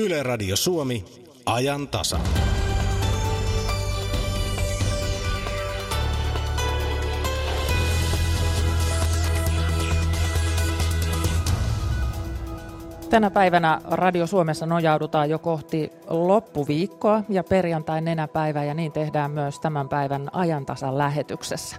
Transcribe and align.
Yle 0.00 0.22
Radio 0.22 0.56
Suomi, 0.56 1.04
ajan 1.46 1.88
tasa. 1.88 2.20
Tänä 13.10 13.30
päivänä 13.30 13.80
Radio 13.90 14.26
Suomessa 14.26 14.66
nojaudutaan 14.66 15.30
jo 15.30 15.38
kohti 15.38 15.92
loppuviikkoa 16.08 17.22
ja 17.28 17.44
perjantai 17.44 18.00
nenäpäivä 18.00 18.64
ja 18.64 18.74
niin 18.74 18.92
tehdään 18.92 19.30
myös 19.30 19.60
tämän 19.60 19.88
päivän 19.88 20.28
ajantasan 20.32 20.98
lähetyksessä. 20.98 21.76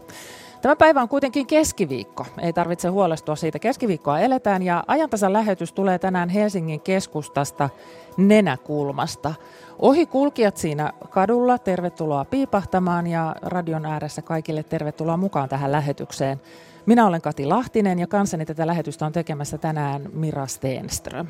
Tämä 0.62 0.76
päivä 0.76 1.02
on 1.02 1.10
kuitenkin 1.10 1.48
keskiviikko. 1.48 2.26
Ei 2.42 2.54
tarvitse 2.54 2.88
huolestua 2.88 3.36
siitä. 3.36 3.60
Keskiviikkoa 3.60 4.20
eletään 4.20 4.64
ja 4.64 4.84
ajantasan 4.88 5.34
lähetys 5.34 5.74
tulee 5.74 6.00
tänään 6.00 6.30
Helsingin 6.30 6.82
keskustasta 6.82 7.70
nenäkulmasta. 8.18 9.34
Ohi 9.80 10.06
kulkijat 10.06 10.58
siinä 10.58 10.94
kadulla, 11.10 11.58
tervetuloa 11.58 12.26
piipahtamaan 12.26 13.08
ja 13.08 13.36
radion 13.42 13.86
ääressä 13.86 14.22
kaikille 14.22 14.64
tervetuloa 14.64 15.18
mukaan 15.18 15.50
tähän 15.50 15.72
lähetykseen. 15.72 16.42
Minä 16.86 17.08
olen 17.08 17.22
Kati 17.22 17.46
Lahtinen 17.46 18.00
ja 18.00 18.08
kanssani 18.08 18.46
tätä 18.46 18.68
lähetystä 18.68 19.06
on 19.06 19.12
tekemässä 19.12 19.58
tänään 19.58 20.10
Mira 20.14 20.48
Steenström. 20.48 21.28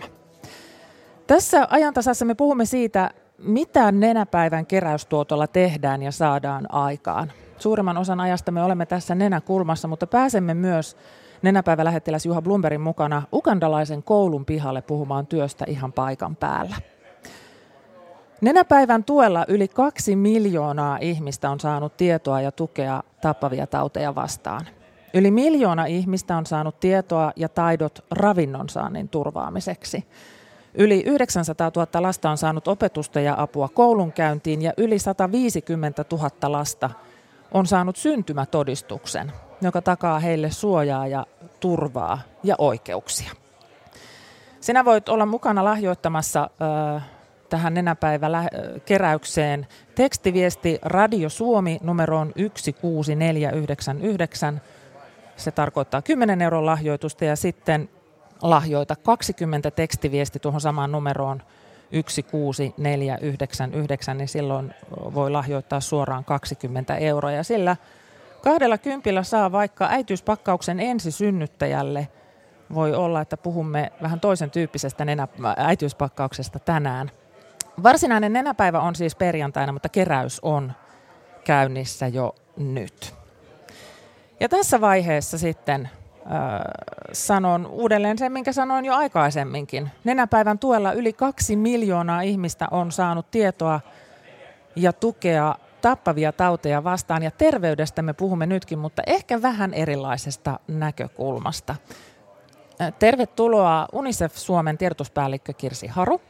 Tässä 1.27 1.67
ajantasassa 1.69 2.25
me 2.25 2.35
puhumme 2.35 2.65
siitä, 2.65 3.09
mitä 3.37 3.91
nenäpäivän 3.91 4.65
keräystuotolla 4.65 5.47
tehdään 5.47 6.01
ja 6.01 6.11
saadaan 6.11 6.73
aikaan. 6.73 7.31
Suurimman 7.61 7.97
osan 7.97 8.19
ajasta 8.19 8.51
me 8.51 8.63
olemme 8.63 8.85
tässä 8.85 9.15
nenäkulmassa, 9.15 9.87
mutta 9.87 10.07
pääsemme 10.07 10.53
myös 10.53 10.97
nenäpäivälähettiläs 11.41 12.25
Juha 12.25 12.41
Blumberin 12.41 12.81
mukana 12.81 13.21
ukandalaisen 13.33 14.03
koulun 14.03 14.45
pihalle 14.45 14.81
puhumaan 14.81 15.27
työstä 15.27 15.65
ihan 15.67 15.93
paikan 15.93 16.35
päällä. 16.35 16.75
Nenäpäivän 18.41 19.03
tuella 19.03 19.45
yli 19.47 19.67
kaksi 19.67 20.15
miljoonaa 20.15 20.97
ihmistä 21.01 21.49
on 21.49 21.59
saanut 21.59 21.97
tietoa 21.97 22.41
ja 22.41 22.51
tukea 22.51 23.03
tappavia 23.21 23.67
tauteja 23.67 24.15
vastaan. 24.15 24.65
Yli 25.13 25.31
miljoona 25.31 25.85
ihmistä 25.85 26.37
on 26.37 26.45
saanut 26.45 26.79
tietoa 26.79 27.31
ja 27.35 27.49
taidot 27.49 28.05
ravinnonsaannin 28.11 29.09
turvaamiseksi. 29.09 30.05
Yli 30.73 31.03
900 31.05 31.71
000 31.75 32.01
lasta 32.01 32.29
on 32.29 32.37
saanut 32.37 32.67
opetusta 32.67 33.19
ja 33.19 33.35
apua 33.37 33.69
koulunkäyntiin 33.69 34.61
ja 34.61 34.73
yli 34.77 34.99
150 34.99 36.05
000 36.11 36.29
lasta 36.51 36.89
on 37.51 37.65
saanut 37.65 37.95
syntymätodistuksen, 37.95 39.31
joka 39.61 39.81
takaa 39.81 40.19
heille 40.19 40.51
suojaa 40.51 41.07
ja 41.07 41.25
turvaa 41.59 42.19
ja 42.43 42.55
oikeuksia. 42.57 43.31
Sinä 44.59 44.85
voit 44.85 45.09
olla 45.09 45.25
mukana 45.25 45.63
lahjoittamassa 45.63 46.49
äh, 46.95 47.03
tähän 47.49 47.73
nenäpäiväkeräykseen 47.73 49.67
tekstiviesti 49.95 50.79
Radio 50.81 51.29
Suomi 51.29 51.79
numeroon 51.83 52.33
16499. 52.35 54.61
Se 55.35 55.51
tarkoittaa 55.51 56.01
10 56.01 56.41
euron 56.41 56.65
lahjoitusta 56.65 57.25
ja 57.25 57.35
sitten 57.35 57.89
lahjoita 58.41 58.95
20 58.95 59.71
tekstiviesti 59.71 60.39
tuohon 60.39 60.61
samaan 60.61 60.91
numeroon 60.91 61.41
16499, 61.91 64.17
niin 64.17 64.27
silloin 64.27 64.73
voi 65.13 65.31
lahjoittaa 65.31 65.79
suoraan 65.79 66.25
20 66.25 66.95
euroa. 66.95 67.31
Ja 67.31 67.43
sillä 67.43 67.77
kahdella 68.43 68.77
kympillä 68.77 69.23
saa 69.23 69.51
vaikka 69.51 69.87
äitiyspakkauksen 69.89 70.79
ensisynnyttäjälle. 70.79 72.07
Voi 72.73 72.95
olla, 72.95 73.21
että 73.21 73.37
puhumme 73.37 73.91
vähän 74.01 74.19
toisen 74.19 74.51
tyyppisestä 74.51 75.05
nenä, 75.05 75.27
äitiyspakkauksesta 75.57 76.59
tänään. 76.59 77.11
Varsinainen 77.83 78.33
nenäpäivä 78.33 78.79
on 78.79 78.95
siis 78.95 79.15
perjantaina, 79.15 79.71
mutta 79.71 79.89
keräys 79.89 80.39
on 80.39 80.73
käynnissä 81.43 82.07
jo 82.07 82.35
nyt. 82.57 83.15
Ja 84.39 84.49
tässä 84.49 84.81
vaiheessa 84.81 85.37
sitten 85.37 85.89
sanon 87.13 87.65
uudelleen 87.65 88.17
sen, 88.17 88.31
minkä 88.31 88.53
sanoin 88.53 88.85
jo 88.85 88.93
aikaisemminkin. 88.93 89.91
Nenäpäivän 90.03 90.59
tuella 90.59 90.93
yli 90.93 91.13
kaksi 91.13 91.55
miljoonaa 91.55 92.21
ihmistä 92.21 92.67
on 92.71 92.91
saanut 92.91 93.31
tietoa 93.31 93.79
ja 94.75 94.93
tukea 94.93 95.55
tappavia 95.81 96.31
tauteja 96.31 96.83
vastaan. 96.83 97.23
Ja 97.23 97.31
terveydestä 97.31 98.01
me 98.01 98.13
puhumme 98.13 98.45
nytkin, 98.45 98.79
mutta 98.79 99.01
ehkä 99.07 99.41
vähän 99.41 99.73
erilaisesta 99.73 100.59
näkökulmasta. 100.67 101.75
Tervetuloa 102.99 103.87
UNICEF 103.93 104.35
Suomen 104.35 104.77
tiedotuspäällikkö 104.77 105.53
Kirsi 105.53 105.87
Haru. 105.87 106.21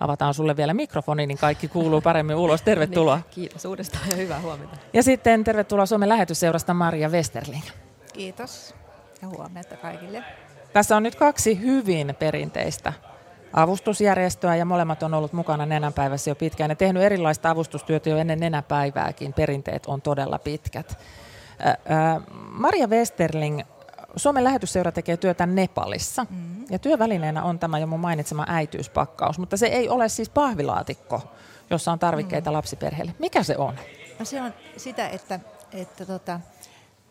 Avataan 0.00 0.34
sulle 0.34 0.56
vielä 0.56 0.74
mikrofoni, 0.74 1.26
niin 1.26 1.38
kaikki 1.38 1.68
kuuluu 1.68 2.00
paremmin 2.00 2.36
ulos. 2.36 2.62
Tervetuloa. 2.62 3.16
niin, 3.16 3.24
kiitos 3.30 3.64
uudestaan 3.64 4.10
ja 4.10 4.16
hyvää 4.16 4.40
huomenta. 4.40 4.76
Ja 4.92 5.02
sitten 5.02 5.44
tervetuloa 5.44 5.86
Suomen 5.86 6.08
lähetysseurasta 6.08 6.74
Maria 6.74 7.08
Westerling. 7.08 7.64
Kiitos 8.18 8.74
ja 9.22 9.28
huomenta 9.28 9.76
kaikille. 9.76 10.24
Tässä 10.72 10.96
on 10.96 11.02
nyt 11.02 11.14
kaksi 11.14 11.60
hyvin 11.60 12.16
perinteistä 12.18 12.92
avustusjärjestöä 13.52 14.56
ja 14.56 14.64
molemmat 14.64 15.02
on 15.02 15.14
ollut 15.14 15.32
mukana 15.32 15.66
Nenänpäivässä 15.66 16.30
jo 16.30 16.34
pitkään 16.34 16.70
ja 16.70 16.76
tehnyt 16.76 17.02
erilaista 17.02 17.50
avustustyötä 17.50 18.10
jo 18.10 18.16
ennen 18.16 18.40
Nenäpäivääkin. 18.40 19.32
Perinteet 19.32 19.86
on 19.86 20.02
todella 20.02 20.38
pitkät. 20.38 20.98
Maria 22.50 22.86
Westerling, 22.86 23.60
Suomen 24.16 24.44
lähetysseura 24.44 24.92
tekee 24.92 25.16
työtä 25.16 25.46
Nepalissa 25.46 26.26
mm-hmm. 26.30 26.64
ja 26.70 26.78
työvälineenä 26.78 27.42
on 27.42 27.58
tämä 27.58 27.78
jo 27.78 27.86
mun 27.86 28.00
mainitsema 28.00 28.46
äityyspakkaus, 28.48 29.38
mutta 29.38 29.56
se 29.56 29.66
ei 29.66 29.88
ole 29.88 30.08
siis 30.08 30.28
pahvilaatikko, 30.28 31.22
jossa 31.70 31.92
on 31.92 31.98
tarvikkeita 31.98 32.50
mm-hmm. 32.50 32.56
lapsiperheelle. 32.56 33.14
Mikä 33.18 33.42
se 33.42 33.56
on? 33.56 33.74
No 34.18 34.24
se 34.24 34.42
on 34.42 34.54
sitä, 34.76 35.08
että, 35.08 35.40
että 35.72 36.06
tota, 36.06 36.40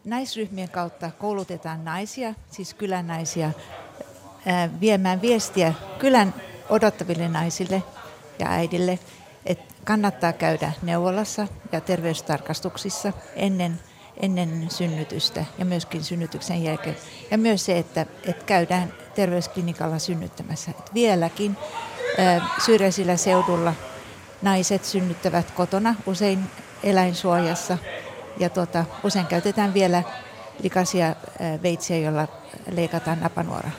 naisryhmien 0.07 0.69
kautta 0.69 1.11
koulutetaan 1.19 1.85
naisia, 1.85 2.33
siis 2.51 2.73
kylän 2.73 3.07
naisia, 3.07 3.51
viemään 4.79 5.21
viestiä 5.21 5.73
kylän 5.99 6.33
odottaville 6.69 7.27
naisille 7.27 7.83
ja 8.39 8.49
äidille, 8.49 8.99
että 9.45 9.73
kannattaa 9.83 10.33
käydä 10.33 10.71
neuvolassa 10.81 11.47
ja 11.71 11.81
terveystarkastuksissa 11.81 13.13
ennen, 13.35 13.79
ennen 14.21 14.67
synnytystä 14.69 15.45
ja 15.57 15.65
myöskin 15.65 16.03
synnytyksen 16.03 16.63
jälkeen. 16.63 16.97
Ja 17.31 17.37
myös 17.37 17.65
se, 17.65 17.77
että, 17.77 18.05
että 18.25 18.45
käydään 18.45 18.93
terveysklinikalla 19.15 19.99
synnyttämässä. 19.99 20.71
Että 20.71 20.93
vieläkin 20.93 21.57
syrjäisillä 22.65 23.17
seudulla 23.17 23.73
naiset 24.41 24.85
synnyttävät 24.85 25.51
kotona, 25.51 25.95
usein 26.05 26.43
eläinsuojassa 26.83 27.77
ja 28.39 28.49
tuota, 28.49 28.85
usein 29.03 29.25
käytetään 29.25 29.73
vielä 29.73 30.03
likaisia 30.63 31.15
veitsiä, 31.63 31.97
joilla 31.97 32.27
leikataan 32.71 33.19
napanuora. 33.19 33.69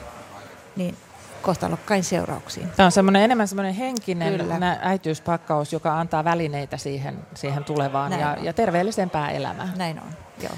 Niin 0.75 0.97
kohtalokkain 1.41 2.03
seurauksiin. 2.03 2.69
Tämä 2.69 2.85
on 2.85 2.91
semmoinen, 2.91 3.21
enemmän 3.21 3.47
semmoinen 3.47 3.73
henkinen 3.73 4.37
Kyllä. 4.37 4.77
äitiyspakkaus, 4.81 5.73
joka 5.73 5.99
antaa 5.99 6.23
välineitä 6.23 6.77
siihen, 6.77 7.19
siihen 7.33 7.63
tulevaan 7.63 8.19
ja, 8.19 8.37
ja 8.41 8.53
terveellisempää 8.53 9.31
elämää. 9.31 9.69
Näin 9.75 9.99
on, 9.99 10.09
joo. 10.43 10.53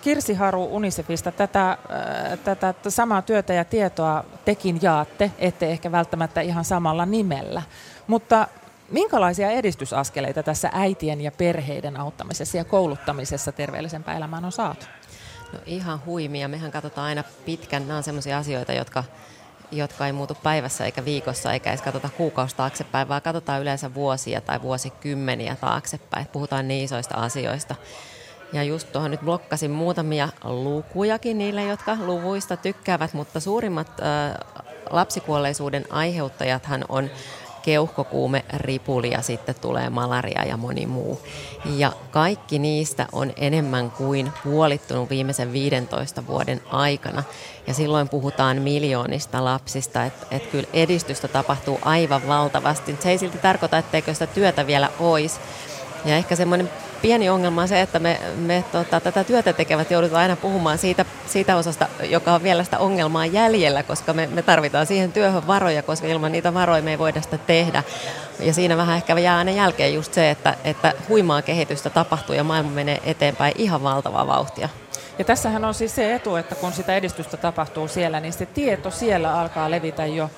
Kirsi 0.00 0.34
Haru 0.34 0.68
Unicefista, 0.76 1.32
tätä, 1.32 1.78
tätä 2.44 2.74
samaa 2.88 3.22
työtä 3.22 3.52
ja 3.52 3.64
tietoa 3.64 4.24
tekin 4.44 4.78
jaatte, 4.82 5.30
ette 5.38 5.70
ehkä 5.70 5.92
välttämättä 5.92 6.40
ihan 6.40 6.64
samalla 6.64 7.06
nimellä. 7.06 7.62
Mutta 8.06 8.48
Minkälaisia 8.94 9.50
edistysaskeleita 9.50 10.42
tässä 10.42 10.70
äitien 10.72 11.20
ja 11.20 11.32
perheiden 11.32 12.00
auttamisessa 12.00 12.56
ja 12.56 12.64
kouluttamisessa 12.64 13.52
terveellisempään 13.52 14.16
elämään 14.16 14.44
on 14.44 14.52
saatu? 14.52 14.86
No 15.52 15.58
ihan 15.66 16.04
huimia. 16.06 16.48
Mehän 16.48 16.70
katsotaan 16.70 17.06
aina 17.06 17.24
pitkän. 17.44 17.88
Nämä 17.88 17.96
on 17.96 18.02
sellaisia 18.02 18.38
asioita, 18.38 18.72
jotka, 18.72 19.04
jotka 19.72 20.06
ei 20.06 20.12
muutu 20.12 20.36
päivässä 20.42 20.84
eikä 20.84 21.04
viikossa 21.04 21.52
eikä 21.52 21.70
edes 21.70 21.82
katsota 21.82 22.08
kuukausi 22.16 22.56
taaksepäin, 22.56 23.08
vaan 23.08 23.22
katsotaan 23.22 23.62
yleensä 23.62 23.94
vuosia 23.94 24.40
tai 24.40 24.62
vuosikymmeniä 24.62 25.56
taaksepäin. 25.60 26.26
Puhutaan 26.26 26.68
niin 26.68 26.84
isoista 26.84 27.14
asioista. 27.14 27.74
Ja 28.52 28.62
just 28.62 28.92
tuohon 28.92 29.10
nyt 29.10 29.20
blokkasin 29.20 29.70
muutamia 29.70 30.28
lukujakin 30.44 31.38
niille, 31.38 31.62
jotka 31.64 31.96
luvuista 32.06 32.56
tykkäävät, 32.56 33.14
mutta 33.14 33.40
suurimmat 33.40 33.88
äh, 34.00 34.34
lapsikuolleisuuden 34.90 35.84
aiheuttajathan 35.90 36.84
on 36.88 37.10
keuhkokuume, 37.64 38.44
ripuli 38.54 39.10
ja 39.10 39.22
sitten 39.22 39.54
tulee 39.60 39.90
malaria 39.90 40.44
ja 40.44 40.56
moni 40.56 40.86
muu. 40.86 41.20
Ja 41.76 41.92
kaikki 42.10 42.58
niistä 42.58 43.06
on 43.12 43.32
enemmän 43.36 43.90
kuin 43.90 44.32
puolittunut 44.44 45.10
viimeisen 45.10 45.52
15 45.52 46.26
vuoden 46.26 46.60
aikana. 46.70 47.22
Ja 47.66 47.74
silloin 47.74 48.08
puhutaan 48.08 48.62
miljoonista 48.62 49.44
lapsista, 49.44 50.04
että 50.04 50.26
et 50.30 50.46
kyllä 50.46 50.68
edistystä 50.72 51.28
tapahtuu 51.28 51.78
aivan 51.82 52.28
valtavasti. 52.28 52.96
Se 53.00 53.10
ei 53.10 53.18
silti 53.18 53.38
tarkoita, 53.38 53.78
etteikö 53.78 54.12
sitä 54.14 54.26
työtä 54.26 54.66
vielä 54.66 54.90
olisi. 55.00 55.40
Ja 56.04 56.16
ehkä 56.16 56.36
semmoinen 56.36 56.70
pieni 57.04 57.30
ongelma 57.30 57.62
on 57.62 57.68
se, 57.68 57.80
että 57.80 57.98
me, 57.98 58.20
me 58.36 58.64
tota, 58.72 59.00
tätä 59.00 59.24
työtä 59.24 59.52
tekevät 59.52 59.90
joudutaan 59.90 60.22
aina 60.22 60.36
puhumaan 60.36 60.78
siitä, 60.78 61.04
siitä 61.26 61.56
osasta, 61.56 61.88
joka 62.02 62.34
on 62.34 62.42
vielä 62.42 62.64
sitä 62.64 62.78
ongelmaa 62.78 63.26
jäljellä, 63.26 63.82
koska 63.82 64.12
me, 64.12 64.26
me 64.26 64.42
tarvitaan 64.42 64.86
siihen 64.86 65.12
työhön 65.12 65.46
varoja, 65.46 65.82
koska 65.82 66.06
ilman 66.06 66.32
niitä 66.32 66.54
varoja 66.54 66.82
me 66.82 66.90
ei 66.90 66.98
voida 66.98 67.20
sitä 67.20 67.38
tehdä. 67.38 67.82
Ja 68.40 68.54
siinä 68.54 68.76
vähän 68.76 68.96
ehkä 68.96 69.18
jää 69.18 69.38
aina 69.38 69.50
jälkeen 69.50 69.94
just 69.94 70.14
se, 70.14 70.30
että, 70.30 70.54
että 70.64 70.92
huimaa 71.08 71.42
kehitystä 71.42 71.90
tapahtuu 71.90 72.34
ja 72.34 72.44
maailma 72.44 72.70
menee 72.70 73.00
eteenpäin 73.04 73.54
ihan 73.58 73.82
valtavaa 73.82 74.26
vauhtia. 74.26 74.68
Ja 75.18 75.24
tässähän 75.24 75.64
on 75.64 75.74
siis 75.74 75.94
se 75.94 76.14
etu, 76.14 76.36
että 76.36 76.54
kun 76.54 76.72
sitä 76.72 76.96
edistystä 76.96 77.36
tapahtuu 77.36 77.88
siellä, 77.88 78.20
niin 78.20 78.32
se 78.32 78.46
tieto 78.46 78.90
siellä 78.90 79.40
alkaa 79.40 79.70
levitä 79.70 80.06
jo 80.06 80.30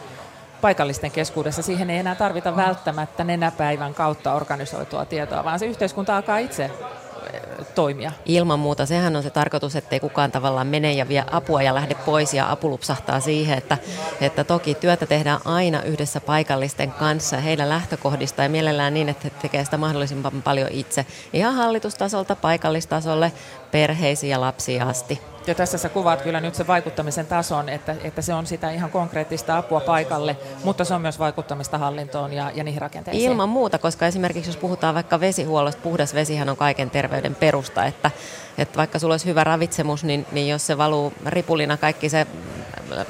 paikallisten 0.67 1.11
keskuudessa. 1.11 1.63
Siihen 1.63 1.91
ei 1.91 1.99
enää 1.99 2.15
tarvita 2.15 2.57
välttämättä 2.57 3.25
nenäpäivän 3.25 3.95
kautta 3.95 4.35
organisoitua 4.35 5.05
tietoa, 5.05 5.45
vaan 5.45 5.59
se 5.59 5.67
yhteiskunta 5.67 6.17
alkaa 6.17 6.39
itse 6.39 6.71
toimia. 7.75 8.13
Ilman 8.25 8.59
muuta. 8.59 8.87
Sehän 8.87 9.17
on 9.17 9.23
se 9.23 9.31
tarkoitus, 9.31 9.77
ettei 9.77 10.01
kukaan 10.01 10.33
tavallaan 10.33 10.67
mene 10.67 10.93
ja 10.93 11.09
vie 11.09 11.25
apua 11.31 11.63
ja 11.63 11.75
lähde 11.75 11.95
pois 11.95 12.35
ja 12.35 12.51
apu 12.51 12.71
lupsahtaa 12.71 13.21
siihen, 13.21 13.59
että, 13.59 13.79
että 14.21 14.45
toki 14.45 14.75
työtä 14.75 15.07
tehdään 15.07 15.41
aina 15.45 15.83
yhdessä 15.83 16.21
paikallisten 16.21 16.93
kanssa 16.93 17.37
heidän 17.37 17.69
lähtökohdista 17.69 18.43
ja 18.43 18.49
mielellään 18.49 18.95
niin, 18.95 19.09
että 19.09 19.25
he 19.25 19.31
tekevät 19.43 19.67
sitä 19.67 19.77
mahdollisimman 19.77 20.43
paljon 20.43 20.69
itse 20.71 21.07
ihan 21.33 21.55
hallitustasolta 21.55 22.37
paikallistasolle 22.37 23.33
perheisiin 23.71 24.31
ja 24.31 24.41
lapsiin 24.41 24.83
asti. 24.83 25.36
Ja 25.47 25.55
tässä 25.55 25.79
sä 25.79 25.89
kuvaat 25.89 26.23
kyllä 26.23 26.41
nyt 26.41 26.55
se 26.55 26.67
vaikuttamisen 26.67 27.27
tason, 27.27 27.69
että, 27.69 27.97
että 28.05 28.23
se 28.23 28.35
on 28.35 28.47
sitä 28.47 28.71
ihan 28.71 28.91
konkreettista 28.91 29.59
apua 29.59 29.81
paikalle, 29.81 30.37
mutta 30.65 30.85
se 30.85 30.95
on 30.95 31.01
myös 31.01 31.19
vaikuttamista 31.19 31.79
hallintoon 31.79 32.33
ja, 32.33 32.51
ja 32.55 32.65
niihin 32.65 32.81
rakenteisiin. 32.81 33.31
Ilman 33.31 33.49
muuta, 33.49 33.79
koska 33.79 34.07
esimerkiksi 34.07 34.49
jos 34.49 34.57
puhutaan 34.57 34.95
vaikka 34.95 35.21
vesihuollosta, 35.21 35.83
puhdas 35.83 36.15
vesihän 36.15 36.49
on 36.49 36.57
kaiken 36.57 36.91
terveyden 36.91 37.35
perusta, 37.35 37.85
että, 37.85 38.11
että 38.59 38.77
vaikka 38.77 38.99
sulla 38.99 39.15
olisi 39.15 39.27
hyvä 39.27 39.45
ravitsemus, 39.45 40.05
niin, 40.05 40.27
niin 40.33 40.49
jos 40.49 40.67
se 40.67 40.79
valuu 40.79 41.13
ripulina 41.27 41.77
kaikki 41.77 42.09
se 42.09 42.27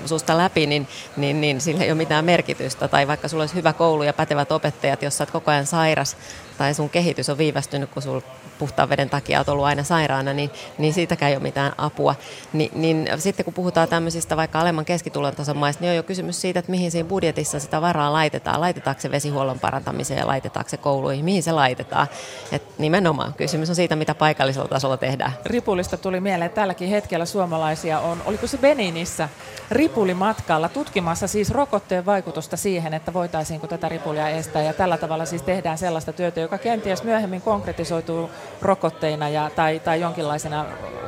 susta 0.06 0.38
läpi, 0.38 0.66
niin, 0.66 0.88
niin, 1.16 1.40
niin 1.40 1.60
sillä 1.60 1.84
ei 1.84 1.90
ole 1.90 1.96
mitään 1.96 2.24
merkitystä. 2.24 2.88
Tai 2.88 3.08
vaikka 3.08 3.28
sulla 3.28 3.42
olisi 3.42 3.54
hyvä 3.54 3.72
koulu 3.72 4.02
ja 4.02 4.12
pätevät 4.12 4.52
opettajat, 4.52 5.02
jos 5.02 5.16
sä 5.16 5.22
oot 5.22 5.30
koko 5.30 5.50
ajan 5.50 5.66
sairas 5.66 6.16
tai 6.58 6.74
sun 6.74 6.90
kehitys 6.90 7.28
on 7.28 7.38
viivästynyt, 7.38 7.90
kun 7.90 8.02
sulla 8.02 8.22
puhtaan 8.58 8.88
veden 8.88 9.10
takia 9.10 9.38
olet 9.38 9.48
ollut 9.48 9.64
aina 9.64 9.82
sairaana, 9.82 10.32
niin, 10.32 10.50
niin 10.78 10.92
siitäkään 10.94 11.30
ei 11.30 11.36
ole 11.36 11.42
mitään 11.42 11.72
apua. 11.78 12.14
Ni, 12.52 12.70
niin 12.74 13.08
sitten 13.18 13.44
kun 13.44 13.54
puhutaan 13.54 13.88
tämmöisistä 13.88 14.36
vaikka 14.36 14.60
alemman 14.60 14.84
keskitulon 14.84 15.36
tason 15.36 15.56
maista, 15.56 15.80
niin 15.80 15.90
on 15.90 15.96
jo 15.96 16.02
kysymys 16.02 16.40
siitä, 16.40 16.58
että 16.58 16.70
mihin 16.70 16.90
siinä 16.90 17.08
budjetissa 17.08 17.60
sitä 17.60 17.80
varaa 17.80 18.12
laitetaan. 18.12 18.60
Laitetaanko 18.60 19.00
se 19.00 19.10
vesihuollon 19.10 19.60
parantamiseen 19.60 20.20
ja 20.20 20.26
laitetaanko 20.26 20.68
se 20.68 20.76
kouluihin, 20.76 21.24
mihin 21.24 21.42
se 21.42 21.52
laitetaan. 21.52 22.06
Et 22.52 22.62
nimenomaan 22.78 23.34
kysymys 23.34 23.68
on 23.68 23.76
siitä, 23.76 23.96
mitä 23.96 24.14
paikallisella 24.14 24.68
tasolla 24.68 24.96
tehdään. 24.96 25.32
Ripulista 25.46 25.96
tuli 25.96 26.20
mieleen, 26.20 26.46
että 26.46 26.60
tälläkin 26.60 26.88
hetkellä 26.88 27.24
suomalaisia 27.24 28.00
on, 28.00 28.22
oliko 28.24 28.46
se 28.46 28.58
Beninissä, 28.58 29.28
ripulimatkalla 29.70 30.68
tutkimassa 30.68 31.26
siis 31.26 31.50
rokotteen 31.50 32.06
vaikutusta 32.06 32.56
siihen, 32.56 32.94
että 32.94 33.12
voitaisiinko 33.12 33.66
tätä 33.66 33.88
ripulia 33.88 34.28
estää. 34.28 34.62
Ja 34.62 34.72
tällä 34.72 34.98
tavalla 34.98 35.24
siis 35.24 35.42
tehdään 35.42 35.78
sellaista 35.78 36.12
työtä, 36.12 36.40
joka 36.40 36.58
kenties 36.58 37.02
myöhemmin 37.02 37.42
konkretisoituu 37.42 38.30
rokotteina 38.62 39.28
ja, 39.28 39.50
tai, 39.56 39.80
tai 39.80 40.00
jonkinlaisena 40.00 40.64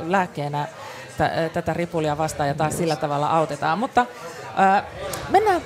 lääkkeenä 0.06 0.66
t- 1.18 1.52
tätä 1.52 1.74
ripulia 1.74 2.18
vastaan 2.18 2.48
ja 2.48 2.54
taas 2.54 2.76
sillä 2.76 2.96
tavalla 2.96 3.30
autetaan. 3.30 3.78
Mutta 3.78 4.06
ää, 4.56 4.84
mennään 5.28 5.62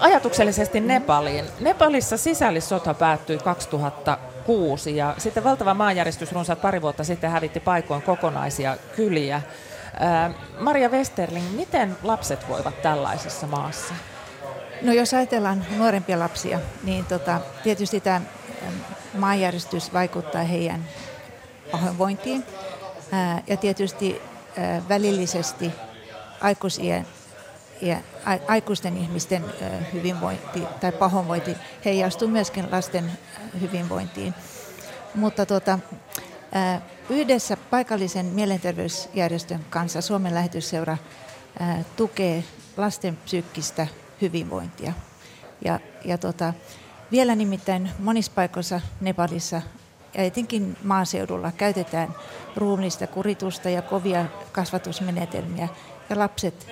ajatuksellisesti 0.00 0.80
Nepaliin. 0.80 1.44
Nepalissa 1.60 2.16
sisällissota 2.16 2.94
päättyi 2.94 3.38
2006 3.38 4.96
ja 4.96 5.14
sitten 5.18 5.44
valtava 5.44 5.74
maanjäristys 5.74 6.32
runsaat 6.32 6.62
pari 6.62 6.82
vuotta 6.82 7.04
sitten 7.04 7.30
hävitti 7.30 7.60
paikoin 7.60 8.02
kokonaisia 8.02 8.76
kyliä. 8.96 9.42
Maria 10.60 10.88
Westerling, 10.88 11.56
miten 11.56 11.96
lapset 12.02 12.48
voivat 12.48 12.82
tällaisessa 12.82 13.46
maassa? 13.46 13.94
No 14.82 14.92
jos 14.92 15.14
ajatellaan 15.14 15.66
nuorempia 15.76 16.18
lapsia, 16.18 16.60
niin 16.82 17.04
tota, 17.04 17.40
tietysti 17.62 18.00
tämä 18.00 18.20
maanjäristys 19.14 19.92
vaikuttaa 19.92 20.42
heidän 20.42 20.84
pahoinvointiin 21.70 22.44
ja 23.46 23.56
tietysti 23.56 24.22
välillisesti 24.88 25.72
aikuisien 26.40 27.06
ja 27.82 27.96
aikuisten 28.48 28.96
ihmisten 28.96 29.44
hyvinvointi 29.92 30.62
tai 30.80 30.92
pahoinvointi 30.92 31.56
heijastuu 31.84 32.28
myöskin 32.28 32.70
lasten 32.70 33.12
hyvinvointiin. 33.60 34.34
Mutta 35.14 35.46
tuota, 35.46 35.78
yhdessä 37.10 37.56
paikallisen 37.56 38.26
mielenterveysjärjestön 38.26 39.64
kanssa 39.70 40.00
Suomen 40.00 40.34
lähetysseura 40.34 40.96
tukee 41.96 42.44
lasten 42.76 43.16
psyykkistä 43.16 43.86
hyvinvointia. 44.20 44.92
Ja, 45.64 45.80
ja 46.04 46.18
tota, 46.18 46.54
vielä 47.12 47.34
nimittäin 47.34 47.90
monissa 47.98 48.32
paikoissa 48.34 48.80
Nepalissa 49.00 49.62
ja 50.14 50.22
etenkin 50.22 50.76
maaseudulla 50.84 51.52
käytetään 51.52 52.08
ruumista 52.56 53.06
kuritusta 53.06 53.70
ja 53.70 53.82
kovia 53.82 54.26
kasvatusmenetelmiä 54.52 55.68
ja 56.10 56.18
lapset 56.18 56.66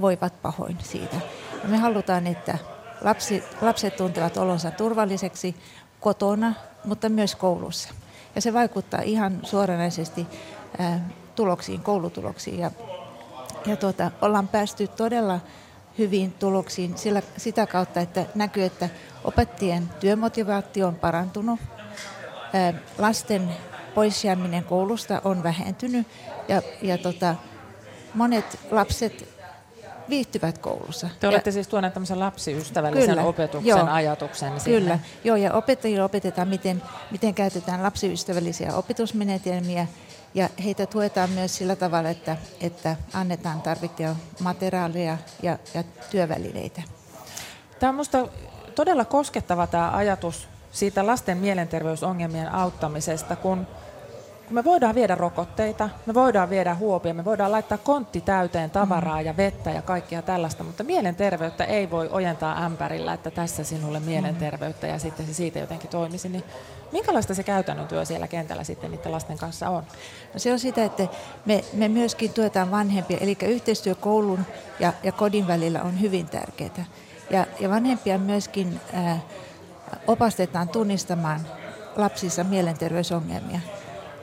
voivat 0.00 0.42
pahoin 0.42 0.78
siitä. 0.82 1.16
Ja 1.62 1.68
me 1.68 1.76
halutaan, 1.76 2.26
että 2.26 2.58
lapsi, 3.00 3.44
lapset 3.60 3.96
tuntevat 3.96 4.36
olonsa 4.36 4.70
turvalliseksi 4.70 5.56
kotona, 6.00 6.54
mutta 6.84 7.08
myös 7.08 7.34
koulussa. 7.34 7.88
Ja 8.34 8.40
se 8.40 8.52
vaikuttaa 8.52 9.00
ihan 9.02 9.40
suoranaisesti 9.42 10.26
ää, 10.78 11.08
tuloksiin, 11.34 11.80
koulutuloksiin. 11.80 12.58
Ja, 12.58 12.70
ja 13.66 13.76
tuota, 13.76 14.10
ollaan 14.22 14.48
päästy 14.48 14.88
todella 14.88 15.40
hyviin 15.98 16.32
tuloksiin 16.32 16.98
sillä, 16.98 17.22
sitä 17.36 17.66
kautta, 17.66 18.00
että 18.00 18.26
näkyy, 18.34 18.64
että 18.64 18.88
opettajien 19.24 19.88
työmotivaatio 20.00 20.88
on 20.88 20.94
parantunut, 20.94 21.60
lasten 22.98 23.48
poisjääminen 23.94 24.64
koulusta 24.64 25.20
on 25.24 25.42
vähentynyt 25.42 26.06
ja, 26.48 26.62
ja 26.82 26.98
tota, 26.98 27.34
monet 28.14 28.58
lapset 28.70 29.34
viihtyvät 30.08 30.58
koulussa. 30.58 31.08
Te 31.20 31.28
olette 31.28 31.48
ja, 31.48 31.52
siis 31.52 31.68
tuoneet 31.68 31.94
tämmöisen 31.94 32.20
lapsiystävällisen 32.20 33.08
kyllä, 33.08 33.24
opetuksen 33.24 33.68
joo, 33.68 33.86
ajatuksen 33.90 34.60
sinne. 34.60 34.80
Kyllä, 34.80 34.98
joo, 35.24 35.36
ja 35.36 35.52
opettajille 35.52 36.04
opetetaan, 36.04 36.48
miten, 36.48 36.82
miten 37.10 37.34
käytetään 37.34 37.82
lapsiystävällisiä 37.82 38.74
opetusmenetelmiä, 38.74 39.86
ja 40.34 40.48
heitä 40.64 40.86
tuetaan 40.86 41.30
myös 41.30 41.56
sillä 41.56 41.76
tavalla, 41.76 42.10
että, 42.10 42.36
että 42.60 42.96
annetaan 43.12 43.62
tarvittavia 43.62 44.16
materiaaleja 44.40 45.18
ja, 45.42 45.58
ja 45.74 45.82
työvälineitä. 46.10 46.82
Tämä 47.78 47.88
on 47.88 47.94
minusta 47.94 48.28
todella 48.74 49.04
koskettava 49.04 49.66
tämä 49.66 49.90
ajatus 49.90 50.48
siitä 50.70 51.06
lasten 51.06 51.38
mielenterveysongelmien 51.38 52.52
auttamisesta, 52.52 53.36
kun, 53.36 53.66
kun 54.46 54.54
me 54.54 54.64
voidaan 54.64 54.94
viedä 54.94 55.14
rokotteita, 55.14 55.90
me 56.06 56.14
voidaan 56.14 56.50
viedä 56.50 56.74
huopia, 56.74 57.14
me 57.14 57.24
voidaan 57.24 57.52
laittaa 57.52 57.78
kontti 57.78 58.20
täyteen 58.20 58.70
tavaraa 58.70 59.20
ja 59.20 59.36
vettä 59.36 59.70
ja 59.70 59.82
kaikkia 59.82 60.22
tällaista, 60.22 60.64
mutta 60.64 60.84
mielenterveyttä 60.84 61.64
ei 61.64 61.90
voi 61.90 62.08
ojentaa 62.12 62.64
ämpärillä, 62.64 63.12
että 63.12 63.30
tässä 63.30 63.64
sinulle 63.64 64.00
mielenterveyttä 64.00 64.86
ja 64.86 64.98
sitten 64.98 65.26
se 65.26 65.34
siitä 65.34 65.58
jotenkin 65.58 65.90
toimisi. 65.90 66.28
Niin 66.28 66.44
minkälaista 66.92 67.34
se 67.34 67.42
käytännön 67.42 67.88
työ 67.88 68.04
siellä 68.04 68.28
kentällä 68.28 68.64
sitten 68.64 68.90
niiden 68.90 69.12
lasten 69.12 69.38
kanssa 69.38 69.70
on? 69.70 69.82
No 70.34 70.38
se 70.38 70.52
on 70.52 70.58
sitä, 70.58 70.84
että 70.84 71.08
me, 71.46 71.64
me 71.72 71.88
myöskin 71.88 72.32
tuetaan 72.32 72.70
vanhempia, 72.70 73.18
eli 73.20 73.36
yhteistyö 73.42 73.94
koulun 73.94 74.46
ja, 74.80 74.92
ja 75.02 75.12
kodin 75.12 75.46
välillä 75.46 75.82
on 75.82 76.00
hyvin 76.00 76.26
tärkeää. 76.26 76.84
Ja, 77.30 77.46
ja 77.60 77.70
vanhempia 77.70 78.18
myöskin 78.18 78.80
ää, 78.92 79.20
opastetaan 80.06 80.68
tunnistamaan 80.68 81.40
lapsissa 81.96 82.44
mielenterveysongelmia. 82.44 83.60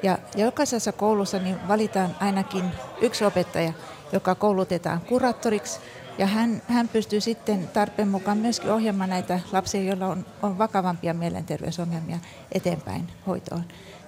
Ja 0.04 0.18
jokaisessa 0.36 0.92
koulussa 0.92 1.40
niin 1.40 1.68
valitaan 1.68 2.16
ainakin 2.20 2.72
yksi 3.02 3.26
opettaja, 3.26 3.74
joka 4.12 4.36
koulutetaan 4.36 5.02
kuraattoriksi, 5.02 5.80
ja 6.18 6.28
hän, 6.28 6.62
hän 6.68 6.88
pystyy 6.88 7.22
sitten 7.22 7.68
tarpeen 7.68 8.08
mukaan 8.08 8.38
myöskin 8.38 8.72
ohjaamaan 8.72 9.10
näitä 9.10 9.40
lapsia, 9.52 9.84
joilla 9.84 10.08
on, 10.08 10.26
on 10.42 10.58
vakavampia 10.58 11.14
mielenterveysongelmia 11.14 12.18
eteenpäin 12.52 13.08
hoitoon. 13.28 13.64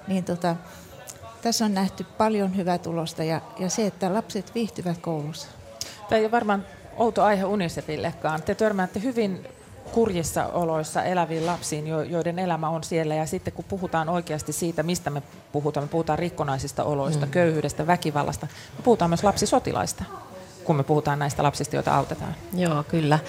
Niin 0.07 0.23
tota, 0.23 0.55
tässä 1.41 1.65
on 1.65 1.73
nähty 1.73 2.03
paljon 2.03 2.57
hyvää 2.57 2.77
tulosta 2.77 3.23
ja, 3.23 3.41
ja 3.59 3.69
se, 3.69 3.87
että 3.87 4.13
lapset 4.13 4.55
viihtyvät 4.55 4.97
koulussa. 4.97 5.47
Tämä 6.09 6.19
ei 6.19 6.25
ole 6.25 6.31
varmaan 6.31 6.65
outo 6.97 7.23
aihe 7.23 7.43
Unicefillekaan. 7.43 8.43
Te 8.43 8.55
törmäätte 8.55 9.01
hyvin 9.01 9.47
kurjissa 9.93 10.45
oloissa 10.45 11.03
eläviin 11.03 11.45
lapsiin, 11.45 11.87
joiden 11.87 12.39
elämä 12.39 12.69
on 12.69 12.83
siellä. 12.83 13.15
Ja 13.15 13.25
sitten 13.25 13.53
kun 13.53 13.65
puhutaan 13.65 14.09
oikeasti 14.09 14.53
siitä, 14.53 14.83
mistä 14.83 15.09
me 15.09 15.21
puhutaan, 15.51 15.83
me 15.83 15.87
puhutaan 15.87 16.19
rikkonaisista 16.19 16.83
oloista, 16.83 17.25
mm. 17.25 17.31
köyhyydestä, 17.31 17.87
väkivallasta, 17.87 18.47
me 18.77 18.83
puhutaan 18.83 19.11
myös 19.11 19.23
lapsisotilaista. 19.23 20.03
kun 20.63 20.75
me 20.75 20.83
puhutaan 20.83 21.19
näistä 21.19 21.43
lapsista, 21.43 21.75
joita 21.75 21.95
autetaan. 21.95 22.35
Joo, 22.53 22.83
kyllä. 22.83 23.19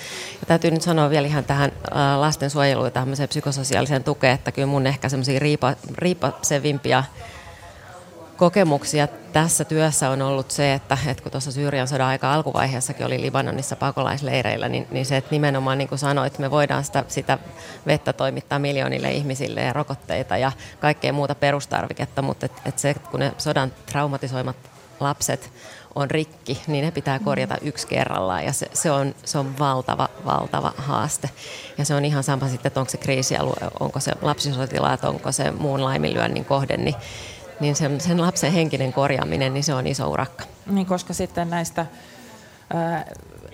Ja 0.40 0.46
täytyy 0.46 0.70
nyt 0.70 0.82
sanoa 0.82 1.10
vielä 1.10 1.26
ihan 1.26 1.44
tähän 1.44 1.72
lastensuojeluun 2.16 2.86
ja 2.86 2.90
tämmöiseen 2.90 3.28
psykososiaaliseen 3.28 4.04
tukeen, 4.04 4.34
että 4.34 4.52
kyllä 4.52 4.66
mun 4.66 4.86
ehkä 4.86 5.08
semmoisia 5.08 5.38
riipa, 5.38 5.74
riipasevimpia 5.98 7.04
kokemuksia 8.36 9.08
tässä 9.32 9.64
työssä 9.64 10.10
on 10.10 10.22
ollut 10.22 10.50
se, 10.50 10.74
että, 10.74 10.98
että 11.06 11.22
kun 11.22 11.32
tuossa 11.32 11.52
Syyrian 11.52 11.88
sodan 11.88 12.06
aika 12.06 12.34
alkuvaiheessakin 12.34 13.06
oli 13.06 13.20
Libanonissa 13.20 13.76
pakolaisleireillä, 13.76 14.68
niin, 14.68 14.86
niin 14.90 15.06
se, 15.06 15.16
että 15.16 15.30
nimenomaan 15.30 15.78
niin 15.78 15.88
kuin 15.88 15.98
sanoit, 15.98 16.38
me 16.38 16.50
voidaan 16.50 16.84
sitä, 16.84 17.04
sitä 17.08 17.38
vettä 17.86 18.12
toimittaa 18.12 18.58
miljoonille 18.58 19.12
ihmisille 19.12 19.60
ja 19.60 19.72
rokotteita 19.72 20.36
ja 20.36 20.52
kaikkea 20.80 21.12
muuta 21.12 21.34
perustarviketta, 21.34 22.22
mutta 22.22 22.46
et, 22.46 22.52
et 22.64 22.78
se, 22.78 22.94
kun 22.94 23.20
ne 23.20 23.32
sodan 23.38 23.72
traumatisoimat 23.86 24.56
lapset 25.00 25.50
on 25.94 26.10
rikki, 26.10 26.62
niin 26.66 26.84
ne 26.84 26.90
pitää 26.90 27.18
korjata 27.18 27.56
yksi 27.62 27.86
kerrallaan 27.86 28.44
ja 28.44 28.52
se, 28.52 28.66
se, 28.72 28.90
on, 28.90 29.14
se 29.24 29.38
on 29.38 29.58
valtava, 29.58 30.08
valtava 30.24 30.72
haaste. 30.76 31.30
Ja 31.78 31.84
se 31.84 31.94
on 31.94 32.04
ihan 32.04 32.22
sama 32.22 32.48
sitten, 32.48 32.66
että 32.70 32.80
onko 32.80 32.90
se 32.90 32.98
kriisialue, 32.98 33.70
onko 33.80 34.00
se 34.00 34.12
lapsisotilaat, 34.22 35.04
onko 35.04 35.32
se 35.32 35.50
muun 35.50 35.84
laiminlyönnin 35.84 36.44
kohde, 36.44 36.76
niin 36.76 36.94
niin 37.60 37.76
sen, 37.76 38.00
sen 38.00 38.20
lapsen 38.20 38.52
henkinen 38.52 38.92
korjaaminen, 38.92 39.54
niin 39.54 39.64
se 39.64 39.74
on 39.74 39.86
iso 39.86 40.10
urakka. 40.10 40.44
Niin, 40.66 40.86
koska 40.86 41.14
sitten 41.14 41.50
näistä 41.50 41.86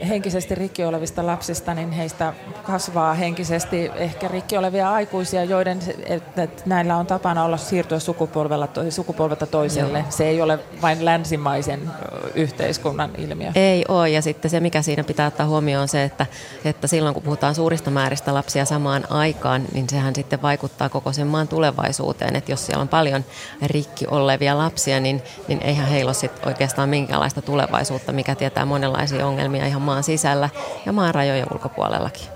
henkisesti 0.08 0.54
rikki 0.54 0.84
olevista 0.84 1.26
lapsista, 1.26 1.74
niin 1.74 1.92
heistä 1.92 2.32
kasvaa 2.62 3.14
henkisesti 3.14 3.90
ehkä 3.94 4.28
rikki 4.28 4.56
olevia 4.56 4.92
aikuisia, 4.92 5.44
joiden 5.44 5.78
että 6.06 6.42
et 6.42 6.66
näillä 6.66 6.96
on 6.96 7.06
tapana 7.06 7.44
olla 7.44 7.56
siirtyä 7.56 7.98
sukupolvella, 7.98 8.68
sukupolvelta 8.90 9.46
toiselle. 9.46 9.98
Joo. 9.98 10.06
Se 10.10 10.28
ei 10.28 10.42
ole 10.42 10.58
vain 10.82 11.04
länsimaisen 11.04 11.90
yhteiskunnan 12.34 13.10
ilmiö. 13.18 13.50
Ei 13.54 13.84
ole, 13.88 14.10
ja 14.10 14.22
sitten 14.22 14.50
se, 14.50 14.60
mikä 14.60 14.82
siinä 14.82 15.04
pitää 15.04 15.26
ottaa 15.26 15.46
huomioon, 15.46 15.82
on 15.82 15.88
se, 15.88 16.04
että, 16.04 16.26
että 16.64 16.86
silloin 16.86 17.14
kun 17.14 17.22
puhutaan 17.22 17.54
suurista 17.54 17.90
määristä 17.90 18.34
lapsia 18.34 18.64
samaan 18.64 19.12
aikaan, 19.12 19.62
niin 19.74 19.88
sehän 19.88 20.14
sitten 20.14 20.42
vaikuttaa 20.42 20.88
koko 20.88 21.12
sen 21.12 21.26
maan 21.26 21.48
tulevaisuuteen. 21.48 22.36
Että 22.36 22.52
jos 22.52 22.66
siellä 22.66 22.82
on 22.82 22.88
paljon 22.88 23.24
rikki 23.62 24.06
olevia 24.10 24.58
lapsia, 24.58 25.00
niin, 25.00 25.22
niin 25.48 25.60
eihän 25.62 25.88
heillä 25.88 26.08
ole 26.08 26.14
sit 26.14 26.46
oikeastaan 26.46 26.88
minkäänlaista 26.88 27.42
tulevaisuutta, 27.42 28.12
mikä 28.12 28.34
tietää 28.34 28.64
monenlaisia 28.64 29.26
ongelmia 29.26 29.66
ihan 29.66 29.82
maan 29.90 30.02
sisällä 30.02 30.48
ja 30.86 30.92
maan 30.92 31.14
rajojen 31.14 31.46
ulkopuolellakin. 31.52 32.26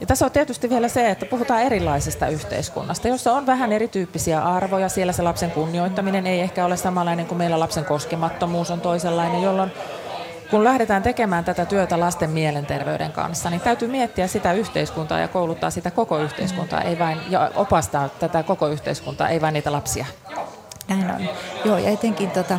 Ja 0.00 0.06
tässä 0.06 0.24
on 0.24 0.30
tietysti 0.30 0.70
vielä 0.70 0.88
se, 0.88 1.10
että 1.10 1.26
puhutaan 1.26 1.62
erilaisesta 1.62 2.28
yhteiskunnasta, 2.28 3.08
jossa 3.08 3.32
on 3.32 3.46
vähän 3.46 3.72
erityyppisiä 3.72 4.42
arvoja. 4.42 4.88
Siellä 4.88 5.12
se 5.12 5.22
lapsen 5.22 5.50
kunnioittaminen 5.50 6.26
ei 6.26 6.40
ehkä 6.40 6.64
ole 6.64 6.76
samanlainen 6.76 7.26
kuin 7.26 7.38
meillä 7.38 7.60
lapsen 7.60 7.84
koskemattomuus 7.84 8.70
on 8.70 8.80
toisenlainen, 8.80 9.42
jolloin 9.42 9.72
kun 10.50 10.64
lähdetään 10.64 11.02
tekemään 11.02 11.44
tätä 11.44 11.64
työtä 11.64 12.00
lasten 12.00 12.30
mielenterveyden 12.30 13.12
kanssa, 13.12 13.50
niin 13.50 13.60
täytyy 13.60 13.88
miettiä 13.88 14.26
sitä 14.26 14.52
yhteiskuntaa 14.52 15.18
ja 15.18 15.28
kouluttaa 15.28 15.70
sitä 15.70 15.90
koko 15.90 16.18
yhteiskuntaa, 16.18 16.82
ei 16.82 16.98
vain, 16.98 17.18
ja 17.28 17.50
opastaa 17.54 18.08
tätä 18.08 18.42
koko 18.42 18.68
yhteiskuntaa, 18.68 19.28
ei 19.28 19.40
vain 19.40 19.54
niitä 19.54 19.72
lapsia. 19.72 20.06
Näin 20.88 21.10
on. 21.10 21.28
Joo, 21.64 21.78
ja 21.78 21.90
etenkin 21.90 22.30
tota, 22.30 22.58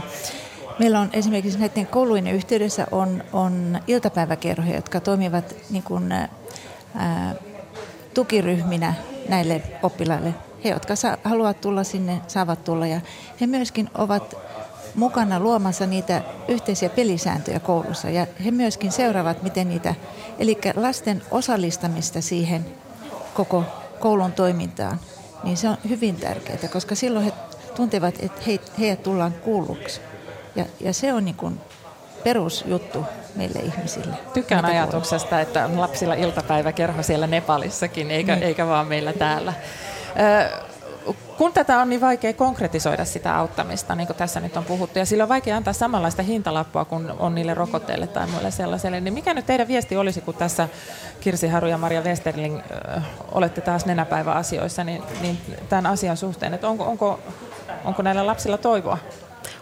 Meillä 0.79 1.00
on 1.00 1.10
esimerkiksi 1.13 1.60
näiden 1.60 1.88
koulujen 1.88 2.27
yhteydessä 2.27 2.88
on, 2.91 3.24
on 3.34 3.79
iltapäiväkerhoja, 3.88 4.75
jotka 4.75 5.00
toimivat 5.00 5.55
niin 5.69 5.84
kuin, 5.84 6.12
ää, 6.12 7.36
tukiryhminä 8.13 8.93
näille 9.29 9.62
oppilaille. 9.84 10.34
He, 10.63 10.69
jotka 10.69 10.96
sa- 10.96 11.17
haluavat 11.24 11.62
tulla 11.62 11.84
sinne, 11.84 12.22
saavat 12.27 12.63
tulla 12.63 12.88
ja 12.88 13.01
he 13.41 13.48
myöskin 13.48 13.89
ovat 13.93 14.36
mukana 14.96 15.39
luomassa 15.39 15.86
niitä 15.86 16.22
yhteisiä 16.48 16.89
pelisääntöjä 16.89 17.60
koulussa 17.60 18.10
ja 18.10 18.27
he 18.46 18.51
myöskin 18.51 18.91
seuraavat, 18.91 19.43
miten 19.43 19.69
niitä, 19.69 19.96
eli 20.39 20.57
lasten 20.75 21.22
osallistamista 21.31 22.22
siihen 22.22 22.65
koko 23.34 23.63
koulun 24.00 24.31
toimintaan, 24.31 25.00
niin 25.43 25.57
se 25.57 25.69
on 25.69 25.77
hyvin 25.89 26.15
tärkeää, 26.15 26.67
koska 26.74 26.96
silloin 26.96 27.25
he 27.25 27.31
tuntevat, 27.75 28.15
että 28.19 28.41
he, 28.48 28.60
heidät 28.79 29.03
tullaan 29.03 29.34
kuulluksi. 29.34 30.01
Ja, 30.57 30.65
ja 30.79 30.93
se 30.93 31.13
on 31.13 31.25
niin 31.25 31.35
kuin 31.35 31.59
perusjuttu 32.23 33.05
meille 33.35 33.59
ihmisille. 33.59 34.15
Tykkään 34.33 34.65
ajatuksesta, 34.65 35.41
että 35.41 35.69
lapsilla 35.75 36.13
iltapäiväkerho 36.13 37.03
siellä 37.03 37.27
Nepalissakin, 37.27 38.11
eikä, 38.11 38.35
niin. 38.35 38.43
eikä 38.43 38.67
vaan 38.67 38.87
meillä 38.87 39.13
täällä. 39.13 39.53
kun 41.37 41.53
tätä 41.53 41.81
on 41.81 41.89
niin 41.89 42.01
vaikea 42.01 42.33
konkretisoida 42.33 43.05
sitä 43.05 43.37
auttamista, 43.37 43.95
niin 43.95 44.07
kuin 44.07 44.17
tässä 44.17 44.39
nyt 44.39 44.57
on 44.57 44.65
puhuttu, 44.65 44.99
ja 44.99 45.05
sillä 45.05 45.23
on 45.23 45.29
vaikea 45.29 45.57
antaa 45.57 45.73
samanlaista 45.73 46.23
hintalappua 46.23 46.85
kuin 46.85 47.11
on 47.19 47.35
niille 47.35 47.53
rokotteille 47.53 48.07
tai 48.07 48.27
muille 48.27 48.51
sellaiselle, 48.51 48.99
niin 48.99 49.13
mikä 49.13 49.33
nyt 49.33 49.45
teidän 49.45 49.67
viesti 49.67 49.97
olisi, 49.97 50.21
kun 50.21 50.33
tässä 50.33 50.67
Kirsi 51.19 51.47
Haru 51.47 51.67
ja 51.67 51.77
Maria 51.77 52.01
Westerling 52.01 52.59
äh, 52.97 53.03
olette 53.31 53.61
taas 53.61 53.85
nenäpäiväasioissa, 53.85 54.83
niin, 54.83 55.03
niin 55.21 55.37
tämän 55.69 55.85
asian 55.85 56.17
suhteen, 56.17 56.53
että 56.53 56.67
onko, 56.67 56.83
onko, 56.83 57.19
onko 57.85 58.01
näillä 58.01 58.25
lapsilla 58.25 58.57
toivoa? 58.57 58.97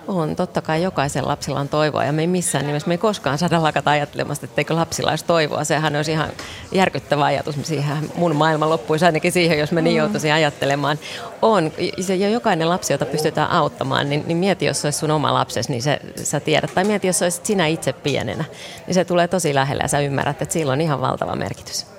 On, 0.08 0.36
totta 0.36 0.62
kai 0.62 0.84
jokaisen 0.84 1.27
lapsilla 1.27 1.60
on 1.60 1.70
toivoa 1.70 2.04
ja 2.04 2.13
me 2.13 2.22
ei 2.22 2.27
missään 2.27 2.68
nimessä, 2.68 2.88
me 2.88 2.94
ei 2.94 2.98
koskaan 2.98 3.38
saada 3.38 3.63
lakata 3.63 3.92
ajattelemasta, 3.92 4.46
etteikö 4.46 4.75
lapsilla 4.75 5.10
olisi 5.10 5.25
toivoa. 5.25 5.63
Sehän 5.63 5.96
olisi 5.96 6.12
ihan 6.12 6.30
järkyttävä 6.72 7.25
ajatus. 7.25 7.56
Siihen 7.63 8.12
mun 8.15 8.36
maailma 8.36 8.70
loppuisi 8.70 9.06
ainakin 9.06 9.32
siihen, 9.32 9.60
jos 9.60 9.72
me 9.72 9.82
niin 9.82 9.94
mm. 9.94 9.98
joutuisin 9.98 10.34
ajattelemaan. 10.34 11.00
On, 11.42 11.72
ja 12.18 12.30
jokainen 12.30 12.70
lapsi, 12.70 12.94
jota 12.94 13.06
pystytään 13.06 13.51
auttamaan, 13.51 14.10
niin, 14.10 14.24
niin 14.27 14.38
mieti, 14.38 14.65
jos 14.65 14.82
se 14.82 14.88
olisi 14.88 15.00
sun 15.00 15.12
oma 15.12 15.34
lapsesi, 15.34 15.72
niin 15.72 15.82
se, 15.82 16.00
sä 16.24 16.39
tiedät. 16.39 16.74
Tai 16.75 16.84
mieti, 16.84 17.08
jos 17.08 17.22
olisit 17.22 17.46
sinä 17.46 17.68
itse 17.68 17.94
pienenä, 17.94 18.46
niin 18.88 18.96
se 18.96 19.06
tulee 19.06 19.27
tosi 19.27 19.56
lähellä 19.56 19.84
ja 19.84 19.88
sä 19.88 20.00
ymmärrät, 20.00 20.42
että 20.42 20.54
sillä 20.54 20.74
on 20.74 20.82
ihan 20.82 21.01
valtava 21.01 21.36
merkitys. 21.36 21.94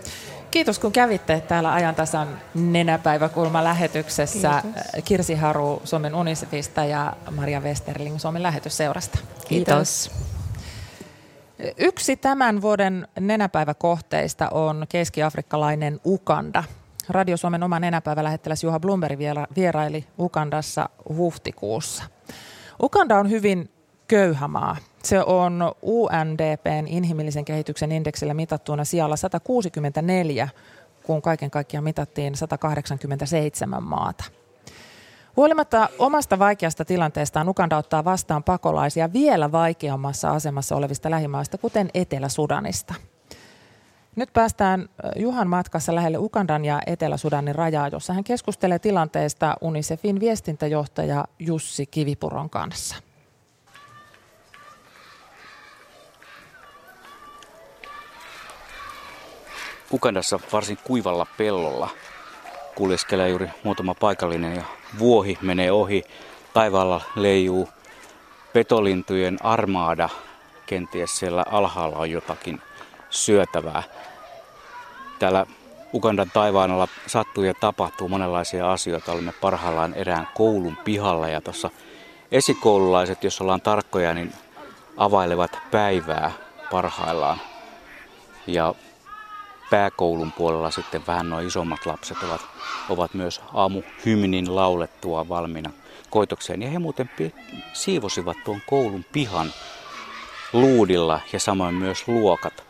Kiitos 0.57 0.79
kun 0.79 0.93
kävitte 0.93 1.41
täällä 1.49 1.73
ajantasan 1.73 2.29
nenäpäiväkulma 2.55 3.65
lähetyksessä. 3.65 4.63
Kirsi 5.05 5.35
Haru 5.35 5.81
Suomen 5.85 6.15
Unicefista 6.15 6.85
ja 6.85 7.13
Maria 7.31 7.61
Westerling 7.61 8.19
Suomen 8.19 8.43
lähetysseurasta. 8.43 9.19
Kiitos. 9.49 10.11
Yksi 11.77 12.17
tämän 12.17 12.63
vuoden 12.63 13.09
nenäpäiväkohteista 13.21 14.49
on 14.51 14.87
keski-afrikkalainen 14.89 16.01
Ukanda. 16.05 16.65
Radio 17.09 17.37
Suomen 17.37 17.63
oma 17.63 17.81
nenäpäivälähettiläs 17.81 18.65
Juha 18.65 18.81
Blumberg 18.81 19.19
vieraili 19.57 20.07
Ukandassa 20.19 20.89
huhtikuussa. 21.09 22.05
Ukanda 22.83 23.19
on 23.19 23.31
hyvin 23.31 23.71
köyhä 24.09 24.49
maa. 24.49 24.77
Se 25.07 25.23
on 25.23 25.73
UNDPn 25.83 26.87
inhimillisen 26.87 27.45
kehityksen 27.45 27.93
indeksillä 27.93 28.35
mitattuna 28.35 28.85
sijalla 28.85 29.17
164, 29.17 30.49
kun 31.03 31.23
kaiken 31.23 31.51
kaikkiaan 31.51 31.85
mitattiin 31.85 32.37
187 32.37 33.83
maata. 33.83 34.25
Huolimatta 35.37 35.89
omasta 35.99 36.39
vaikeasta 36.39 36.85
tilanteestaan 36.85 37.49
Uganda 37.49 37.77
ottaa 37.77 38.05
vastaan 38.05 38.43
pakolaisia 38.43 39.13
vielä 39.13 39.53
vaikeammassa 39.53 40.31
asemassa 40.31 40.77
olevista 40.77 41.11
lähimaista, 41.11 41.59
kuten 41.59 41.91
Etelä-Sudanista. 41.95 42.95
Nyt 44.17 44.33
päästään 44.33 44.89
Juhan 45.17 45.49
matkassa 45.49 45.95
lähelle 45.95 46.19
Ugandan 46.19 46.65
ja 46.65 46.81
Etelä-Sudanin 46.87 47.55
rajaa, 47.55 47.89
jossa 47.89 48.13
hän 48.13 48.25
keskustelee 48.25 48.79
tilanteesta 48.79 49.57
UNICEFin 49.61 50.21
viestintäjohtaja 50.21 51.25
Jussi 51.39 51.87
Kivipuron 51.87 52.51
kanssa. 52.51 53.06
Ukandassa 59.93 60.41
varsin 60.53 60.79
kuivalla 60.85 61.27
pellolla 61.37 61.89
kuljeskelee 62.75 63.29
juuri 63.29 63.51
muutama 63.65 63.95
paikallinen 63.95 64.57
ja 64.57 64.63
vuohi 64.99 65.39
menee 65.43 65.73
ohi. 65.73 66.05
Taivaalla 66.55 67.01
leijuu 67.17 67.69
petolintujen 68.53 69.37
armaada. 69.43 70.09
Kenties 70.67 71.19
siellä 71.19 71.45
alhaalla 71.51 71.97
on 71.97 72.11
jotakin 72.11 72.63
syötävää. 73.11 73.83
Täällä 75.19 75.47
Ugandan 75.95 76.31
taivaanalla 76.31 76.89
sattuu 77.07 77.45
ja 77.45 77.55
tapahtuu 77.55 78.09
monenlaisia 78.09 78.73
asioita. 78.73 79.13
Olemme 79.13 79.33
parhaillaan 79.33 79.95
erään 79.95 80.29
koulun 80.35 80.77
pihalla 80.85 81.29
ja 81.29 81.41
tuossa 81.41 81.71
esikoululaiset, 82.33 83.25
jos 83.25 83.41
ollaan 83.41 83.61
tarkkoja, 83.61 84.15
niin 84.15 84.33
availevat 84.97 85.59
päivää 85.71 86.31
parhaillaan. 86.71 87.41
Ja 88.47 88.75
pääkoulun 89.71 90.33
puolella 90.33 90.71
sitten 90.71 91.07
vähän 91.07 91.31
nuo 91.31 91.41
isommat 91.41 91.87
lapset 91.87 92.23
ovat, 92.23 92.41
ovat 92.89 93.15
myös 93.15 93.41
aamuhymnin 93.55 94.57
laulettua 94.57 95.29
valmiina 95.29 95.71
koitokseen. 96.11 96.63
Ja 96.63 96.71
he 96.71 96.79
muuten 96.79 97.11
siivosivat 97.73 98.37
tuon 98.45 98.63
koulun 98.67 99.05
pihan 99.13 99.53
luudilla 100.53 101.21
ja 101.33 101.41
samoin 101.41 101.75
myös 101.75 102.09
luokat. 102.09 102.65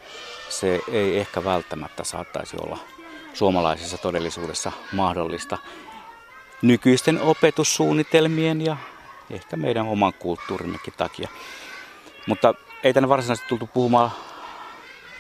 Se 0.49 0.81
ei 0.89 1.19
ehkä 1.19 1.45
välttämättä 1.45 2.05
saattaisi 2.05 2.57
olla 2.61 2.79
suomalaisessa 3.35 3.99
todellisuudessa 3.99 4.73
mahdollista 4.93 5.59
nykyisten 6.63 7.21
opetussuunnitelmien 7.21 8.61
ja 8.61 8.77
ehkä 9.31 9.57
meidän 9.57 9.87
oman 9.87 10.13
kulttuurimmekin 10.15 10.95
takia. 10.97 11.29
Mutta 12.27 12.55
ei 12.83 12.95
tänne 12.95 13.09
varsinaisesti 13.09 13.49
tultu 13.49 13.71
puhumaan 13.75 14.11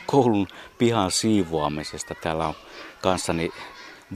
koulun 0.07 0.49
pihan 0.79 1.11
siivoamisesta. 1.11 2.15
Täällä 2.15 2.47
on 2.47 2.55
kanssani 3.03 3.51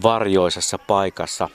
varjoisessa 0.02 0.78
paikassa 0.78 1.49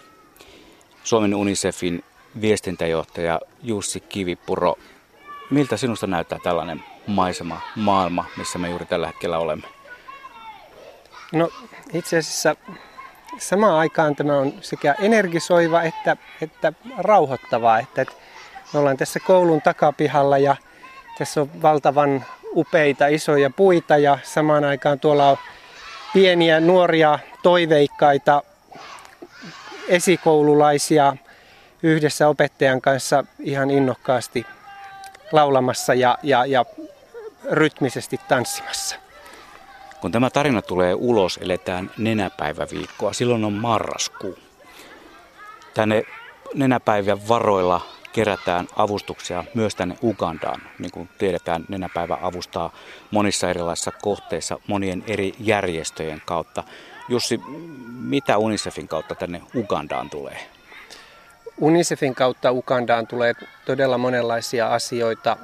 Suomen 1.03 1.35
UNICEFin 1.35 2.03
viestintäjohtaja 2.41 3.39
Jussi 3.63 3.99
Kivipuro. 3.99 4.75
Miltä 5.49 5.77
sinusta 5.77 6.07
näyttää 6.07 6.39
tällainen 6.43 6.83
maisema, 7.07 7.61
maailma, 7.75 8.25
missä 8.37 8.59
me 8.59 8.69
juuri 8.69 8.85
tällä 8.85 9.07
hetkellä 9.07 9.37
olemme? 9.37 9.67
No 11.33 11.49
itse 11.93 12.17
asiassa 12.17 12.55
samaan 13.37 13.75
aikaan 13.75 14.15
tämä 14.15 14.37
on 14.37 14.53
sekä 14.61 14.95
energisoiva 14.99 15.81
että, 15.81 16.17
että 16.41 16.73
rauhoittavaa. 16.97 17.79
Että, 17.79 18.01
että 18.01 18.13
me 18.73 18.79
ollaan 18.79 18.97
tässä 18.97 19.19
koulun 19.19 19.61
takapihalla 19.61 20.37
ja 20.37 20.55
tässä 21.17 21.41
on 21.41 21.61
valtavan 21.61 22.25
upeita 22.55 23.07
isoja 23.07 23.49
puita 23.49 23.97
ja 23.97 24.19
samaan 24.23 24.63
aikaan 24.63 24.99
tuolla 24.99 25.29
on 25.29 25.37
pieniä 26.13 26.59
nuoria 26.59 27.19
toiveikkaita 27.43 28.43
esikoululaisia 29.87 31.15
yhdessä 31.83 32.27
opettajan 32.27 32.81
kanssa 32.81 33.23
ihan 33.39 33.71
innokkaasti 33.71 34.45
laulamassa 35.31 35.93
ja, 35.93 36.17
ja, 36.23 36.45
ja 36.45 36.65
rytmisesti 37.51 38.19
tanssimassa. 38.27 38.95
Kun 40.01 40.11
tämä 40.11 40.29
tarina 40.29 40.61
tulee 40.61 40.93
ulos, 40.93 41.39
eletään 41.41 41.91
nenäpäiväviikkoa. 41.97 43.13
Silloin 43.13 43.45
on 43.45 43.53
marraskuu. 43.53 44.39
Tänne 45.73 46.03
nenäpäivän 46.53 47.27
varoilla 47.27 47.81
kerätään 48.15 48.67
avustuksia 48.75 49.43
myös 49.53 49.75
tänne 49.75 49.95
Ugandaan. 50.03 50.61
Niin 50.79 50.91
kuin 50.91 51.09
tiedetään, 51.17 51.65
nenäpäivä 51.69 52.17
avustaa 52.21 52.73
monissa 53.11 53.49
erilaisissa 53.49 53.91
kohteissa 53.91 54.59
monien 54.67 55.03
eri 55.07 55.33
järjestöjen 55.39 56.21
kautta. 56.25 56.63
Jussi, 57.09 57.41
mitä 57.99 58.37
UNICEFin 58.37 58.87
kautta 58.87 59.15
tänne 59.15 59.41
Ugandaan 59.55 60.09
tulee? 60.09 60.49
UNICEFin 61.57 62.15
kautta 62.15 62.51
Ugandaan 62.51 63.07
tulee 63.07 63.33
todella 63.65 63.97
monenlaisia 63.97 64.67
asioita. 64.67 65.37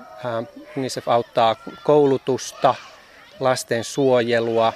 UNICEF 0.78 1.08
auttaa 1.08 1.56
koulutusta, 1.84 2.75
lasten 3.40 3.84
suojelua, 3.84 4.74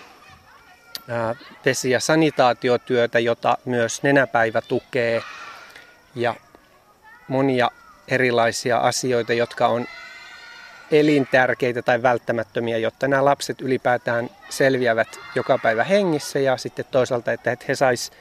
vesi- 1.66 1.92
ja 1.92 2.00
sanitaatiotyötä, 2.00 3.20
jota 3.20 3.58
myös 3.66 4.04
Nenäpäivä 4.04 4.62
tukee 4.62 5.22
ja 6.16 6.36
monia 7.28 7.72
erilaisia 8.08 8.78
asioita, 8.78 9.34
jotka 9.34 9.68
on 9.68 9.86
elintärkeitä 10.92 11.82
tai 11.82 12.02
välttämättömiä, 12.02 12.78
jotta 12.78 13.08
nämä 13.08 13.26
lapset 13.26 13.62
ylipäätään 13.62 14.30
selviävät 14.50 15.20
joka 15.36 15.58
päivä 15.58 15.84
hengissä 15.84 16.40
ja 16.40 16.58
sitten 16.58 16.86
toisaalta, 16.92 17.32
että 17.32 17.58
he 17.68 17.76
sais 17.76 18.12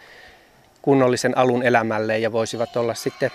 kunnollisen 0.82 1.38
alun 1.38 1.62
elämälleen 1.62 2.22
ja 2.22 2.32
voisivat 2.32 2.76
olla 2.76 2.94
sitten 2.94 3.30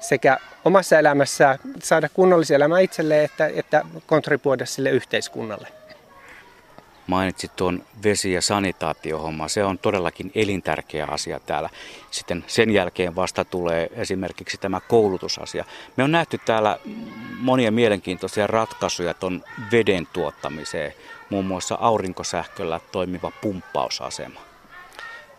sekä 0.00 0.38
omassa 0.64 0.98
elämässään 0.98 1.58
saada 1.82 2.08
kunnollisen 2.08 2.54
elämää 2.54 2.80
itselleen 2.80 3.24
että, 3.24 3.50
että 3.54 3.84
kontribuoida 4.06 4.66
sille 4.66 4.90
yhteiskunnalle 4.90 5.68
mainitsit 7.06 7.56
tuon 7.56 7.84
vesi- 8.04 8.32
ja 8.32 8.42
sanitaatiohomma. 8.42 9.48
Se 9.48 9.64
on 9.64 9.78
todellakin 9.78 10.30
elintärkeä 10.34 11.06
asia 11.10 11.40
täällä. 11.40 11.70
Sitten 12.10 12.44
sen 12.46 12.70
jälkeen 12.70 13.16
vasta 13.16 13.44
tulee 13.44 13.90
esimerkiksi 13.92 14.58
tämä 14.58 14.80
koulutusasia. 14.80 15.64
Me 15.96 16.04
on 16.04 16.12
nähty 16.12 16.40
täällä 16.44 16.78
monia 17.38 17.72
mielenkiintoisia 17.72 18.46
ratkaisuja 18.46 19.14
tuon 19.14 19.44
veden 19.72 20.08
tuottamiseen, 20.12 20.92
muun 21.30 21.44
muassa 21.44 21.78
aurinkosähköllä 21.80 22.80
toimiva 22.92 23.32
pumppausasema. 23.40 24.40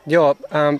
Joo, 0.07 0.35
ähm, 0.55 0.75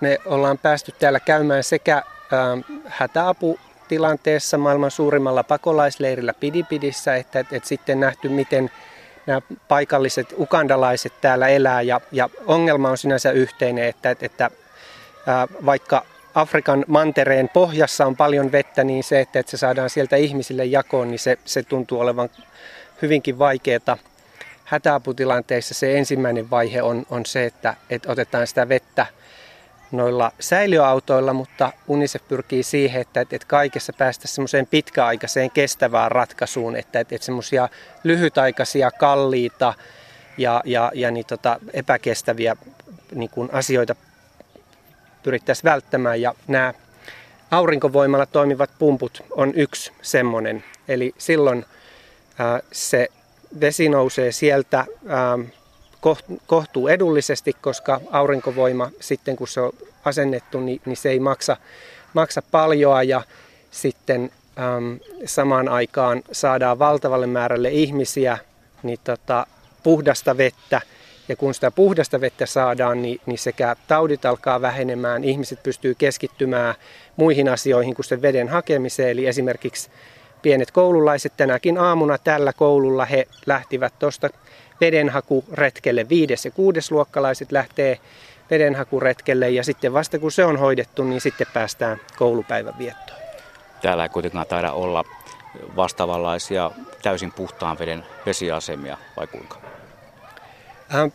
me 0.00 0.18
ollaan 0.24 0.58
päästy 0.58 0.94
täällä 0.98 1.20
käymään 1.20 1.64
sekä 1.64 2.02
ähm, 2.32 2.82
hätäaputilanteessa 2.86 4.58
maailman 4.58 4.90
suurimmalla 4.90 5.44
pakolaisleirillä 5.44 6.34
Pidipidissä, 6.34 7.16
että, 7.16 7.40
että, 7.40 7.56
että 7.56 7.68
sitten 7.68 8.00
nähty, 8.00 8.28
miten 8.28 8.70
nämä 9.28 9.42
paikalliset 9.68 10.34
ukandalaiset 10.38 11.12
täällä 11.20 11.48
elää 11.48 11.82
ja, 11.82 12.00
ja 12.12 12.30
ongelma 12.46 12.90
on 12.90 12.98
sinänsä 12.98 13.30
yhteinen, 13.30 13.84
että, 13.84 14.16
että 14.20 14.50
ää, 15.26 15.46
vaikka 15.66 16.04
Afrikan 16.34 16.84
mantereen 16.88 17.48
pohjassa 17.48 18.06
on 18.06 18.16
paljon 18.16 18.52
vettä, 18.52 18.84
niin 18.84 19.04
se, 19.04 19.20
että, 19.20 19.38
että 19.38 19.50
se 19.50 19.56
saadaan 19.56 19.90
sieltä 19.90 20.16
ihmisille 20.16 20.64
jakoon, 20.64 21.10
niin 21.10 21.18
se, 21.18 21.38
se 21.44 21.62
tuntuu 21.62 22.00
olevan 22.00 22.28
hyvinkin 23.02 23.38
vaikeaa. 23.38 23.98
Hätäaputilanteissa 24.64 25.74
se 25.74 25.98
ensimmäinen 25.98 26.50
vaihe 26.50 26.82
on, 26.82 27.06
on 27.10 27.26
se, 27.26 27.44
että, 27.44 27.74
että 27.90 28.12
otetaan 28.12 28.46
sitä 28.46 28.68
vettä 28.68 29.06
noilla 29.92 30.32
säiliöautoilla, 30.40 31.32
mutta 31.32 31.72
UNICEF 31.88 32.28
pyrkii 32.28 32.62
siihen, 32.62 33.00
että, 33.00 33.20
että 33.20 33.46
kaikessa 33.46 33.92
päästä 33.92 34.28
semmoiseen 34.28 34.66
pitkäaikaiseen 34.66 35.50
kestävään 35.50 36.10
ratkaisuun, 36.10 36.76
että, 36.76 37.00
että, 37.00 37.14
että 37.14 37.24
semmoisia 37.24 37.68
lyhytaikaisia, 38.04 38.90
kalliita 38.90 39.74
ja, 40.38 40.62
ja, 40.64 40.92
ja 40.94 41.10
niin 41.10 41.26
tota, 41.26 41.60
epäkestäviä 41.72 42.56
niin 43.14 43.30
kuin 43.30 43.48
asioita 43.52 43.96
pyrittäisiin 45.22 45.70
välttämään. 45.70 46.20
Ja 46.20 46.34
nämä 46.48 46.74
aurinkovoimalla 47.50 48.26
toimivat 48.26 48.70
pumput 48.78 49.22
on 49.30 49.52
yksi 49.54 49.92
semmoinen. 50.02 50.64
Eli 50.88 51.14
silloin 51.18 51.64
ää, 52.38 52.60
se 52.72 53.08
vesi 53.60 53.88
nousee 53.88 54.32
sieltä 54.32 54.78
ää, 55.08 55.38
kohtuu 56.46 56.88
edullisesti, 56.88 57.52
koska 57.60 58.00
aurinkovoima 58.10 58.90
sitten 59.00 59.36
kun 59.36 59.48
se 59.48 59.60
on 59.60 59.72
asennettu, 60.04 60.60
niin, 60.60 60.80
niin 60.84 60.96
se 60.96 61.10
ei 61.10 61.20
maksa, 61.20 61.56
maksa 62.14 62.42
paljoa 62.50 63.02
ja 63.02 63.22
sitten 63.70 64.30
äm, 64.58 64.98
samaan 65.24 65.68
aikaan 65.68 66.22
saadaan 66.32 66.78
valtavalle 66.78 67.26
määrälle 67.26 67.68
ihmisiä 67.68 68.38
niin 68.82 68.98
tota, 69.04 69.46
puhdasta 69.82 70.36
vettä. 70.36 70.80
Ja 71.28 71.36
kun 71.36 71.54
sitä 71.54 71.70
puhdasta 71.70 72.20
vettä 72.20 72.46
saadaan, 72.46 73.02
niin, 73.02 73.20
niin 73.26 73.38
sekä 73.38 73.76
taudit 73.88 74.24
alkaa 74.24 74.60
vähenemään, 74.60 75.24
ihmiset 75.24 75.62
pystyy 75.62 75.94
keskittymään 75.94 76.74
muihin 77.16 77.48
asioihin 77.48 77.94
kuin 77.94 78.06
sen 78.06 78.22
veden 78.22 78.48
hakemiseen. 78.48 79.10
Eli 79.10 79.26
esimerkiksi 79.26 79.90
pienet 80.42 80.70
koululaiset 80.70 81.32
tänäkin 81.36 81.78
aamuna 81.78 82.18
tällä 82.18 82.52
koululla 82.52 83.04
he 83.04 83.28
lähtivät 83.46 83.98
tuosta 83.98 84.30
vedenhakuretkelle. 84.80 86.08
Viides- 86.08 86.44
ja 86.44 86.50
kuudesluokkalaiset 86.50 87.52
lähtee 87.52 87.98
vedenhakuretkelle 88.50 89.50
ja 89.50 89.64
sitten 89.64 89.92
vasta 89.92 90.18
kun 90.18 90.32
se 90.32 90.44
on 90.44 90.56
hoidettu, 90.56 91.04
niin 91.04 91.20
sitten 91.20 91.46
päästään 91.54 92.00
koulupäivän 92.16 92.78
viettoon. 92.78 93.18
Täällä 93.82 94.02
ei 94.02 94.08
kuitenkaan 94.08 94.46
taida 94.46 94.72
olla 94.72 95.04
vastaavanlaisia 95.76 96.70
täysin 97.02 97.32
puhtaan 97.32 97.78
veden 97.78 98.04
vesiasemia 98.26 98.98
vai 99.16 99.26
kuinka? 99.26 99.56
Ähm, 100.94 101.08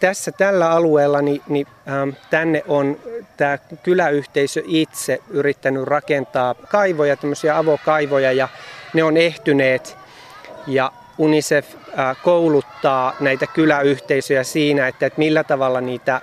tässä 0.00 0.32
tällä 0.32 0.70
alueella 0.70 1.22
niin, 1.22 1.42
niin, 1.48 1.66
ähm, 1.88 2.10
tänne 2.30 2.64
on 2.68 2.96
tämä 3.36 3.58
kyläyhteisö 3.82 4.62
itse 4.66 5.18
yrittänyt 5.30 5.84
rakentaa 5.84 6.54
kaivoja, 6.54 7.16
tämmöisiä 7.16 7.58
avokaivoja 7.58 8.32
ja 8.32 8.48
ne 8.92 9.04
on 9.04 9.16
ehtyneet 9.16 9.96
ja 10.66 10.92
UNICEF 11.18 11.74
kouluttaa 12.22 13.16
näitä 13.20 13.46
kyläyhteisöjä 13.46 14.44
siinä, 14.44 14.88
että, 14.88 15.10
millä 15.16 15.44
tavalla 15.44 15.80
niitä 15.80 16.20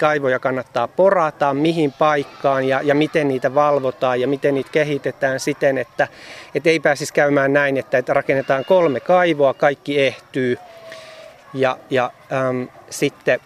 kaivoja 0.00 0.38
kannattaa 0.38 0.88
porata, 0.88 1.54
mihin 1.54 1.92
paikkaan 1.92 2.64
ja, 2.64 2.80
ja 2.82 2.94
miten 2.94 3.28
niitä 3.28 3.54
valvotaan 3.54 4.20
ja 4.20 4.28
miten 4.28 4.54
niitä 4.54 4.70
kehitetään 4.72 5.40
siten, 5.40 5.78
että, 5.78 6.08
että 6.54 6.70
ei 6.70 6.80
pääsisi 6.80 7.12
käymään 7.12 7.52
näin, 7.52 7.76
että, 7.76 7.98
että 7.98 8.14
rakennetaan 8.14 8.64
kolme 8.64 9.00
kaivoa, 9.00 9.54
kaikki 9.54 10.00
ehtyy. 10.00 10.58
Ja, 11.54 11.78
ja 11.90 12.10
äm, 12.32 12.68
sitten 12.90 13.40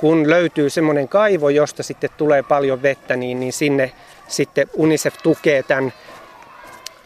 kun 0.00 0.30
löytyy 0.30 0.70
semmoinen 0.70 1.08
kaivo, 1.08 1.48
josta 1.48 1.82
sitten 1.82 2.10
tulee 2.16 2.42
paljon 2.42 2.82
vettä, 2.82 3.16
niin, 3.16 3.40
niin 3.40 3.52
sinne 3.52 3.92
sitten 4.28 4.66
UNICEF 4.74 5.14
tukee 5.22 5.62
tämän 5.62 5.92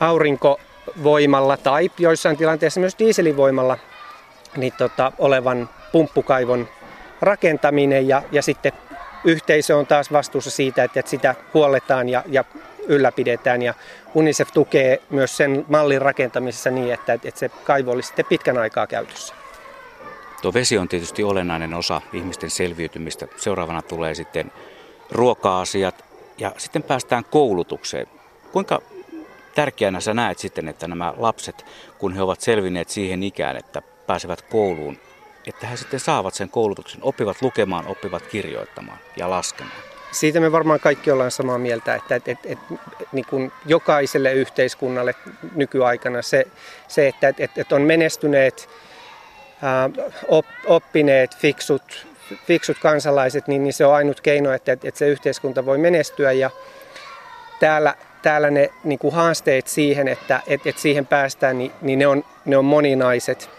aurinko 0.01 0.61
voimalla 1.03 1.57
tai 1.57 1.91
joissain 1.99 2.37
tilanteissa 2.37 2.81
myös 2.81 2.99
dieselivoimalla 2.99 3.79
niin 4.57 4.73
tota, 4.79 5.13
olevan 5.19 5.69
pumppukaivon 5.93 6.69
rakentaminen 7.21 8.09
ja, 8.09 8.23
ja 8.33 8.43
sitten 8.43 8.73
yhteisö 9.25 9.77
on 9.77 9.87
taas 9.87 10.13
vastuussa 10.13 10.51
siitä, 10.51 10.85
että, 10.85 11.01
että 11.01 11.11
sitä 11.11 11.35
huolletaan 11.55 12.09
ja, 12.09 12.25
ja 12.27 12.45
ylläpidetään 12.87 13.63
ja 13.63 13.75
UNICEF 14.15 14.49
tukee 14.53 15.03
myös 15.11 15.37
sen 15.37 15.65
mallin 15.69 16.03
rakentamisessa 16.03 16.71
niin, 16.71 16.95
että, 16.95 17.13
että 17.13 17.31
se 17.35 17.49
kaivo 17.49 17.91
olisi 17.91 18.07
sitten 18.07 18.25
pitkän 18.25 18.59
aikaa 18.59 18.87
käytössä. 18.87 19.35
Tuo 20.43 20.55
vesi 20.55 20.79
on 20.79 20.89
tietysti 20.89 21.25
olennainen 21.25 21.75
osa 21.75 22.01
ihmisten 22.13 22.51
selviytymistä. 22.51 23.27
Seuraavana 23.37 23.83
tulee 23.83 24.15
sitten 24.15 24.53
ruoka-asiat 25.11 26.05
ja 26.39 26.53
sitten 26.57 26.83
päästään 26.83 27.25
koulutukseen. 27.25 28.07
Kuinka 28.53 28.83
tärkeänä 29.59 30.01
sä 30.01 30.15
näet 30.15 30.39
sitten, 30.39 30.69
että 30.69 30.89
nämä 30.89 31.15
lapset, 31.17 31.67
kun 31.99 32.15
he 32.15 32.23
ovat 32.23 32.41
selvinneet 32.41 32.89
siihen 32.89 33.23
ikään, 33.23 33.57
että 33.57 33.83
pääsevät 34.07 34.43
kouluun, 34.43 34.99
että 35.47 35.67
he 35.67 35.77
sitten 35.77 36.01
saavat 36.01 36.35
sen 36.35 36.49
koulutuksen, 36.49 37.01
oppivat 37.03 37.43
lukemaan, 37.43 37.87
oppivat 37.87 38.23
kirjoittamaan 38.27 38.99
ja 39.17 39.31
laskemaan? 39.31 39.83
Siitä 40.11 40.41
me 40.41 40.53
varmaan 40.53 40.81
kaikki 40.81 41.11
ollaan 41.11 41.31
samaa 41.31 41.59
mieltä, 41.59 41.95
että 41.95 42.15
et, 42.15 42.29
et, 42.29 42.39
et, 42.45 42.59
niin 43.13 43.25
kuin 43.31 43.53
jokaiselle 43.67 44.33
yhteiskunnalle 44.33 45.15
nykyaikana 45.55 46.23
se, 46.23 46.47
se 46.89 47.09
että 47.09 47.35
et, 47.39 47.59
et 47.59 47.73
on 47.73 47.83
menestyneet, 47.83 48.69
op, 50.29 50.47
oppineet, 50.67 51.37
fiksut, 51.37 52.07
fiksut 52.47 52.79
kansalaiset, 52.79 53.49
niin, 53.49 53.65
niin 53.65 53.73
se 53.73 53.87
on 53.87 53.95
ainut 53.95 54.21
keino, 54.21 54.53
että, 54.53 54.73
että 54.73 54.99
se 54.99 55.09
yhteiskunta 55.09 55.67
voi 55.67 55.79
menestyä. 55.79 56.33
Ja 56.33 56.51
täällä, 57.61 57.95
täällä 58.23 58.51
ne 58.51 58.71
niin 58.85 58.99
kuin 58.99 59.15
haasteet 59.15 59.67
siihen, 59.69 60.09
että, 60.09 60.41
että, 60.47 60.69
että 60.69 60.83
siihen 60.83 61.07
päästään, 61.07 61.59
niin, 61.59 61.73
niin 61.83 61.99
ne, 61.99 62.07
on, 62.07 62.25
ne 62.45 62.57
on 62.57 62.65
moninaiset. 62.65 63.51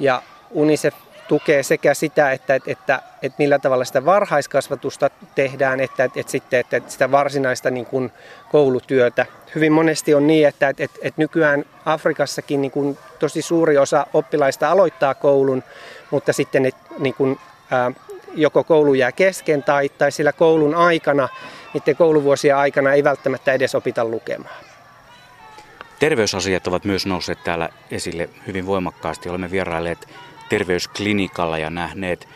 Ja 0.00 0.22
UNICEF 0.50 0.94
tukee 1.28 1.62
sekä 1.62 1.94
sitä, 1.94 2.32
että, 2.32 2.54
että, 2.54 2.70
että, 2.70 3.02
että 3.22 3.36
millä 3.38 3.58
tavalla 3.58 3.84
sitä 3.84 4.04
varhaiskasvatusta 4.04 5.10
tehdään, 5.34 5.80
että, 5.80 6.04
että, 6.04 6.20
että 6.20 6.32
sitten 6.32 6.60
että, 6.60 6.76
että 6.76 6.90
sitä 6.90 7.10
varsinaista 7.10 7.70
niin 7.70 7.86
kuin 7.86 8.12
koulutyötä. 8.50 9.26
Hyvin 9.54 9.72
monesti 9.72 10.14
on 10.14 10.26
niin, 10.26 10.48
että, 10.48 10.68
että, 10.68 10.84
että, 10.84 10.98
että 11.02 11.22
nykyään 11.22 11.64
Afrikassakin 11.84 12.62
niin 12.62 12.70
kuin 12.70 12.98
tosi 13.18 13.42
suuri 13.42 13.78
osa 13.78 14.06
oppilaista 14.12 14.70
aloittaa 14.70 15.14
koulun, 15.14 15.62
mutta 16.10 16.32
sitten 16.32 16.62
ne, 16.62 16.70
niin 16.98 17.14
kuin, 17.14 17.38
ää, 17.70 17.92
joko 18.34 18.64
koulu 18.64 18.94
jää 18.94 19.12
kesken 19.12 19.62
tai, 19.62 19.88
tai 19.88 20.12
sillä 20.12 20.32
koulun 20.32 20.74
aikana, 20.74 21.28
niiden 21.74 21.96
kouluvuosien 21.96 22.56
aikana 22.56 22.92
ei 22.92 23.04
välttämättä 23.04 23.52
edes 23.52 23.74
opita 23.74 24.04
lukemaan. 24.04 24.64
Terveysasiat 25.98 26.66
ovat 26.66 26.84
myös 26.84 27.06
nousseet 27.06 27.44
täällä 27.44 27.68
esille 27.90 28.28
hyvin 28.46 28.66
voimakkaasti. 28.66 29.28
Olemme 29.28 29.50
vierailleet 29.50 30.08
terveysklinikalla 30.48 31.58
ja 31.58 31.70
nähneet 31.70 32.28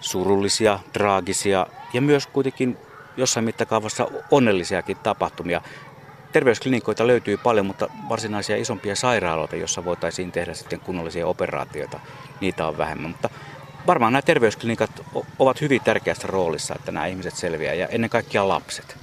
surullisia, 0.00 0.78
traagisia 0.92 1.66
ja 1.92 2.00
myös 2.00 2.26
kuitenkin 2.26 2.76
jossain 3.16 3.44
mittakaavassa 3.44 4.06
onnellisiakin 4.30 4.96
tapahtumia. 4.96 5.60
Terveysklinikoita 6.32 7.06
löytyy 7.06 7.36
paljon, 7.36 7.66
mutta 7.66 7.88
varsinaisia 8.08 8.56
isompia 8.56 8.96
sairaaloita, 8.96 9.56
joissa 9.56 9.84
voitaisiin 9.84 10.32
tehdä 10.32 10.54
sitten 10.54 10.80
kunnollisia 10.80 11.26
operaatioita, 11.26 12.00
niitä 12.40 12.66
on 12.66 12.78
vähemmän. 12.78 13.10
Mutta 13.10 13.30
varmaan 13.88 14.12
nämä 14.12 14.22
terveysklinikat 14.22 14.90
ovat 15.38 15.60
hyvin 15.60 15.80
tärkeässä 15.84 16.28
roolissa, 16.28 16.74
että 16.74 16.92
nämä 16.92 17.06
ihmiset 17.06 17.36
selviää 17.36 17.74
ja 17.74 17.88
ennen 17.88 18.10
kaikkea 18.10 18.48
lapset. 18.48 18.96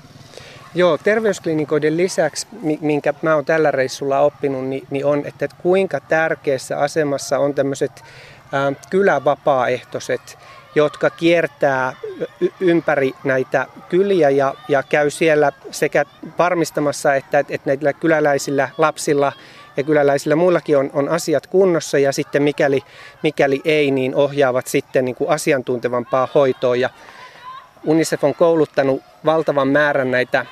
Joo, 0.76 0.98
terveysklinikoiden 0.98 1.98
lisäksi, 1.98 2.48
minkä 2.82 3.14
mä 3.22 3.36
oon 3.36 3.46
tällä 3.46 3.72
reissulla 3.72 4.20
oppinut, 4.20 4.66
niin, 4.90 5.06
on, 5.06 5.26
että 5.26 5.48
kuinka 5.58 6.00
tärkeässä 6.00 6.80
asemassa 6.80 7.40
on 7.40 7.54
tämmöiset 7.54 8.04
kylävapaaehtoiset, 8.90 10.38
jotka 10.76 11.10
kiertää 11.10 11.94
ympäri 12.60 13.14
näitä 13.24 13.68
kyliä 13.90 14.30
ja, 14.30 14.54
ja 14.68 14.84
käy 14.84 15.10
siellä 15.10 15.52
sekä 15.72 16.06
varmistamassa, 16.40 17.16
että, 17.16 17.40
että 17.40 17.60
näillä 17.66 17.94
kyläläisillä 17.94 18.70
lapsilla 18.78 19.34
ja 19.78 19.84
kyläläisillä 19.84 20.36
muillakin 20.36 20.78
on, 20.78 20.90
on 20.94 21.10
asiat 21.10 21.48
kunnossa 21.48 21.98
ja 21.98 22.12
sitten 22.12 22.44
mikäli, 22.44 22.82
mikäli 23.24 23.62
ei, 23.66 23.92
niin 23.92 24.16
ohjaavat 24.16 24.68
sitten 24.68 25.06
niin 25.06 25.16
kuin 25.16 25.30
asiantuntevampaa 25.30 26.28
hoitoa. 26.36 26.76
Ja 26.76 26.90
UNICEF 27.86 28.24
on 28.24 28.36
kouluttanut 28.36 29.02
valtavan 29.26 29.68
määrän 29.68 30.12
näitä 30.12 30.46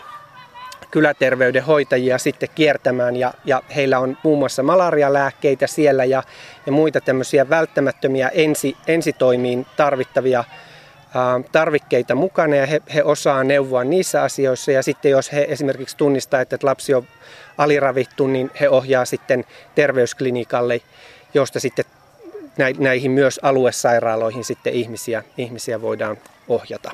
kyläterveydenhoitajia 0.91 2.17
sitten 2.17 2.49
kiertämään 2.55 3.15
ja, 3.15 3.33
ja 3.45 3.63
heillä 3.75 3.99
on 3.99 4.17
muun 4.23 4.39
muassa 4.39 4.63
malarialääkkeitä 4.63 5.67
siellä 5.67 6.05
ja, 6.05 6.23
ja 6.65 6.71
muita 6.71 7.01
tämmöisiä 7.01 7.49
välttämättömiä 7.49 8.29
ensi, 8.29 8.77
ensitoimiin 8.87 9.65
tarvittavia 9.75 10.43
tarvikkeita 11.51 12.15
mukana 12.15 12.55
ja 12.55 12.65
he, 12.65 12.81
he 12.93 13.03
osaa 13.03 13.43
neuvoa 13.43 13.83
niissä 13.83 14.23
asioissa 14.23 14.71
ja 14.71 14.83
sitten 14.83 15.11
jos 15.11 15.31
he 15.31 15.45
esimerkiksi 15.49 15.97
tunnistaa, 15.97 16.41
että 16.41 16.57
lapsi 16.61 16.93
on 16.93 17.07
aliravittu, 17.57 18.27
niin 18.27 18.51
he 18.59 18.69
ohjaa 18.69 19.05
sitten 19.05 19.45
terveysklinikalle, 19.75 20.81
josta 21.33 21.59
sitten 21.59 21.85
näihin 22.77 23.11
myös 23.11 23.39
aluesairaaloihin 23.43 24.43
sitten 24.43 24.73
ihmisiä, 24.73 25.23
ihmisiä 25.37 25.81
voidaan 25.81 26.17
ohjata. 26.47 26.91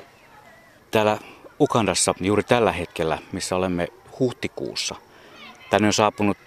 Täällä 0.91 1.17
Ukandassa 1.59 2.15
juuri 2.21 2.43
tällä 2.43 2.71
hetkellä, 2.71 3.17
missä 3.31 3.55
olemme 3.55 3.87
huhtikuussa, 4.19 4.95
tänne 5.69 5.87
on 5.87 5.93
saapunut 5.93 6.37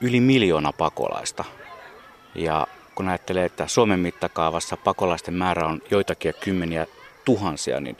yli 0.00 0.20
miljoona 0.20 0.72
pakolaista. 0.72 1.44
Ja 2.34 2.66
kun 2.94 3.08
ajattelee, 3.08 3.44
että 3.44 3.66
Suomen 3.66 4.00
mittakaavassa 4.00 4.76
pakolaisten 4.76 5.34
määrä 5.34 5.66
on 5.66 5.82
joitakin 5.90 6.34
kymmeniä 6.40 6.86
tuhansia, 7.24 7.80
niin 7.80 7.96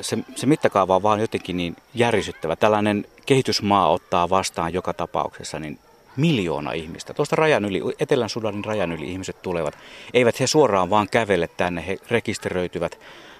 se, 0.00 0.18
se 0.34 0.46
mittakaava 0.46 0.96
on 0.96 1.02
vaan 1.02 1.20
jotenkin 1.20 1.56
niin 1.56 1.76
järisyttävä. 1.94 2.56
Tällainen 2.56 3.06
kehitysmaa 3.26 3.88
ottaa 3.88 4.30
vastaan 4.30 4.72
joka 4.72 4.92
tapauksessa 4.92 5.58
niin 5.58 5.78
miljoona 6.16 6.72
ihmistä. 6.72 7.14
Tuosta 7.14 7.36
rajan 7.36 7.64
yli, 7.64 7.82
Etelän 7.98 8.28
Sudanin 8.28 8.64
rajan 8.64 8.92
yli 8.92 9.10
ihmiset 9.10 9.42
tulevat. 9.42 9.78
Eivät 10.14 10.40
he 10.40 10.46
suoraan 10.46 10.90
vaan 10.90 11.08
kävele 11.08 11.48
tänne, 11.56 11.86
he 11.86 11.98
rekisteröityvät 12.10 12.98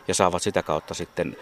ja 0.09 0.15
saavat 0.15 0.43
sitä 0.43 0.63
kautta 0.63 0.95
sitten 0.95 1.37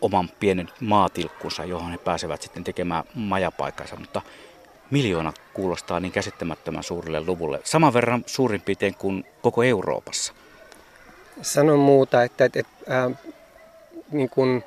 oman 0.00 0.28
pienen 0.40 0.68
maatilkkunsa, 0.80 1.64
johon 1.64 1.90
he 1.90 1.98
pääsevät 1.98 2.42
sitten 2.42 2.64
tekemään 2.64 3.04
majapaikkansa, 3.14 3.96
mutta 3.96 4.22
miljoona 4.90 5.32
kuulostaa 5.54 6.00
niin 6.00 6.12
käsittämättömän 6.12 6.82
suurille 6.82 7.20
luvulle. 7.20 7.60
Saman 7.64 7.94
verran 7.94 8.24
suurin 8.26 8.60
piirtein 8.60 8.94
kuin 8.94 9.24
koko 9.42 9.62
Euroopassa. 9.62 10.32
Sanon 11.42 11.78
muuta, 11.78 12.22
että, 12.22 12.44
että, 12.44 12.60
että 12.60 13.04
äh, 13.04 13.12
niin 14.12 14.28
kuin 14.28 14.64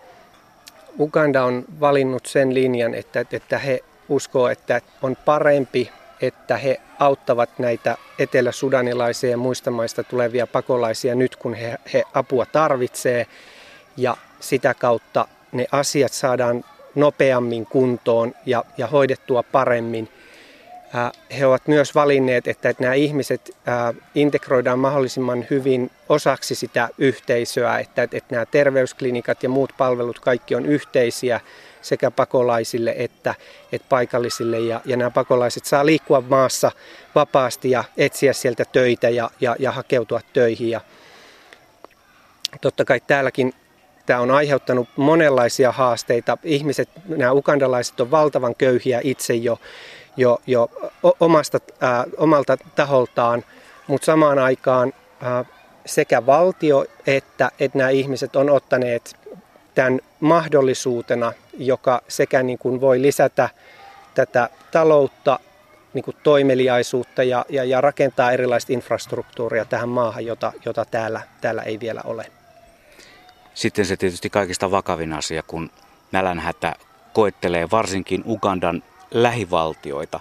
Uganda 1.00 1.44
on 1.44 1.66
valinnut 1.80 2.26
sen 2.26 2.54
linjan, 2.54 2.94
että, 2.94 3.26
että 3.32 3.60
he 3.60 3.84
uskoo, 4.10 4.48
että 4.48 4.82
on 5.02 5.18
parempi, 5.26 5.92
että 6.22 6.58
he 6.58 6.82
auttavat 7.00 7.50
näitä 7.60 7.98
etelä-sudanilaisia 8.20 9.30
ja 9.30 9.38
muista 9.38 9.72
maista 9.72 10.04
tulevia 10.04 10.48
pakolaisia 10.48 11.16
nyt, 11.16 11.36
kun 11.36 11.54
he, 11.54 11.78
he 11.94 12.04
apua 12.14 12.46
tarvitsee. 12.46 13.28
Ja 13.98 14.18
sitä 14.40 14.74
kautta 14.74 15.28
ne 15.52 15.66
asiat 15.72 16.14
saadaan 16.14 16.66
nopeammin 16.96 17.66
kuntoon 17.66 18.34
ja, 18.46 18.66
ja 18.78 18.88
hoidettua 18.88 19.44
paremmin. 19.44 20.10
He 21.38 21.45
ovat 21.45 21.67
myös 21.67 21.95
valinneet, 21.95 22.47
että 22.47 22.73
nämä 22.80 22.93
ihmiset 22.93 23.58
integroidaan 24.15 24.80
mahdollisimman 24.80 25.45
hyvin 25.49 25.91
osaksi 26.10 26.56
sitä 26.56 26.89
yhteisöä, 26.97 27.80
että, 27.80 28.04
että 28.04 28.23
nämä 28.36 28.45
terveysklinikat 28.45 29.43
ja 29.43 29.49
muut 29.49 29.73
palvelut 29.77 30.19
kaikki 30.19 30.56
on 30.56 30.65
yhteisiä 30.65 31.39
sekä 31.82 32.12
pakolaisille 32.12 32.95
että, 32.97 33.36
että 33.71 33.88
paikallisille. 33.89 34.60
Ja, 34.60 34.82
ja 34.86 34.97
nämä 34.97 35.10
pakolaiset 35.10 35.65
saa 35.65 35.86
liikkua 35.86 36.23
maassa 36.30 36.71
vapaasti 37.15 37.71
ja 37.71 37.84
etsiä 37.97 38.34
sieltä 38.34 38.65
töitä 38.65 39.10
ja, 39.10 39.32
ja, 39.41 39.56
ja 39.60 39.71
hakeutua 39.71 40.21
töihin. 40.34 40.69
Ja 40.69 40.82
totta 42.62 42.86
kai 42.86 42.99
täälläkin 42.99 43.54
Tämä 44.06 44.19
on 44.19 44.32
aiheuttanut 44.32 44.89
monenlaisia 44.95 45.71
haasteita. 45.71 46.38
Ihmiset, 46.43 46.89
nämä 47.08 47.32
ukandalaiset 47.32 47.99
on 47.99 48.12
valtavan 48.12 48.56
köyhiä 48.56 49.01
itse 49.04 49.34
jo, 49.34 49.60
jo, 50.17 50.41
jo 50.47 50.69
omasta, 51.19 51.60
ää, 51.82 52.06
omalta 52.17 52.58
taholtaan, 52.76 53.43
mutta 53.88 54.06
samaan 54.06 54.39
aikaan 54.39 54.93
ää, 55.21 55.45
sekä 55.86 56.26
valtio 56.26 56.86
että, 57.08 57.52
että 57.60 57.78
nämä 57.78 57.89
ihmiset 57.89 58.36
on 58.36 58.50
ottaneet 58.50 59.15
tämän 59.76 60.00
mahdollisuutena, 60.19 61.34
joka 61.58 62.02
sekä 62.08 62.43
niin 62.43 62.58
kuin 62.58 62.82
voi 62.82 63.02
lisätä 63.02 63.50
tätä 64.13 64.50
taloutta, 64.71 65.39
niin 65.93 66.04
kuin 66.04 66.17
toimeliaisuutta 66.24 67.24
ja, 67.24 67.45
ja, 67.50 67.63
ja 67.63 67.82
rakentaa 67.82 68.32
erilaista 68.32 68.74
infrastruktuuria 68.74 69.65
tähän 69.65 69.89
maahan, 69.89 70.26
jota, 70.26 70.54
jota 70.65 70.86
täällä, 70.86 71.21
täällä 71.41 71.62
ei 71.62 71.80
vielä 71.80 72.02
ole. 72.04 72.32
Sitten 73.54 73.86
se 73.86 73.97
tietysti 73.97 74.30
kaikista 74.30 74.71
vakavin 74.71 75.13
asia, 75.13 75.43
kun 75.47 75.69
nälänhätä 76.12 76.76
koettelee 77.13 77.67
varsinkin 77.71 78.24
Ugandan 78.28 78.84
lähivaltioita. 79.12 80.19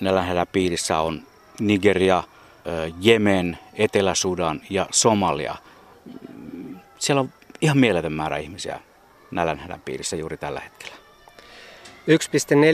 Nälänhädän 0.00 0.46
piirissä 0.52 0.98
on 0.98 1.22
Nigeria, 1.60 2.22
Jemen, 3.00 3.58
Etelä-Sudan 3.74 4.60
ja 4.70 4.86
Somalia. 4.90 5.56
Siellä 6.98 7.20
on 7.20 7.32
ihan 7.60 7.78
mieletön 7.78 8.12
määrä 8.12 8.36
ihmisiä 8.36 8.80
nälänhädän 9.30 9.80
piirissä 9.84 10.16
juuri 10.16 10.36
tällä 10.36 10.60
hetkellä. 10.60 10.94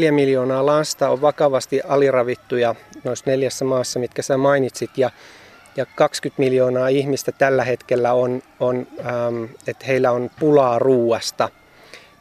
1,4 0.06 0.12
miljoonaa 0.12 0.66
lasta 0.66 1.08
on 1.08 1.20
vakavasti 1.20 1.80
aliravittuja 1.88 2.74
noissa 3.04 3.30
neljässä 3.30 3.64
maassa, 3.64 3.98
mitkä 3.98 4.22
sä 4.22 4.36
mainitsit. 4.36 4.98
Ja 4.98 5.10
ja 5.76 5.86
20 5.94 6.42
miljoonaa 6.42 6.88
ihmistä 6.88 7.32
tällä 7.32 7.64
hetkellä 7.64 8.12
on, 8.12 8.42
on 8.60 8.86
ähm, 9.00 9.44
että 9.66 9.86
heillä 9.86 10.10
on 10.10 10.30
pulaa 10.40 10.78
ruuasta. 10.78 11.48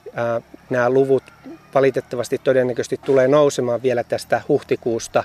Äh, 0.07 0.43
nämä 0.69 0.89
luvut 0.89 1.23
valitettavasti 1.73 2.37
todennäköisesti 2.37 2.99
tulee 3.05 3.27
nousemaan 3.27 3.83
vielä 3.83 4.03
tästä 4.03 4.41
huhtikuusta. 4.47 5.23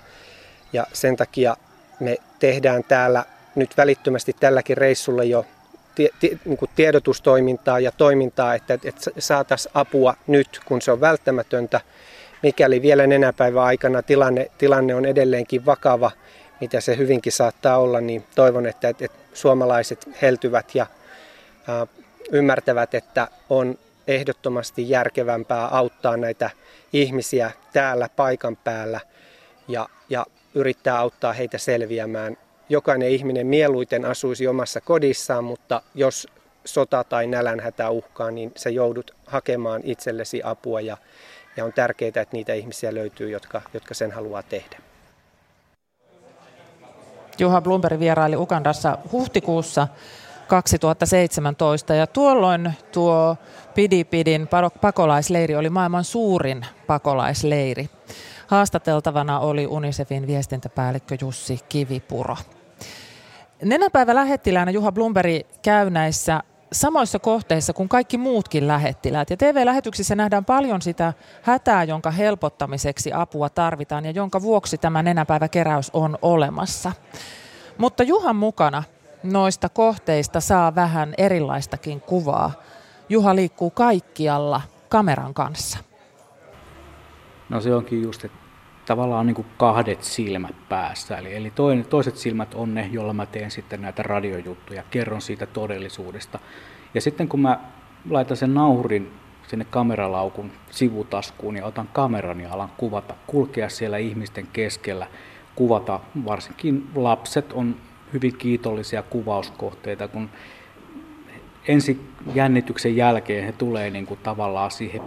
Ja 0.73 0.87
sen 0.93 1.17
takia 1.17 1.57
me 2.01 2.17
tehdään 2.39 2.85
täällä 2.85 3.25
nyt 3.55 3.77
välittömästi 3.77 4.37
tälläkin 4.41 4.77
reissulla 4.77 5.25
jo 5.25 5.47
niin 6.45 6.59
tiedotustoimintaa 6.77 7.81
ja 7.81 7.93
toimintaa, 7.93 8.55
että, 8.55 8.75
että 8.75 9.11
saataisiin 9.19 9.73
apua 9.75 10.15
nyt, 10.27 10.61
kun 10.65 10.83
se 10.83 10.93
on 10.93 11.01
välttämätöntä. 11.01 11.81
Mikäli 12.43 12.83
vielä 12.83 13.07
nenäpäivän 13.07 13.65
aikana 13.65 14.03
tilanne, 14.03 14.51
tilanne 14.59 14.95
on 14.95 15.05
edelleenkin 15.05 15.67
vakava, 15.67 16.11
mitä 16.61 16.81
se 16.81 16.97
hyvinkin 16.97 17.33
saattaa 17.33 17.79
olla, 17.79 18.01
niin 18.01 18.25
toivon, 18.35 18.67
että, 18.67 18.89
että, 18.89 19.05
että 19.05 19.19
suomalaiset 19.35 20.09
heltyvät 20.23 20.75
ja 20.75 20.87
ää, 21.69 21.87
ymmärtävät, 22.33 22.95
että 22.95 23.29
on 23.51 23.79
ehdottomasti 24.15 24.91
järkevämpää 24.91 25.67
auttaa 25.67 26.17
näitä 26.17 26.51
ihmisiä 26.93 27.51
täällä 27.73 28.09
paikan 28.17 28.57
päällä 28.57 29.01
ja, 29.69 29.89
ja 30.11 30.27
yrittää 30.55 30.99
auttaa 30.99 31.33
heitä 31.33 31.59
selviämään. 31.59 32.37
Jokainen 32.69 33.11
ihminen 33.11 33.47
mieluiten 33.47 34.05
asuisi 34.05 34.47
omassa 34.47 34.81
kodissaan, 34.81 35.45
mutta 35.45 35.83
jos 35.95 36.29
sota 36.65 37.05
tai 37.05 37.27
nälänhätä 37.27 37.91
uhkaa, 37.91 38.31
niin 38.31 38.53
sä 38.57 38.71
joudut 38.71 39.11
hakemaan 39.27 39.81
itsellesi 39.85 40.41
apua 40.45 40.81
ja, 40.81 40.97
ja 41.57 41.65
on 41.65 41.73
tärkeää, 41.73 42.09
että 42.09 42.29
niitä 42.33 42.55
ihmisiä 42.55 42.95
löytyy, 42.95 43.31
jotka, 43.31 43.63
jotka 43.75 43.95
sen 43.95 44.11
haluaa 44.11 44.43
tehdä. 44.43 44.77
Juha 47.39 47.61
Blumberg 47.61 48.01
vieraili 48.01 48.37
Ugandassa 48.37 48.99
huhtikuussa 49.13 49.89
2017 50.51 51.95
ja 51.95 52.07
tuolloin 52.07 52.73
tuo 52.93 53.37
Pidipidin 53.75 54.49
pakolaisleiri 54.81 55.57
oli 55.57 55.71
maailman 55.71 56.05
suurin 56.05 56.67
pakolaisleiri. 56.87 57.91
Haastateltavana 58.47 59.41
oli 59.41 59.67
UNICEFin 59.67 60.27
viestintäpäällikkö 60.27 61.17
Jussi 61.21 61.61
Kivipuro. 61.69 62.37
Nenäpäivä 63.65 64.15
lähettiläänä 64.15 64.71
Juha 64.71 64.93
Blumberg 64.93 65.47
käy 65.63 65.91
näissä 65.91 66.43
samoissa 66.73 67.19
kohteissa 67.19 67.73
kuin 67.73 67.89
kaikki 67.89 68.19
muutkin 68.19 68.69
lähettiläät. 68.69 69.31
Ja 69.31 69.37
TV-lähetyksissä 69.37 70.15
nähdään 70.15 70.45
paljon 70.45 70.83
sitä 70.83 71.13
hätää, 71.43 71.85
jonka 71.85 72.11
helpottamiseksi 72.11 73.13
apua 73.13 73.49
tarvitaan 73.49 74.05
ja 74.05 74.11
jonka 74.11 74.43
vuoksi 74.43 74.79
tämä 74.79 75.03
nenäpäiväkeräys 75.03 75.91
on 75.93 76.19
olemassa. 76.23 76.93
Mutta 77.79 78.03
Juhan 78.03 78.37
mukana 78.37 78.83
noista 79.23 79.69
kohteista 79.69 80.41
saa 80.41 80.75
vähän 80.75 81.15
erilaistakin 81.19 82.01
kuvaa. 82.01 82.53
Juha 83.09 83.37
liikkuu 83.37 83.71
kaikkialla 83.71 84.63
kameran 84.89 85.35
kanssa. 85.35 85.79
No 87.49 87.61
se 87.61 87.75
onkin 87.75 88.03
just, 88.03 88.25
että 88.25 88.39
tavallaan 88.87 89.27
niin 89.27 89.35
kuin 89.35 89.47
kahdet 89.57 90.05
silmät 90.05 90.57
päässä. 90.69 91.19
Eli, 91.19 91.37
eli 91.37 91.51
toinen, 91.51 91.85
toiset 91.85 92.17
silmät 92.17 92.55
on 92.55 92.75
ne, 92.75 92.89
joilla 92.93 93.13
mä 93.13 93.27
teen 93.27 93.51
sitten 93.51 93.83
näitä 93.83 94.03
radiojuttuja, 94.03 94.83
kerron 94.91 95.21
siitä 95.21 95.47
todellisuudesta. 95.47 96.39
Ja 96.95 97.01
sitten 97.01 97.29
kun 97.29 97.41
mä 97.41 97.61
laitan 98.11 98.37
sen 98.37 98.55
nauhurin 98.55 99.13
sinne 99.49 99.65
kameralaukun 99.65 100.53
sivutaskuun 100.71 101.57
ja 101.57 101.67
otan 101.67 101.89
kameran 101.93 102.41
ja 102.41 102.53
alan 102.53 102.73
kuvata, 102.77 103.15
kulkea 103.27 103.69
siellä 103.69 103.99
ihmisten 103.99 104.47
keskellä, 104.53 105.07
kuvata, 105.55 106.01
varsinkin 106.25 106.91
lapset 106.95 107.53
on 107.53 107.77
hyvin 108.13 108.37
kiitollisia 108.37 109.03
kuvauskohteita, 109.03 110.09
kun 110.09 110.31
ensi 111.69 112.01
jännityksen 112.35 112.97
jälkeen 112.97 113.45
he 113.45 113.53
tulee 113.53 113.91
niin 113.91 114.07
kuin 114.07 114.21
tavallaan 114.23 114.71
siihen 114.71 115.03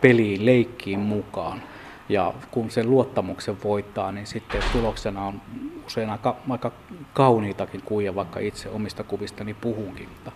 peliin, 0.00 0.46
leikkiin 0.46 1.00
mukaan. 1.00 1.62
Ja 2.08 2.34
kun 2.50 2.70
sen 2.70 2.90
luottamuksen 2.90 3.56
voittaa, 3.64 4.12
niin 4.12 4.26
sitten 4.26 4.62
tuloksena 4.72 5.26
on 5.26 5.40
usein 5.86 6.10
aika, 6.10 6.36
aika 6.50 6.72
kauniitakin 7.12 7.82
kuvia, 7.82 8.14
vaikka 8.14 8.40
itse 8.40 8.68
omista 8.68 9.04
kuvistani 9.04 9.54
puhunkin. 9.54 10.08
Mutta 10.08 10.32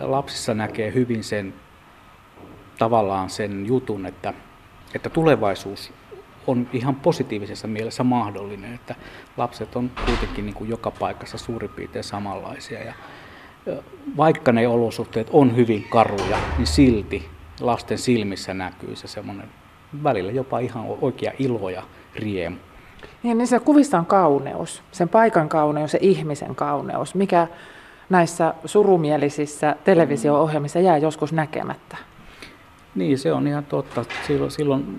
lapsissa 0.00 0.54
näkee 0.54 0.94
hyvin 0.94 1.24
sen 1.24 1.54
tavallaan 2.78 3.30
sen 3.30 3.66
jutun, 3.66 4.06
että, 4.06 4.34
että 4.94 5.10
tulevaisuus 5.10 5.92
on 6.48 6.68
ihan 6.72 6.94
positiivisessa 6.94 7.68
mielessä 7.68 8.04
mahdollinen, 8.04 8.74
että 8.74 8.94
lapset 9.36 9.76
on 9.76 9.90
kuitenkin 10.06 10.46
niin 10.46 10.54
kuin 10.54 10.70
joka 10.70 10.90
paikassa 10.90 11.38
suurin 11.38 11.70
piirtein 11.70 12.04
samanlaisia. 12.04 12.84
Ja 12.84 12.94
vaikka 14.16 14.52
ne 14.52 14.68
olosuhteet 14.68 15.28
on 15.32 15.56
hyvin 15.56 15.86
karuja, 15.90 16.38
niin 16.56 16.66
silti 16.66 17.28
lasten 17.60 17.98
silmissä 17.98 18.54
näkyy 18.54 18.96
se 18.96 19.08
semmoinen 19.08 19.48
välillä 20.04 20.32
jopa 20.32 20.58
ihan 20.58 20.84
oikea 21.00 21.32
ilo 21.38 21.70
ja 21.70 21.82
riemu. 22.14 22.56
Niin, 23.22 23.38
niin 23.38 23.48
se 23.48 23.60
kuvissa 23.60 23.98
on 23.98 24.06
kauneus, 24.06 24.82
sen 24.92 25.08
paikan 25.08 25.48
kauneus 25.48 25.92
ja 25.92 25.98
ihmisen 26.02 26.54
kauneus, 26.54 27.14
mikä 27.14 27.46
näissä 28.10 28.54
surumielisissä 28.64 29.76
televisio-ohjelmissa 29.84 30.80
jää 30.80 30.98
joskus 30.98 31.32
näkemättä. 31.32 31.96
Niin, 32.94 33.18
se 33.18 33.32
on 33.32 33.46
ihan 33.46 33.64
totta. 33.64 34.04
Silloin, 34.26 34.50
silloin 34.50 34.98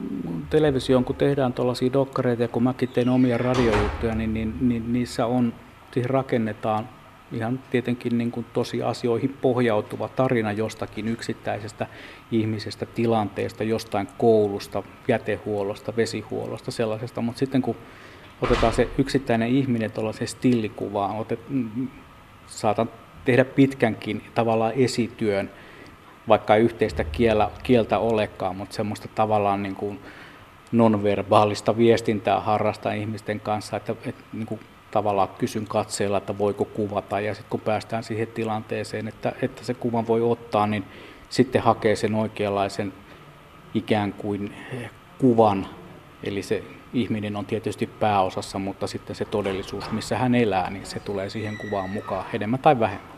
televisioon, 0.50 1.06
kun 1.06 1.16
tehdään 1.16 1.54
tuollaisia 1.54 1.94
dokkareita 1.94 2.42
ja 2.42 2.48
kun 2.48 2.64
mäkin 2.64 2.90
teen 2.90 3.10
omia 3.10 3.38
radiojuttuja, 3.38 4.16
niin, 4.16 4.34
niin, 4.34 4.56
niin 4.62 4.94
niissä 4.94 5.26
on, 5.26 5.54
siihen 5.92 6.10
rakennetaan 6.10 6.90
ihan 7.32 7.60
tietenkin 7.72 8.18
niin 8.18 8.32
kuin 8.32 8.46
tosiasioihin 8.54 9.38
pohjautuva 9.42 10.08
tarina 10.08 10.52
jostakin 10.52 11.08
yksittäisestä 11.08 11.88
ihmisestä, 12.32 12.86
tilanteesta, 12.86 13.64
jostain 13.64 14.08
koulusta, 14.18 14.84
jätehuollosta, 15.08 15.96
vesihuollosta, 15.98 16.72
sellaisesta. 16.72 17.22
Mutta 17.22 17.40
sitten 17.40 17.62
kun 17.62 17.76
otetaan 18.42 18.74
se 18.74 18.90
yksittäinen 18.98 19.50
ihminen 19.50 19.92
tuollaiseen 19.92 20.28
stillikuvaan, 20.28 21.18
otet, 21.18 21.40
saatan 22.48 22.90
tehdä 23.26 23.46
pitkänkin 23.46 24.24
tavallaan 24.36 24.74
esityön, 24.74 25.50
vaikka 26.30 26.56
ei 26.56 26.64
yhteistä 26.64 27.04
kielä, 27.04 27.50
kieltä 27.64 28.00
olekaan, 28.00 28.56
mutta 28.56 28.76
semmoista 28.76 29.08
tavallaan 29.16 29.64
niin 29.64 29.76
kuin 29.76 30.00
nonverbaalista 30.72 31.78
viestintää 31.78 32.40
harrastaa 32.40 32.94
ihmisten 32.94 33.40
kanssa, 33.40 33.78
että, 33.78 33.96
että 34.06 34.24
niin 34.34 34.46
kuin 34.46 34.60
tavallaan 34.92 35.30
kysyn 35.38 35.68
katseella, 35.68 36.18
että 36.18 36.38
voiko 36.38 36.66
kuvata 36.66 37.20
ja 37.20 37.34
sitten 37.34 37.50
kun 37.50 37.60
päästään 37.60 38.04
siihen 38.04 38.28
tilanteeseen, 38.28 39.08
että, 39.08 39.34
että 39.42 39.64
se 39.64 39.74
kuvan 39.74 40.08
voi 40.08 40.22
ottaa, 40.22 40.68
niin 40.68 40.84
sitten 41.30 41.62
hakee 41.62 41.96
sen 41.96 42.16
oikeanlaisen 42.16 42.94
ikään 43.74 44.14
kuin 44.14 44.54
kuvan, 45.18 45.68
eli 46.24 46.44
se 46.44 46.64
ihminen 46.94 47.36
on 47.36 47.46
tietysti 47.46 47.88
pääosassa, 47.88 48.60
mutta 48.60 48.88
sitten 48.88 49.16
se 49.16 49.26
todellisuus, 49.26 49.92
missä 49.92 50.18
hän 50.18 50.36
elää, 50.36 50.70
niin 50.70 50.86
se 50.86 51.00
tulee 51.00 51.30
siihen 51.30 51.58
kuvaan 51.58 51.90
mukaan 51.90 52.26
enemmän 52.34 52.60
tai 52.60 52.80
vähemmän 52.80 53.09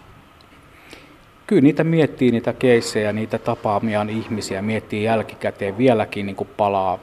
kyllä 1.52 1.62
niitä 1.62 1.84
miettii, 1.84 2.32
niitä 2.32 2.54
keissejä, 2.54 3.14
niitä 3.14 3.38
tapaamiaan 3.38 4.10
ihmisiä, 4.10 4.62
miettii 4.62 5.04
jälkikäteen 5.04 5.78
vieläkin 5.78 6.26
niin 6.26 6.36
kuin 6.36 6.50
palaa 6.58 7.00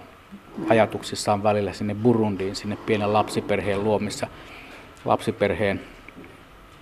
ajatuksissaan 0.69 1.43
välillä 1.43 1.73
sinne 1.73 1.95
Burundiin, 1.95 2.57
sinne 2.57 2.77
pienen 2.77 3.13
lapsiperheen 3.13 3.85
luomissa. 3.85 4.27
Lapsiperheen 5.05 5.81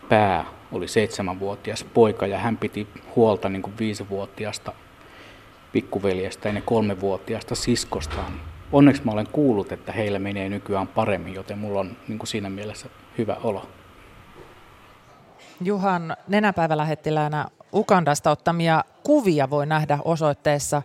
pää 0.09 0.44
oli 0.72 0.88
seitsemänvuotias 0.88 1.85
poika 1.94 2.26
ja 2.26 2.38
hän 2.38 2.57
piti 2.57 2.87
huolta 3.16 3.48
niin 3.48 3.62
kuin 3.62 3.79
viisivuotiaasta 3.79 4.72
pikkuveljestä 5.72 6.48
ja 6.48 6.61
kolmevuotiaasta 6.61 7.55
siskostaan. 7.55 8.33
Onneksi 8.72 9.02
mä 9.05 9.12
olen 9.12 9.29
kuullut, 9.33 9.72
että 9.72 9.92
heillä 9.92 10.18
menee 10.18 10.48
nykyään 10.48 10.88
paremmin, 10.88 11.35
joten 11.35 11.59
mulla 11.59 11.81
on 11.81 11.96
niin 12.09 12.18
kuin 12.18 12.29
siinä 12.29 12.50
mielessä 12.50 12.88
hyvä 13.18 13.37
olo. 13.42 13.68
Juhan 15.61 16.16
nenäpäivälähettiläänä 16.29 17.46
Ukandasta 17.76 18.30
ottamia 18.30 18.84
kuvia 19.02 19.50
voi 19.50 19.66
nähdä 19.66 19.98
osoitteessa 20.04 20.82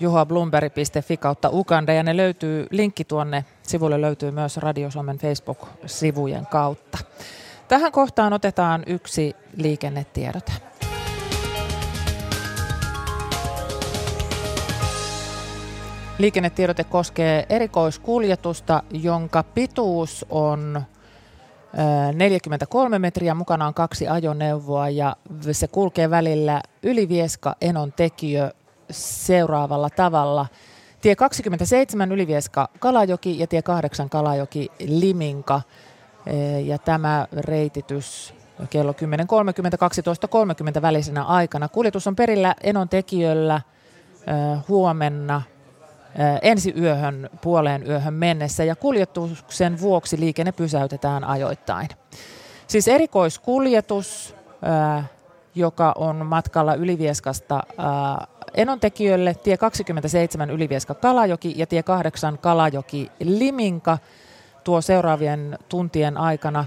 juhablumberg.fi 0.00 1.16
kautta 1.16 1.50
Uganda 1.52 1.92
ja 1.92 2.02
ne 2.02 2.16
löytyy, 2.16 2.66
linkki 2.70 3.04
tuonne 3.04 3.44
sivulle 3.62 4.00
löytyy 4.00 4.30
myös 4.30 4.56
Radio 4.56 4.90
Suomen 4.90 5.18
Facebook-sivujen 5.18 6.46
kautta. 6.46 6.98
Tähän 7.68 7.92
kohtaan 7.92 8.32
otetaan 8.32 8.82
yksi 8.86 9.36
liikennetiedote. 9.56 10.52
Liikennetiedote 16.18 16.84
koskee 16.84 17.46
erikoiskuljetusta, 17.48 18.82
jonka 18.90 19.42
pituus 19.42 20.26
on 20.30 20.82
43 22.12 22.98
metriä, 22.98 23.34
mukana 23.34 23.66
on 23.66 23.74
kaksi 23.74 24.08
ajoneuvoa 24.08 24.88
ja 24.88 25.16
se 25.52 25.68
kulkee 25.68 26.10
välillä 26.10 26.62
Ylivieska 26.82 27.56
Enon 27.60 27.92
tekijö 27.92 28.50
seuraavalla 28.90 29.90
tavalla. 29.90 30.46
Tie 31.00 31.16
27 31.16 32.12
Ylivieska 32.12 32.68
Kalajoki 32.78 33.38
ja 33.38 33.46
tie 33.46 33.62
8 33.62 34.10
Kalajoki 34.10 34.68
Liminka. 34.86 35.62
Ja 36.64 36.78
tämä 36.78 37.26
reititys 37.32 38.34
kello 38.70 38.92
10.30-12.30 38.92 40.82
välisenä 40.82 41.24
aikana. 41.24 41.68
Kuljetus 41.68 42.06
on 42.06 42.16
perillä 42.16 42.54
Enon 42.62 42.88
tekijöllä 42.88 43.60
huomenna 44.68 45.42
ensi 46.42 46.74
yöhön, 46.80 47.30
puoleen 47.42 47.86
yöhön 47.86 48.14
mennessä 48.14 48.64
ja 48.64 48.76
kuljetuksen 48.76 49.80
vuoksi 49.80 50.20
liikenne 50.20 50.52
pysäytetään 50.52 51.24
ajoittain. 51.24 51.88
Siis 52.66 52.88
erikoiskuljetus, 52.88 54.34
joka 55.54 55.92
on 55.96 56.26
matkalla 56.26 56.74
Ylivieskasta 56.74 57.62
Enontekijölle, 58.54 59.34
tie 59.34 59.56
27 59.56 60.50
Ylivieska 60.50 60.94
Kalajoki 60.94 61.54
ja 61.56 61.66
tie 61.66 61.82
8 61.82 62.38
Kalajoki 62.38 63.10
Liminka 63.20 63.98
tuo 64.64 64.80
seuraavien 64.80 65.58
tuntien 65.68 66.16
aikana. 66.16 66.64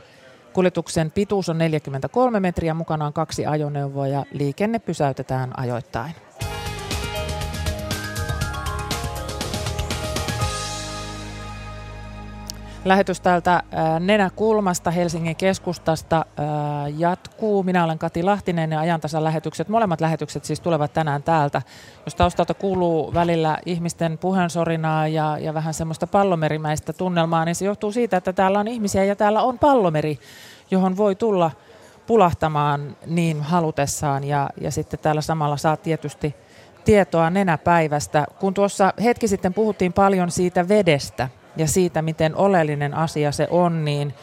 Kuljetuksen 0.54 1.12
pituus 1.12 1.50
on 1.50 1.58
43 1.58 2.40
metriä, 2.40 2.74
mukana 2.74 3.06
on 3.06 3.14
kaksi 3.14 3.46
ajoneuvoa 3.46 4.08
ja 4.08 4.26
liikenne 4.32 4.80
pysäytetään 4.80 5.60
ajoittain. 5.60 6.12
Lähetys 12.86 13.22
täältä 13.22 13.64
Nenäkulmasta 14.00 14.92
Helsingin 14.92 15.36
keskustasta 15.36 16.26
jatkuu. 16.98 17.64
Minä 17.64 17.84
olen 17.84 18.00
Kati 18.00 18.24
Lahtinen 18.24 18.72
ja 18.72 18.80
ajantasan 18.80 19.24
lähetykset, 19.24 19.70
molemmat 19.70 20.02
lähetykset 20.02 20.46
siis 20.46 20.60
tulevat 20.60 20.94
tänään 20.94 21.24
täältä. 21.24 21.62
Jos 22.06 22.16
taustalta 22.16 22.54
kuuluu 22.54 23.14
välillä 23.14 23.58
ihmisten 23.66 24.18
puheensorinaa 24.18 25.08
ja, 25.08 25.38
ja 25.38 25.54
vähän 25.54 25.74
semmoista 25.74 26.08
pallomerimäistä 26.08 26.94
tunnelmaa, 26.94 27.46
niin 27.46 27.56
se 27.56 27.66
johtuu 27.66 27.92
siitä, 27.92 28.18
että 28.18 28.34
täällä 28.34 28.60
on 28.60 28.68
ihmisiä 28.68 29.04
ja 29.04 29.16
täällä 29.16 29.42
on 29.42 29.60
pallomeri, 29.60 30.20
johon 30.72 30.98
voi 30.98 31.16
tulla 31.16 31.52
pulahtamaan 32.08 32.98
niin 33.06 33.42
halutessaan 33.42 34.24
ja, 34.24 34.50
ja 34.62 34.72
sitten 34.72 35.00
täällä 35.00 35.22
samalla 35.22 35.58
saa 35.58 35.78
tietysti 35.78 36.36
tietoa 36.86 37.30
nenäpäivästä. 37.30 38.26
Kun 38.40 38.54
tuossa 38.54 38.94
hetki 39.04 39.28
sitten 39.28 39.54
puhuttiin 39.54 39.94
paljon 39.94 40.32
siitä 40.32 40.68
vedestä, 40.68 41.30
ja 41.56 41.68
siitä, 41.68 42.02
miten 42.02 42.36
oleellinen 42.36 42.94
asia 42.94 43.32
se 43.32 43.48
on, 43.52 43.86
niin 43.86 44.14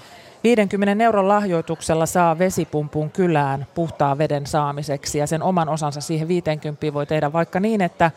50 0.44 1.04
euron 1.04 1.28
lahjoituksella 1.28 2.06
saa 2.06 2.38
vesipumpun 2.38 3.10
kylään 3.10 3.66
puhtaan 3.74 4.18
veden 4.18 4.46
saamiseksi 4.46 5.18
ja 5.18 5.26
sen 5.26 5.42
oman 5.42 5.68
osansa 5.68 6.00
siihen 6.00 6.28
50 6.28 6.94
voi 6.94 7.06
tehdä 7.06 7.32
vaikka 7.32 7.60
niin, 7.60 7.80
että 7.80 8.10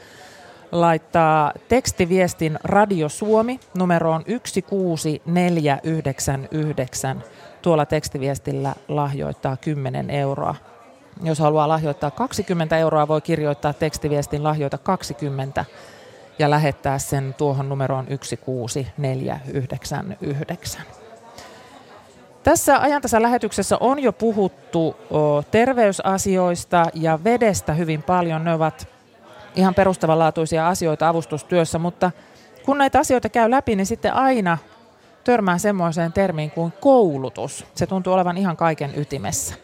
laittaa 0.72 1.52
tekstiviestin 1.68 2.60
Radio 2.64 3.10
Suomi 3.10 3.60
numeroon 3.78 4.24
16499. 4.28 7.24
Tuolla 7.62 7.86
tekstiviestillä 7.86 8.76
lahjoittaa 8.88 9.58
10 9.58 10.10
euroa. 10.10 10.56
Jos 11.24 11.40
haluaa 11.40 11.68
lahjoittaa 11.68 12.12
20 12.12 12.78
euroa, 12.78 13.08
voi 13.08 13.22
kirjoittaa 13.22 13.74
tekstiviestin 13.74 14.44
lahjoita 14.44 14.78
20 14.78 15.66
ja 16.40 16.50
lähettää 16.50 17.00
sen 17.00 17.36
tuohon 17.38 17.70
numeroon 17.70 18.06
16499. 18.06 20.86
Tässä 22.44 22.82
ajantasalähetyksessä 22.82 23.78
on 23.80 24.00
jo 24.00 24.14
puhuttu 24.14 24.96
terveysasioista 25.52 26.86
ja 26.94 27.20
vedestä 27.24 27.74
hyvin 27.74 28.04
paljon. 28.04 28.44
Ne 28.44 28.54
ovat 28.54 28.88
ihan 29.56 29.76
perustavanlaatuisia 29.76 30.68
asioita 30.68 31.10
avustustyössä, 31.10 31.80
mutta 31.80 32.12
kun 32.66 32.78
näitä 32.78 33.00
asioita 33.00 33.30
käy 33.30 33.52
läpi, 33.52 33.76
niin 33.76 33.86
sitten 33.86 34.14
aina 34.14 34.58
törmää 35.24 35.58
semmoiseen 35.58 36.14
termiin 36.14 36.52
kuin 36.52 36.74
koulutus. 36.80 37.66
Se 37.76 37.88
tuntuu 37.88 38.14
olevan 38.14 38.38
ihan 38.38 38.58
kaiken 38.58 38.92
ytimessä. 38.96 39.56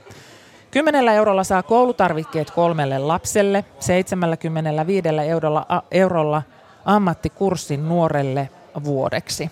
Kymmenellä 0.72 1.14
eurolla 1.14 1.44
saa 1.44 1.64
koulutarvikkeet 1.64 2.52
kolmelle 2.52 3.00
lapselle, 3.00 3.66
75 3.80 4.48
eurolla, 5.28 5.84
eurolla– 5.92 6.42
ammattikurssin 6.88 7.90
nuorelle 7.90 8.50
vuodeksi. 8.84 9.52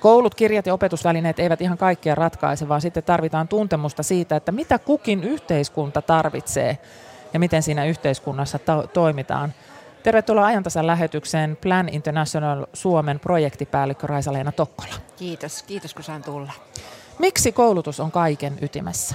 Koulut, 0.00 0.34
kirjat 0.34 0.66
ja 0.66 0.74
opetusvälineet 0.74 1.38
eivät 1.38 1.60
ihan 1.60 1.78
kaikkea 1.78 2.14
ratkaise, 2.14 2.68
vaan 2.68 2.80
sitten 2.80 3.02
tarvitaan 3.02 3.48
tuntemusta 3.48 4.02
siitä, 4.02 4.36
että 4.36 4.52
mitä 4.52 4.78
kukin 4.78 5.24
yhteiskunta 5.24 6.02
tarvitsee 6.02 6.78
ja 7.32 7.38
miten 7.38 7.62
siinä 7.62 7.84
yhteiskunnassa 7.84 8.58
to- 8.58 8.86
toimitaan. 8.92 9.54
Tervetuloa 10.02 10.46
ajantasan 10.46 10.86
lähetykseen 10.86 11.56
Plan 11.56 11.88
International 11.88 12.66
Suomen 12.72 13.20
projektipäällikkö 13.20 14.06
Raisa-Leena 14.06 14.52
Tokkola. 14.52 14.94
Kiitos, 15.16 15.62
kiitos 15.62 15.94
kun 15.94 16.04
saan 16.04 16.22
tulla. 16.22 16.52
Miksi 17.18 17.52
koulutus 17.52 18.00
on 18.00 18.10
kaiken 18.12 18.58
ytimessä? 18.60 19.14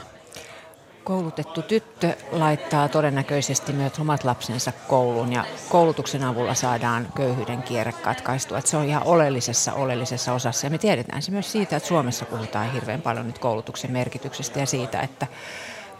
Koulutettu 1.04 1.62
tyttö 1.62 2.14
laittaa 2.32 2.90
todennäköisesti 2.90 3.74
myös 3.74 4.00
omat 4.00 4.24
lapsensa 4.24 4.72
kouluun 4.88 5.34
ja 5.34 5.46
koulutuksen 5.70 6.24
avulla 6.24 6.54
saadaan 6.54 7.08
köyhyyden 7.16 7.64
kierre 7.64 7.92
katkaistua. 7.92 8.58
Että 8.58 8.70
se 8.70 8.78
on 8.78 8.86
ihan 8.86 9.04
oleellisessa, 9.06 9.74
oleellisessa 9.74 10.34
osassa 10.34 10.66
ja 10.66 10.72
me 10.72 10.78
tiedetään 10.78 11.22
se 11.22 11.32
myös 11.32 11.52
siitä, 11.52 11.78
että 11.78 11.90
Suomessa 11.90 12.26
puhutaan 12.26 12.72
hirveän 12.72 13.02
paljon 13.02 13.28
nyt 13.28 13.40
koulutuksen 13.40 13.92
merkityksestä 13.92 14.60
ja 14.60 14.66
siitä, 14.66 15.02
että 15.02 15.28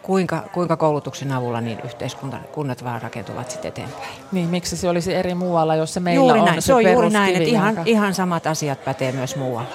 kuinka, 0.02 0.44
kuinka 0.54 0.78
koulutuksen 0.78 1.32
avulla 1.32 1.62
niin 1.62 1.80
yhteiskunnat 1.86 2.84
vaan 2.84 3.02
rakentuvat 3.02 3.52
sitten 3.52 3.70
eteenpäin. 3.70 4.14
Niin, 4.32 4.50
miksi 4.50 4.78
se 4.78 4.90
olisi 4.90 5.14
eri 5.14 5.36
muualla, 5.36 5.76
jos 5.76 5.94
se 5.94 6.00
meillä 6.00 6.26
juuri 6.26 6.40
on 6.40 6.46
näin. 6.46 6.62
se, 6.62 6.66
se 6.66 6.74
on 6.74 6.92
juuri 6.92 7.10
näin, 7.10 7.36
että 7.36 7.50
ihan, 7.50 7.76
ihan 7.86 8.14
samat 8.14 8.48
asiat 8.48 8.86
pätee 8.86 9.12
myös 9.12 9.36
muualla. 9.36 9.70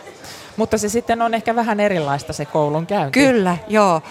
Mutta 0.58 0.78
se 0.78 0.88
sitten 0.88 1.22
on 1.22 1.34
ehkä 1.34 1.56
vähän 1.56 1.80
erilaista 1.80 2.32
se 2.32 2.44
koulun 2.44 2.86
käynti. 2.86 3.20
Kyllä, 3.20 3.56
joo. 3.68 4.02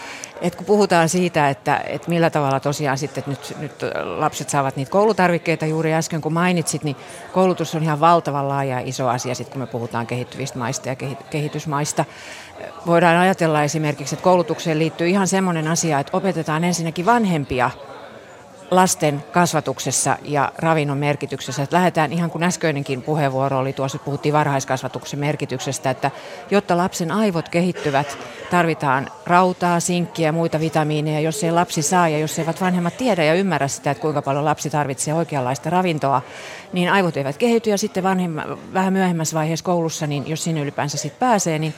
Et 0.42 0.56
kun 0.56 0.66
puhutaan 0.66 1.10
siitä, 1.10 1.50
että, 1.50 1.82
että 1.86 2.10
millä 2.10 2.30
tavalla 2.30 2.60
tosiaan 2.60 2.98
sitten 2.98 3.24
nyt, 3.28 3.56
nyt 3.60 3.74
lapset 4.04 4.50
saavat 4.50 4.76
niitä 4.76 4.92
koulutarvikkeita 4.92 5.66
juuri 5.66 5.94
äsken 5.94 6.22
kun 6.22 6.34
mainitsit, 6.34 6.84
niin 6.84 6.96
koulutus 7.34 7.76
on 7.76 7.84
ihan 7.84 8.00
valtavan 8.00 8.50
laaja 8.50 8.80
ja 8.80 8.88
iso 8.88 9.08
asia 9.08 9.36
sitten 9.36 9.54
kun 9.54 9.62
me 9.62 9.68
puhutaan 9.68 10.08
kehittyvistä 10.08 10.60
maista 10.60 10.90
ja 10.90 10.96
kehitysmaista. 11.30 12.06
Voidaan 12.86 13.18
ajatella 13.18 13.64
esimerkiksi, 13.64 14.16
että 14.16 14.24
koulutukseen 14.24 14.80
liittyy 14.80 15.08
ihan 15.08 15.28
semmoinen 15.28 15.68
asia, 15.68 16.00
että 16.00 16.18
opetetaan 16.18 16.64
ensinnäkin 16.64 17.06
vanhempia– 17.06 17.72
lasten 18.72 19.24
kasvatuksessa 19.32 20.18
ja 20.24 20.52
ravinnon 20.58 20.98
merkityksessä. 20.98 21.64
Että 21.64 21.76
lähdetään 21.76 22.14
ihan 22.14 22.30
kuin 22.30 22.44
äskeinenkin 22.44 23.02
puheenvuoro 23.02 23.60
oli 23.60 23.74
tuossa, 23.74 24.00
puhuttiin 24.00 24.34
varhaiskasvatuksen 24.34 25.20
merkityksestä, 25.20 25.90
että 25.90 26.12
jotta 26.52 26.78
lapsen 26.78 27.12
aivot 27.12 27.50
kehittyvät, 27.50 28.18
tarvitaan 28.52 29.12
rautaa, 29.26 29.80
sinkkiä 29.80 30.28
ja 30.28 30.32
muita 30.32 30.60
vitamiineja. 30.60 31.20
Jos 31.20 31.44
ei 31.44 31.52
lapsi 31.52 31.82
saa 31.82 32.10
ja 32.10 32.20
jos 32.20 32.40
eivät 32.40 32.62
vanhemmat 32.62 32.98
tiedä 32.98 33.24
ja 33.24 33.34
ymmärrä 33.34 33.68
sitä, 33.68 33.92
että 33.92 34.02
kuinka 34.02 34.22
paljon 34.22 34.46
lapsi 34.46 34.70
tarvitsee 34.70 35.14
oikeanlaista 35.14 35.70
ravintoa, 35.70 36.22
niin 36.74 36.90
aivot 36.92 37.18
eivät 37.18 37.38
kehity 37.38 37.70
ja 37.70 37.78
sitten 37.78 38.04
vanhemma, 38.04 38.44
vähän 38.74 38.94
myöhemmässä 38.94 39.36
vaiheessa 39.36 39.66
koulussa, 39.66 40.08
niin 40.08 40.28
jos 40.28 40.44
sinne 40.44 40.62
ylipäänsä 40.62 40.98
sitten 40.98 41.20
pääsee, 41.20 41.60
niin 41.60 41.74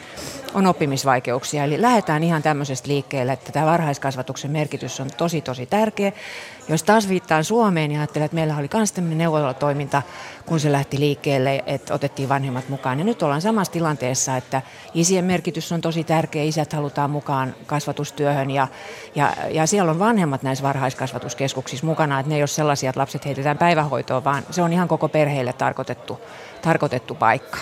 on 0.54 0.68
oppimisvaikeuksia. 0.68 1.64
Eli 1.64 1.82
lähdetään 1.82 2.24
ihan 2.24 2.44
tämmöisestä 2.44 2.88
liikkeelle, 2.88 3.34
että 3.34 3.52
tämä 3.52 3.66
varhaiskasvatuksen 3.66 4.52
merkitys 4.52 5.00
on 5.00 5.10
tosi 5.18 5.42
tosi 5.42 5.66
tärkeä. 5.66 6.12
Jos 6.70 6.84
taas 6.84 7.10
viittaan 7.10 7.44
Suomeen, 7.44 7.90
niin 7.90 8.00
ajattelen, 8.00 8.26
että 8.26 8.36
meillä 8.36 8.58
oli 8.58 8.70
myös 8.74 8.92
tämmöinen 8.92 9.18
neuvolatoiminta, 9.18 10.02
kun 10.46 10.60
se 10.60 10.72
lähti 10.72 11.00
liikkeelle, 11.00 11.64
että 11.66 11.94
otettiin 11.94 12.30
vanhemmat 12.30 12.70
mukaan. 12.70 13.00
Ja 13.00 13.06
nyt 13.06 13.24
ollaan 13.24 13.42
samassa 13.42 13.74
tilanteessa, 13.74 14.38
että 14.38 14.62
isien 14.94 15.26
merkitys 15.26 15.72
on 15.72 15.82
tosi 15.82 16.04
tärkeä, 16.04 16.44
isät 16.44 16.74
halutaan 16.74 17.10
mukaan 17.10 17.56
kasvatustyöhön 17.66 18.52
ja, 18.52 18.68
ja, 19.16 19.34
ja 19.52 19.68
siellä 19.68 19.92
on 19.92 20.00
vanhemmat 20.00 20.44
näissä 20.44 20.64
varhaiskasvatuskeskuksissa 20.64 21.86
mukana, 21.86 22.20
että 22.20 22.30
ne 22.30 22.36
ei 22.36 22.42
ole 22.42 22.48
sellaisia, 22.48 22.90
että 22.90 23.00
lapset 23.00 23.26
heitetään 23.26 23.58
päivähoitoon, 23.58 24.24
vaan 24.24 24.44
se 24.52 24.62
on 24.62 24.74
ihan 24.74 24.88
koko 24.88 25.10
perheelle 25.10 25.54
tarkoitettu, 25.54 26.20
tarkoitettu 26.62 27.16
paikka. 27.16 27.58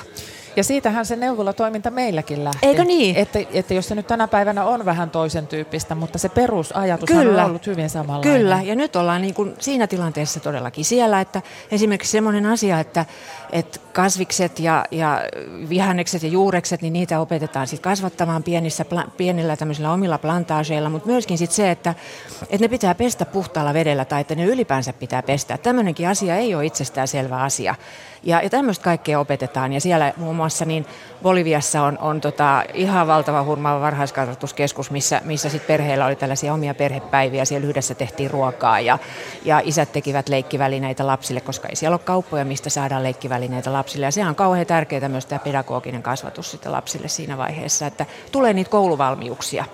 Ja 0.58 0.63
siitähän 0.63 1.06
se 1.06 1.15
neuvolatoiminta 1.15 1.91
meilläkin 1.91 2.43
lähti. 2.43 2.60
Eikö 2.62 2.84
niin? 2.84 3.15
Että, 3.15 3.39
että 3.54 3.74
jos 3.74 3.88
se 3.88 3.96
nyt 3.96 4.08
tänä 4.08 4.28
päivänä 4.28 4.65
on 4.65 4.86
vähän 4.86 5.10
toisen 5.10 5.48
tyyppistä, 5.48 5.96
mutta 5.96 6.17
se 6.17 6.30
perusajatus 6.30 7.08
Kyllä. 7.08 7.43
on 7.43 7.50
ollut 7.50 7.67
hyvin 7.67 7.89
samanlainen. 7.89 8.38
Kyllä, 8.38 8.62
ja 8.63 8.76
nyt 8.76 8.96
ollaan 8.96 9.22
niin 9.22 9.34
kuin 9.34 9.54
siinä 9.60 9.88
tilanteessa 9.88 10.39
todellakin 10.39 10.86
siellä, 10.86 11.22
että 11.22 11.41
esimerkiksi 11.72 12.12
semmoinen 12.12 12.46
asia, 12.46 12.80
että, 12.80 13.06
että 13.52 13.80
kasvikset 13.93 14.60
ja, 14.60 14.86
ja 14.91 15.22
vihannekset 15.70 16.24
ja 16.24 16.30
juurekset, 16.30 16.82
niin 16.82 16.93
niitä 16.93 17.20
opetetaan 17.20 17.67
sitten 17.67 17.84
kasvattamaan 17.84 18.43
pienissä, 18.43 18.86
pienillä 19.17 19.58
tämmöisillä 19.58 19.91
omilla 19.91 20.17
plantaaseilla, 20.17 20.89
mutta 20.89 21.10
myöskin 21.10 21.38
sitten 21.38 21.56
se, 21.56 21.72
että, 21.72 21.96
että 22.41 22.63
ne 22.63 22.67
pitää 22.67 22.96
pestä 22.96 23.26
puhtaalla 23.26 23.74
vedellä 23.74 24.06
tai 24.06 24.22
että 24.22 24.36
ne 24.36 24.46
ylipäänsä 24.46 24.93
pitää 24.93 25.24
pestä. 25.24 25.58
Tämmöinenkin 25.58 26.08
asia 26.08 26.36
ei 26.36 26.56
ole 26.56 26.65
itsestään 26.65 27.08
selvä 27.08 27.38
asia. 27.38 27.76
Ja, 28.24 28.41
ja 28.41 28.50
tämmöistä 28.50 28.84
kaikkea 28.84 29.19
opetetaan. 29.19 29.73
Ja 29.73 29.81
siellä 29.81 30.13
muun 30.17 30.36
muassa 30.36 30.46
niin 30.65 30.85
Boliviassa 31.23 31.81
on, 31.81 31.98
on 32.02 32.21
tota 32.21 32.63
ihan 32.73 33.08
valtava 33.08 33.43
hurmaava 33.43 33.81
varhaiskasvatuskeskus, 33.81 34.91
missä, 34.91 35.21
missä 35.25 35.50
sit 35.50 35.67
perheillä 35.67 36.06
oli 36.06 36.15
tällaisia 36.15 36.54
omia 36.54 36.73
perhepäiviä. 36.73 37.45
Siellä 37.45 37.67
yhdessä 37.67 37.95
tehtiin 37.95 38.31
ruokaa 38.31 38.79
ja, 38.79 38.98
ja 39.45 39.62
isät 39.63 39.91
tekivät 39.91 40.29
leikkivälineitä 40.29 41.08
lapsille, 41.08 41.41
koska 41.41 41.67
ei 41.67 41.75
siellä 41.75 41.95
ole 41.95 42.02
kauppoja, 42.04 42.45
mistä 42.45 42.69
saadaan 42.69 43.04
leikkivälineitä 43.04 43.73
lapsille. 43.73 44.06
Ja 44.06 44.12
se 44.12 44.25
on 44.25 44.35
kauhean 44.35 44.65
tärkeää 44.65 45.10
myös 45.10 45.25
tämä 45.25 45.39
pedagoginen 45.39 46.04
kasvatus 46.04 46.52
sitten 46.52 46.71
lapsille 46.71 47.08
siinä 47.08 47.37
vaiheessa, 47.37 47.87
että 47.87 48.06
tulee 48.31 48.54
niitä 48.54 48.69
kouluvalmiuksia. 48.69 49.65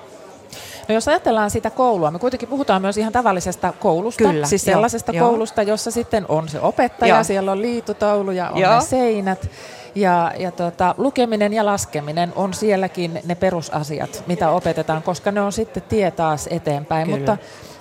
No 0.88 0.96
jos 0.96 1.08
ajatellaan 1.08 1.52
sitä 1.52 1.70
koulua, 1.70 2.12
me 2.12 2.20
kuitenkin 2.20 2.50
puhutaan 2.50 2.82
myös 2.82 2.98
ihan 2.98 3.14
tavallisesta 3.14 3.74
koulusta, 3.80 4.24
Kyllä, 4.24 4.48
siis 4.48 4.66
sellaisesta 4.66 5.12
joo. 5.12 5.28
koulusta, 5.28 5.64
jossa 5.64 5.92
sitten 5.92 6.26
on 6.30 6.50
se 6.50 6.60
opettaja, 6.60 7.16
Joo. 7.16 7.24
siellä 7.24 7.52
on 7.52 7.62
liitutoulu 7.62 8.32
ja 8.32 8.50
on 8.50 8.62
Joo. 8.62 8.76
ne 8.76 8.82
seinät. 8.82 9.50
Ja, 9.96 10.32
ja 10.40 10.52
tota, 10.52 10.96
lukeminen 10.98 11.54
ja 11.54 11.66
laskeminen 11.66 12.34
on 12.36 12.54
sielläkin 12.54 13.20
ne 13.26 13.36
perusasiat, 13.36 14.24
mitä 14.28 14.50
opetetaan, 14.50 15.04
koska 15.04 15.32
ne 15.32 15.42
on 15.42 15.52
sitten 15.52 15.84
tie 15.84 16.12
taas 16.12 16.48
eteenpäin. 16.52 17.06
Kyllä. 17.06 17.18
Mutta 17.18 17.38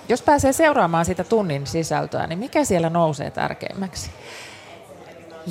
jos 0.09 0.21
pääsee 0.21 0.53
seuraamaan 0.53 1.05
sitä 1.05 1.23
tunnin 1.23 1.67
sisältöä, 1.67 2.27
niin 2.27 2.39
mikä 2.39 2.63
siellä 2.63 2.89
nousee 2.89 3.31
tärkeimmäksi? 3.31 4.11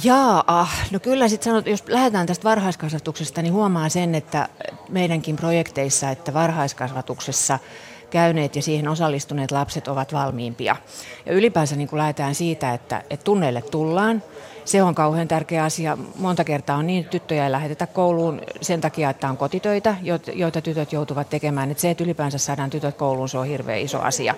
Jaa, 0.05 0.45
ah, 0.47 0.91
no 0.91 1.01
kyllä 1.01 1.29
sitten 1.29 1.45
sanot, 1.45 1.67
jos 1.67 1.85
lähdetään 1.89 2.27
tästä 2.27 2.45
varhaiskasvatuksesta, 2.45 3.43
niin 3.43 3.53
huomaa 3.53 3.89
sen, 3.89 4.15
että 4.15 4.49
meidänkin 4.89 5.37
projekteissa, 5.37 6.11
että 6.11 6.35
varhaiskasvatuksessa 6.35 7.59
käyneet 8.11 8.57
ja 8.57 8.63
siihen 8.63 8.89
osallistuneet 8.89 9.51
lapset 9.51 9.89
ovat 9.89 10.13
valmiimpia. 10.13 10.77
Ja 11.27 11.33
ylipäänsä 11.33 11.77
niin 11.77 11.89
kun 11.89 11.99
lähdetään 11.99 12.35
siitä, 12.35 12.75
että, 12.75 13.03
että 13.11 13.25
tunneille 13.25 13.63
tullaan, 13.63 14.23
se 14.65 14.83
on 14.83 14.95
kauhean 14.95 15.29
tärkeä 15.29 15.65
asia. 15.65 15.99
Monta 16.19 16.45
kertaa 16.45 16.77
on 16.77 16.87
niin, 16.87 17.01
että 17.01 17.11
tyttöjä 17.11 17.45
ei 17.45 17.53
lähetetä 17.53 17.87
kouluun 17.87 18.41
sen 18.61 18.81
takia, 18.81 19.11
että 19.11 19.29
on 19.29 19.37
kotitöitä, 19.37 19.97
joita- 20.35 20.61
tytöt 20.61 20.93
joutuvat 20.93 21.31
tekemään. 21.31 21.71
Että 21.71 21.81
se, 21.81 21.91
että 21.91 22.05
ylipäänsä 22.05 22.39
saadaan 22.39 22.71
tytöt 22.71 22.97
kouluun, 22.97 23.29
se 23.29 23.39
on 23.39 23.47
hirveän 23.47 23.81
iso 23.81 24.01
asia. 24.01 24.35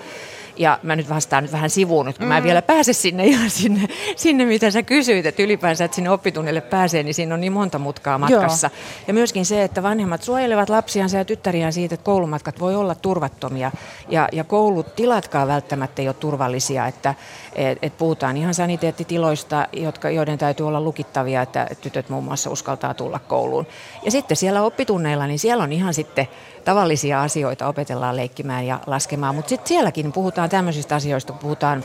Ja 0.56 0.78
mä 0.82 0.96
nyt 0.96 1.08
vastaan 1.08 1.44
nyt 1.44 1.52
vähän 1.52 1.70
sivuun, 1.70 2.14
kun 2.18 2.26
mä 2.26 2.36
en 2.36 2.44
vielä 2.44 2.62
pääse 2.62 2.92
sinne 2.92 3.26
ihan 3.26 3.50
sinne, 3.50 3.88
sinne, 4.16 4.44
mitä 4.44 4.70
sä 4.70 4.82
kysyit, 4.82 5.26
että 5.26 5.42
ylipäänsä, 5.42 5.84
että 5.84 5.94
sinne 5.94 6.10
oppitunnille 6.10 6.60
pääsee, 6.60 7.02
niin 7.02 7.14
siinä 7.14 7.34
on 7.34 7.40
niin 7.40 7.52
monta 7.52 7.78
mutkaa 7.78 8.18
matkassa. 8.18 8.70
Ja 9.08 9.14
myöskin 9.14 9.46
se, 9.46 9.62
että 9.62 9.82
vanhemmat 9.82 10.22
suojelevat 10.22 10.68
lapsiansa 10.68 11.16
ja 11.16 11.24
tyttäriään 11.24 11.72
siitä, 11.72 11.94
että 11.94 12.04
koulumatkat 12.04 12.60
voi 12.60 12.76
olla 12.76 12.94
turvattomia 12.94 13.70
ja, 14.08 14.28
ja 14.32 14.44
koulutilatkaan 14.44 15.48
välttämättä 15.48 16.02
ei 16.02 16.08
ole 16.08 16.14
turvallisia, 16.14 16.86
että 16.86 17.14
et, 17.54 17.78
et 17.82 17.98
puhutaan 17.98 18.36
ihan 18.36 18.54
saniteettitiloista, 18.54 19.68
jotka, 19.72 20.10
joiden 20.10 20.38
täytyy 20.38 20.68
olla 20.68 20.80
lukittavia, 20.80 21.42
että 21.42 21.66
tytöt 21.80 22.08
muun 22.08 22.24
muassa 22.24 22.50
uskaltaa 22.50 22.94
tulla 22.94 23.18
kouluun. 23.18 23.66
Ja 24.04 24.10
sitten 24.10 24.36
siellä 24.36 24.62
oppitunneilla, 24.62 25.26
niin 25.26 25.38
siellä 25.38 25.64
on 25.64 25.72
ihan 25.72 25.94
sitten 25.94 26.28
tavallisia 26.64 27.22
asioita, 27.22 27.66
opetellaan 27.66 28.16
leikkimään 28.16 28.66
ja 28.66 28.80
laskemaan, 28.86 29.34
mutta 29.34 29.48
sitten 29.48 29.68
sielläkin 29.68 30.12
puhutaan 30.12 30.43
tämmöisistä 30.48 30.94
asioista, 30.94 31.32
kun 31.32 31.40
puhutaan 31.40 31.84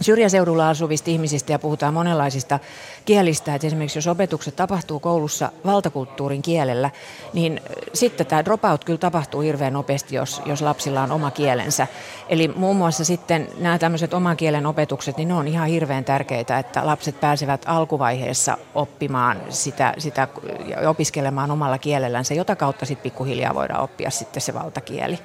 syrjäseudulla 0.00 0.68
asuvista 0.68 1.10
ihmisistä 1.10 1.52
ja 1.52 1.58
puhutaan 1.58 1.94
monenlaisista 1.94 2.58
kielistä. 3.04 3.54
Että 3.54 3.66
esimerkiksi 3.66 3.98
jos 3.98 4.06
opetukset 4.06 4.56
tapahtuu 4.56 5.00
koulussa 5.00 5.52
valtakulttuurin 5.66 6.42
kielellä, 6.42 6.90
niin 7.32 7.60
sitten 7.92 8.26
tämä 8.26 8.44
dropout 8.44 8.84
kyllä 8.84 8.98
tapahtuu 8.98 9.40
hirveän 9.40 9.72
nopeasti, 9.72 10.16
jos, 10.16 10.42
jos 10.46 10.62
lapsilla 10.62 11.02
on 11.02 11.12
oma 11.12 11.30
kielensä. 11.30 11.86
Eli 12.28 12.48
muun 12.48 12.76
muassa 12.76 13.04
sitten 13.04 13.48
nämä 13.58 13.78
tämmöiset 13.78 14.14
oman 14.14 14.36
kielen 14.36 14.66
opetukset, 14.66 15.16
niin 15.16 15.28
ne 15.28 15.34
on 15.34 15.48
ihan 15.48 15.68
hirveän 15.68 16.04
tärkeitä, 16.04 16.58
että 16.58 16.86
lapset 16.86 17.20
pääsevät 17.20 17.62
alkuvaiheessa 17.66 18.58
oppimaan 18.74 19.40
sitä, 19.48 19.94
sitä 19.98 20.28
ja 20.66 20.90
opiskelemaan 20.90 21.50
omalla 21.50 21.78
kielellänsä, 21.78 22.34
jota 22.34 22.56
kautta 22.56 22.86
sitten 22.86 23.02
pikkuhiljaa 23.02 23.54
voidaan 23.54 23.82
oppia 23.82 24.10
sitten 24.10 24.42
se 24.42 24.54
valtakieli. 24.54 25.18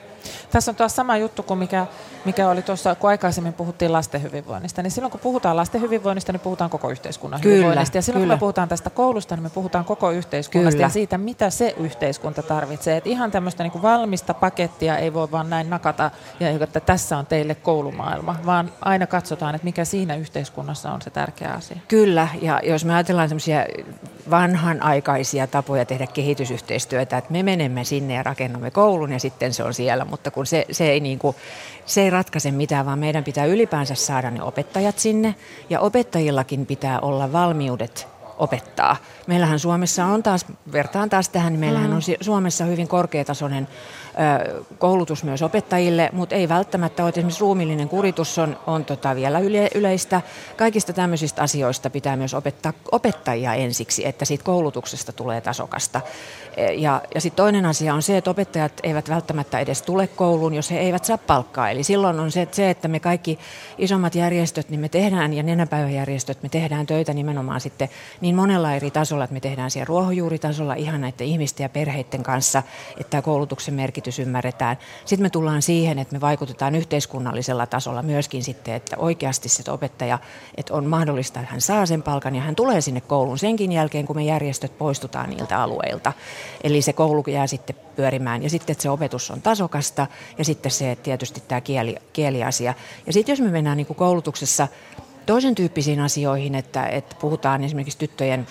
Tässä 0.51 0.71
on 0.71 0.76
taas 0.76 0.95
sama 0.95 1.17
juttu 1.17 1.43
kuin 1.43 1.57
mikä, 1.57 1.86
mikä 2.26 2.49
oli 2.49 2.61
tuossa, 2.61 2.95
kun 2.95 3.09
aikaisemmin 3.09 3.53
puhuttiin 3.53 3.93
lasten 3.93 4.23
hyvinvoinnista. 4.23 4.82
Niin 4.82 4.91
silloin 4.91 5.11
kun 5.11 5.19
puhutaan 5.19 5.55
lasten 5.55 5.82
hyvinvoinnista, 5.82 6.32
niin 6.32 6.39
puhutaan 6.39 6.69
koko 6.69 6.89
yhteiskunnan 6.89 7.41
Kyllä, 7.41 7.55
hyvinvoinnista. 7.55 7.97
Ja 7.97 8.01
silloin 8.01 8.21
kyllä. 8.21 8.34
kun 8.34 8.38
me 8.38 8.39
puhutaan 8.39 8.69
tästä 8.69 8.89
koulusta, 8.89 9.36
niin 9.36 9.43
me 9.43 9.49
puhutaan 9.49 9.86
koko 9.86 10.11
yhteiskunnasta 10.11 10.76
Kyllä. 10.76 10.86
ja 10.86 10.89
siitä, 10.89 11.17
mitä 11.17 11.49
se 11.49 11.76
yhteiskunta 11.78 12.43
tarvitsee. 12.43 12.97
Et 12.97 13.07
ihan 13.07 13.32
tämmöistä 13.32 13.63
niin 13.63 13.82
valmista 13.82 14.34
pakettia 14.34 14.97
ei 14.97 15.13
voi 15.13 15.32
vaan 15.32 15.49
näin 15.49 15.69
nakata, 15.69 16.11
ja 16.39 16.49
että 16.49 16.80
tässä 16.80 17.17
on 17.17 17.26
teille 17.26 17.55
koulumaailma, 17.55 18.36
vaan 18.45 18.71
aina 18.82 19.07
katsotaan, 19.07 19.55
että 19.55 19.65
mikä 19.65 19.86
siinä 19.86 20.15
yhteiskunnassa 20.15 20.91
on 20.91 21.01
se 21.01 21.09
tärkeä 21.09 21.51
asia. 21.51 21.78
Kyllä, 21.88 22.28
ja 22.41 22.59
jos 22.63 22.86
me 22.86 22.93
ajatellaan 22.93 23.30
semmoisia 23.30 23.65
vanhanaikaisia 24.30 25.47
tapoja 25.47 25.86
tehdä 25.86 26.07
kehitysyhteistyötä, 26.07 27.17
että 27.17 27.32
me 27.32 27.43
menemme 27.43 27.84
sinne 27.84 28.13
ja 28.13 28.23
rakennamme 28.23 28.71
koulun 28.71 29.11
ja 29.11 29.19
sitten 29.19 29.53
se 29.53 29.63
on 29.63 29.73
siellä, 29.73 30.05
mutta 30.16 30.32
kun 30.32 30.45
se, 30.45 30.66
se, 30.72 30.89
ei, 30.91 30.99
niin 30.99 31.20
kuin, 31.20 31.36
se 31.86 32.01
ei 32.01 32.09
ratkaise 32.09 32.51
mitään, 32.51 32.86
vaan 32.86 32.99
meidän 32.99 33.24
pitää 33.24 33.45
ylipäänsä 33.45 33.95
saada 33.95 34.32
ne 34.32 34.43
opettajat 34.43 34.99
sinne 34.99 35.36
ja 35.70 35.80
opettajillakin 35.80 36.66
pitää 36.66 36.99
olla 36.99 37.32
valmiudet 37.32 38.07
opettaa. 38.38 38.97
Meillähän 39.28 39.59
Suomessa 39.59 40.05
on 40.05 40.24
taas, 40.24 40.45
vertaan 40.72 41.09
taas 41.09 41.30
tähän, 41.30 41.53
niin 41.53 41.59
meillähän 41.59 41.93
on 41.93 42.01
si- 42.01 42.18
Suomessa 42.22 42.66
hyvin 42.66 42.88
korkeatasoinen 42.88 43.68
ö, 44.47 44.63
koulutus 44.78 45.24
myös 45.24 45.41
opettajille, 45.41 46.09
mutta 46.13 46.36
ei 46.36 46.49
välttämättä 46.49 47.03
ole. 47.03 47.09
Esimerkiksi 47.09 47.41
ruumillinen 47.41 47.89
kuritus 47.89 48.39
on, 48.39 48.57
on 48.68 48.86
tota 48.86 49.16
vielä 49.16 49.39
yle, 49.39 49.70
yleistä. 49.76 50.22
Kaikista 50.57 50.93
tämmöisistä 50.93 51.41
asioista 51.41 51.89
pitää 51.89 52.18
myös 52.18 52.34
opettaa 52.34 52.74
opettajia 52.91 53.53
ensiksi, 53.53 54.07
että 54.07 54.26
siitä 54.26 54.43
koulutuksesta 54.43 55.13
tulee 55.13 55.41
tasokasta. 55.41 56.01
Ja, 56.78 57.01
ja 57.16 57.22
sitten 57.22 57.43
toinen 57.43 57.66
asia 57.66 57.93
on 57.93 58.01
se, 58.01 58.18
että 58.18 58.30
opettajat 58.30 58.74
eivät 58.84 59.10
välttämättä 59.10 59.60
edes 59.60 59.82
tule 59.82 60.08
kouluun, 60.08 60.53
jos 60.53 60.72
he 60.72 60.80
eivät 60.80 61.06
saa 61.06 61.18
palkkaa. 61.18 61.70
Eli 61.70 61.84
silloin 61.84 62.20
on 62.20 62.32
se, 62.32 62.41
että, 62.41 62.56
se, 62.56 62.70
että 62.70 62.88
me 62.88 62.99
kaikki 62.99 63.39
isommat 63.78 64.16
järjestöt, 64.16 64.70
niin 64.70 64.80
me 64.80 64.89
tehdään, 64.89 65.34
ja 65.34 65.43
nenäpäiväjärjestöt, 65.43 66.43
me 66.43 66.49
tehdään 66.49 66.86
töitä 66.86 67.14
nimenomaan 67.14 67.62
sitten 67.62 67.89
niin 68.22 68.36
monella 68.36 68.76
eri 68.76 68.91
tasolla, 68.91 69.24
että 69.24 69.34
me 69.34 69.39
tehdään 69.39 69.72
siellä 69.72 69.86
ruohonjuuritasolla 69.86 70.74
ihan 70.74 71.01
näiden 71.01 71.28
ihmisten 71.28 71.64
ja 71.64 71.70
perheiden 71.70 72.24
kanssa, 72.24 72.64
että 72.99 73.22
koulutuksen 73.22 73.74
merkitys 73.74 74.20
ymmärretään. 74.20 74.78
Sitten 75.06 75.26
me 75.26 75.30
tullaan 75.30 75.62
siihen, 75.62 75.99
että 75.99 76.16
me 76.16 76.22
vaikutetaan 76.22 76.76
yhteiskunnallisella 76.76 77.66
tasolla 77.66 78.01
myöskin 78.01 78.43
sitten, 78.43 78.74
että 78.74 78.95
oikeasti 78.99 79.49
se 79.49 79.72
opettaja, 79.72 80.20
että 80.58 80.74
on 80.74 80.86
mahdollista, 80.86 81.39
että 81.39 81.51
hän 81.51 81.62
saa 81.62 81.86
sen 81.86 82.03
palkan 82.03 82.36
ja 82.36 82.41
hän 82.41 82.56
tulee 82.56 82.82
sinne 82.82 83.01
kouluun 83.01 83.38
senkin 83.38 83.72
jälkeen, 83.72 84.06
kun 84.06 84.16
me 84.16 84.24
järjestöt 84.24 84.78
poistutaan 84.78 85.30
niiltä 85.30 85.62
alueilta. 85.62 86.14
Eli 86.64 86.82
se 86.82 86.93
koulu 86.93 87.24
jää 87.28 87.48
sitten 87.48 87.76
pyörimään 87.96 88.43
ja 88.43 88.50
sitten, 88.50 88.74
että 88.74 88.82
se 88.82 88.89
opetus 88.89 89.32
on 89.32 89.41
tasokasta 89.41 90.08
ja 90.38 90.46
sitten 90.46 90.72
se, 90.72 90.98
tietysti 91.04 91.43
tämä 91.48 91.62
kieli, 91.62 91.96
kieliasia. 92.14 92.74
Ja 93.08 93.14
sitten 93.14 93.34
jos 93.34 93.41
me 93.41 93.50
mennään 93.50 93.78
niin 93.78 93.88
kuin 93.88 93.98
koulutuksessa 93.98 94.68
toisen 95.26 95.56
tyyppisiin 95.56 96.00
asioihin, 96.00 96.56
että, 96.56 96.88
että 96.88 97.16
puhutaan 97.20 97.64
esimerkiksi 97.64 97.98
tyttöjen 97.98 98.48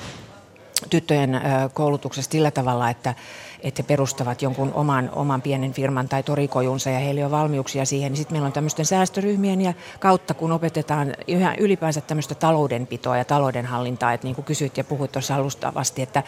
tyttöjen 0.90 1.40
koulutuksesta 1.74 2.32
sillä 2.32 2.50
tavalla, 2.50 2.90
että, 2.90 3.14
että 3.60 3.82
he 3.82 3.86
perustavat 3.86 4.42
jonkun 4.42 4.72
oman, 4.74 5.10
oman 5.12 5.42
pienen 5.42 5.72
firman 5.72 6.08
tai 6.08 6.22
torikojunsa 6.22 6.90
ja 6.90 6.98
heillä 6.98 7.24
on 7.24 7.30
valmiuksia 7.30 7.84
siihen. 7.84 8.12
Niin 8.12 8.16
sitten 8.16 8.34
meillä 8.34 8.46
on 8.46 8.52
tämmöisten 8.52 8.86
säästöryhmien 8.86 9.60
ja 9.60 9.74
kautta, 10.00 10.34
kun 10.34 10.52
opetetaan 10.52 11.14
yhä 11.28 11.54
ylipäänsä 11.58 12.00
tämmöistä 12.00 12.34
taloudenpitoa 12.34 13.16
ja 13.16 13.24
taloudenhallintaa, 13.24 14.12
että 14.12 14.26
niin 14.26 14.34
kuin 14.34 14.44
kysyit 14.44 14.76
ja 14.76 14.84
puhuit 14.84 15.12
tuossa 15.12 15.34
alustavasti, 15.34 16.02
että, 16.02 16.22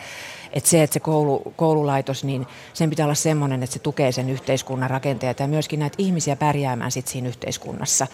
että 0.57 0.71
se, 0.71 0.83
että 0.83 0.95
se 0.95 1.01
koulu, 1.01 1.53
koululaitos, 1.57 2.25
niin 2.25 2.47
sen 2.73 2.91
pitää 2.91 3.07
olla 3.07 3.15
semmoinen, 3.15 3.63
että 3.63 3.75
se 3.75 3.79
tukee 3.79 4.13
sen 4.13 4.31
yhteiskunnan 4.31 4.91
rakenteita 4.91 5.43
ja 5.43 5.49
myöskin 5.49 5.81
näitä 5.81 5.95
ihmisiä 5.99 6.37
pärjäämään 6.37 6.91
sitten 6.91 7.13
siinä 7.13 7.29
yhteiskunnassa. 7.29 8.07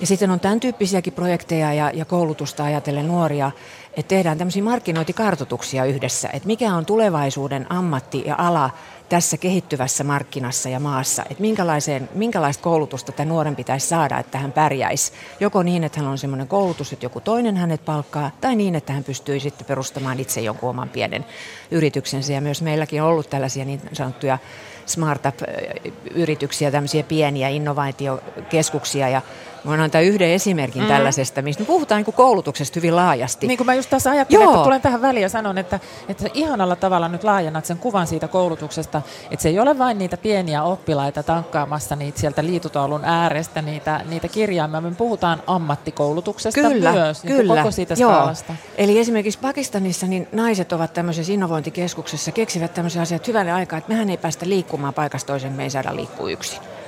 Ja 0.00 0.06
sitten 0.06 0.30
on 0.30 0.40
tämän 0.40 0.60
tyyppisiäkin 0.60 1.12
projekteja 1.12 1.72
ja, 1.72 1.90
ja 1.94 2.04
koulutusta 2.04 2.64
ajatellen 2.64 3.08
nuoria, 3.08 3.50
että 3.96 4.08
tehdään 4.08 4.38
tämmöisiä 4.38 4.62
markkinointikartoituksia 4.62 5.84
yhdessä, 5.84 6.28
että 6.32 6.46
mikä 6.46 6.74
on 6.74 6.86
tulevaisuuden 6.86 7.66
ammatti 7.72 8.22
ja 8.26 8.34
ala 8.38 8.70
tässä 9.10 9.36
kehittyvässä 9.36 10.04
markkinassa 10.04 10.68
ja 10.68 10.80
maassa, 10.80 11.22
että 11.22 11.40
minkälaiseen, 11.40 12.08
minkälaista 12.14 12.62
koulutusta 12.62 13.12
tämä 13.12 13.28
nuoren 13.28 13.56
pitäisi 13.56 13.86
saada, 13.86 14.18
että 14.18 14.38
hän 14.38 14.52
pärjäisi. 14.52 15.12
Joko 15.40 15.62
niin, 15.62 15.84
että 15.84 16.00
hän 16.00 16.08
on 16.08 16.18
semmoinen 16.18 16.48
koulutus, 16.48 16.92
että 16.92 17.06
joku 17.06 17.20
toinen 17.20 17.56
hänet 17.56 17.84
palkkaa, 17.84 18.30
tai 18.40 18.56
niin, 18.56 18.74
että 18.74 18.92
hän 18.92 19.04
pystyy 19.04 19.40
sitten 19.40 19.66
perustamaan 19.66 20.20
itse 20.20 20.40
jonkun 20.40 20.70
oman 20.70 20.88
pienen 20.88 21.26
yrityksensä. 21.70 22.32
Ja 22.32 22.40
myös 22.40 22.62
meilläkin 22.62 23.02
on 23.02 23.08
ollut 23.08 23.30
tällaisia 23.30 23.64
niin 23.64 23.80
sanottuja 23.92 24.38
startup-yrityksiä, 24.86 26.70
tämmöisiä 26.70 27.02
pieniä 27.02 27.48
innovaatiokeskuksia, 27.48 29.08
ja 29.08 29.22
voin 29.66 29.80
antaa 29.80 30.00
yhden 30.00 30.30
esimerkin 30.30 30.82
mm. 30.82 30.88
tällaisesta, 30.88 31.42
mistä 31.42 31.62
me 31.62 31.66
puhutaan 31.66 31.98
niin 31.98 32.04
kuin 32.04 32.14
koulutuksesta 32.14 32.74
hyvin 32.76 32.96
laajasti. 32.96 33.46
Niin 33.46 33.56
kuin 33.56 33.66
mä 33.66 33.74
just 33.74 33.90
tässä 33.90 34.10
ajattelin, 34.10 34.42
Joo. 34.42 34.52
että 34.52 34.64
tulen 34.64 34.80
tähän 34.80 35.02
väliin 35.02 35.22
ja 35.22 35.28
sanon, 35.28 35.58
että, 35.58 35.80
että 36.08 36.24
ihanalla 36.34 36.76
tavalla 36.76 37.08
nyt 37.08 37.24
laajennat 37.24 37.66
sen 37.66 37.78
kuvan 37.78 38.06
siitä 38.06 38.28
koulutuksesta, 38.28 39.02
että 39.30 39.42
se 39.42 39.48
ei 39.48 39.58
ole 39.58 39.78
vain 39.78 39.98
niitä 39.98 40.16
pieniä 40.16 40.62
oppilaita 40.62 41.22
tankkaamassa 41.22 41.96
niitä 41.96 42.20
sieltä 42.20 42.44
liitutaulun 42.44 43.04
äärestä, 43.04 43.62
niitä, 43.62 44.00
niitä 44.08 44.28
kirjaimia. 44.28 44.80
Me 44.80 44.90
puhutaan 44.90 45.42
ammattikoulutuksesta 45.46 46.60
Kyllä, 46.60 46.92
myös, 46.92 47.24
niin 47.24 47.36
kyllä. 47.36 47.56
koko 47.56 47.70
siitä 47.70 47.94
Joo. 47.98 48.12
skaalasta. 48.12 48.54
Eli 48.78 48.98
esimerkiksi 48.98 49.38
Pakistanissa 49.38 50.06
niin 50.06 50.28
naiset 50.32 50.72
ovat 50.72 50.92
tämmöisessä 50.92 51.32
innovointikeskuksessa, 51.32 52.32
keksivät 52.32 52.74
tämmöisiä 52.74 53.02
asioita 53.02 53.24
hyvälle 53.28 53.52
aikaa, 53.52 53.78
että 53.78 53.92
mehän 53.92 54.10
ei 54.10 54.16
päästä 54.16 54.48
liikkumaan 54.48 54.94
paikasta 54.94 55.26
toiseen, 55.26 55.52
me 55.52 55.62
ei 55.62 55.70
saada 55.70 55.96
liikkua 55.96 56.30
yksin. 56.30 56.79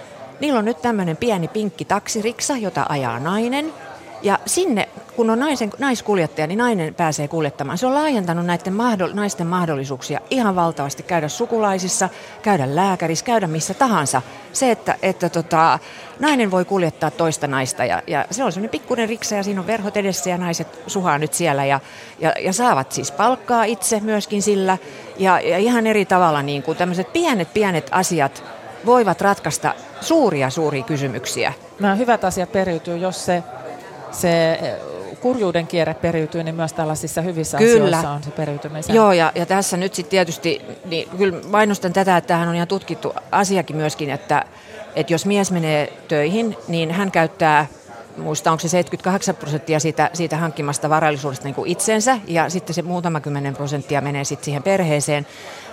Niillä 0.42 0.58
on 0.58 0.64
nyt 0.64 0.82
tämmöinen 0.82 1.16
pieni 1.16 1.48
pinkki 1.48 1.84
taksiriksa, 1.84 2.56
jota 2.56 2.86
ajaa 2.88 3.20
nainen. 3.20 3.72
Ja 4.22 4.38
sinne, 4.46 4.88
kun 5.16 5.30
on 5.30 5.40
naisen, 5.40 5.70
naiskuljettaja, 5.78 6.46
niin 6.46 6.58
nainen 6.58 6.94
pääsee 6.94 7.28
kuljettamaan. 7.28 7.78
Se 7.78 7.86
on 7.86 7.94
laajentanut 7.94 8.46
näiden 8.46 8.72
mahdoll, 8.72 9.12
naisten 9.14 9.46
mahdollisuuksia 9.46 10.20
ihan 10.30 10.56
valtavasti 10.56 11.02
käydä 11.02 11.28
sukulaisissa, 11.28 12.08
käydä 12.42 12.76
lääkärissä, 12.76 13.24
käydä 13.24 13.46
missä 13.46 13.74
tahansa. 13.74 14.22
Se, 14.52 14.70
että, 14.70 14.94
että 15.02 15.28
tota, 15.28 15.78
nainen 16.20 16.50
voi 16.50 16.64
kuljettaa 16.64 17.10
toista 17.10 17.46
naista 17.46 17.84
ja, 17.84 18.02
ja 18.06 18.26
se 18.30 18.44
on 18.44 18.52
semmoinen 18.52 18.80
pikkuinen 18.80 19.08
riksa 19.08 19.34
ja 19.34 19.42
siinä 19.42 19.60
on 19.60 19.66
verhot 19.66 19.96
edessä 19.96 20.30
ja 20.30 20.38
naiset 20.38 20.80
suhaa 20.86 21.18
nyt 21.18 21.34
siellä 21.34 21.64
ja, 21.64 21.80
ja, 22.18 22.32
ja 22.40 22.52
saavat 22.52 22.92
siis 22.92 23.12
palkkaa 23.12 23.64
itse 23.64 24.00
myöskin 24.00 24.42
sillä. 24.42 24.78
Ja, 25.18 25.40
ja 25.40 25.58
ihan 25.58 25.86
eri 25.86 26.04
tavalla 26.04 26.42
niin 26.42 26.62
kuin 26.62 26.78
tämmöiset 26.78 27.12
pienet 27.12 27.54
pienet 27.54 27.88
asiat 27.90 28.61
voivat 28.86 29.20
ratkaista 29.20 29.74
suuria 30.00 30.50
suuria 30.50 30.82
kysymyksiä. 30.82 31.52
Nämä 31.80 31.94
hyvät 31.94 32.24
asiat 32.24 32.52
periytyy, 32.52 32.96
jos 32.96 33.24
se 33.24 33.42
se 34.12 34.52
eh, 34.52 34.74
kurjuuden 35.20 35.66
kierre 35.66 35.94
periytyy, 35.94 36.44
niin 36.44 36.54
myös 36.54 36.72
tällaisissa 36.72 37.20
hyvissä 37.20 37.58
kyllä. 37.58 37.96
asioissa 37.96 38.10
on 38.10 38.22
se 38.22 38.30
periytymisen. 38.30 38.96
Joo, 38.96 39.12
ja, 39.12 39.32
ja 39.34 39.46
tässä 39.46 39.76
nyt 39.76 39.94
sitten 39.94 40.10
tietysti, 40.10 40.62
niin 40.84 41.08
kyllä 41.18 41.38
mainostan 41.48 41.92
tätä, 41.92 42.16
että 42.16 42.28
tämähän 42.28 42.48
on 42.48 42.54
ihan 42.54 42.68
tutkittu 42.68 43.14
asiakin 43.30 43.76
myöskin, 43.76 44.10
että, 44.10 44.44
että 44.96 45.12
jos 45.12 45.26
mies 45.26 45.50
menee 45.50 45.92
töihin, 46.08 46.56
niin 46.68 46.90
hän 46.90 47.10
käyttää 47.10 47.66
muista 48.16 48.50
onko 48.50 48.60
se 48.60 48.68
78 48.68 49.36
prosenttia 49.36 49.80
siitä, 49.80 50.10
siitä 50.12 50.36
hankkimasta 50.36 50.90
varallisuudesta 50.90 51.44
niin 51.44 51.54
kuin 51.54 51.70
itsensä 51.70 52.18
ja 52.26 52.50
sitten 52.50 52.74
se 52.74 52.82
muutama 52.82 53.20
kymmenen 53.20 53.56
prosenttia 53.56 54.00
menee 54.00 54.24
sitten 54.24 54.44
siihen 54.44 54.62
perheeseen. 54.62 55.26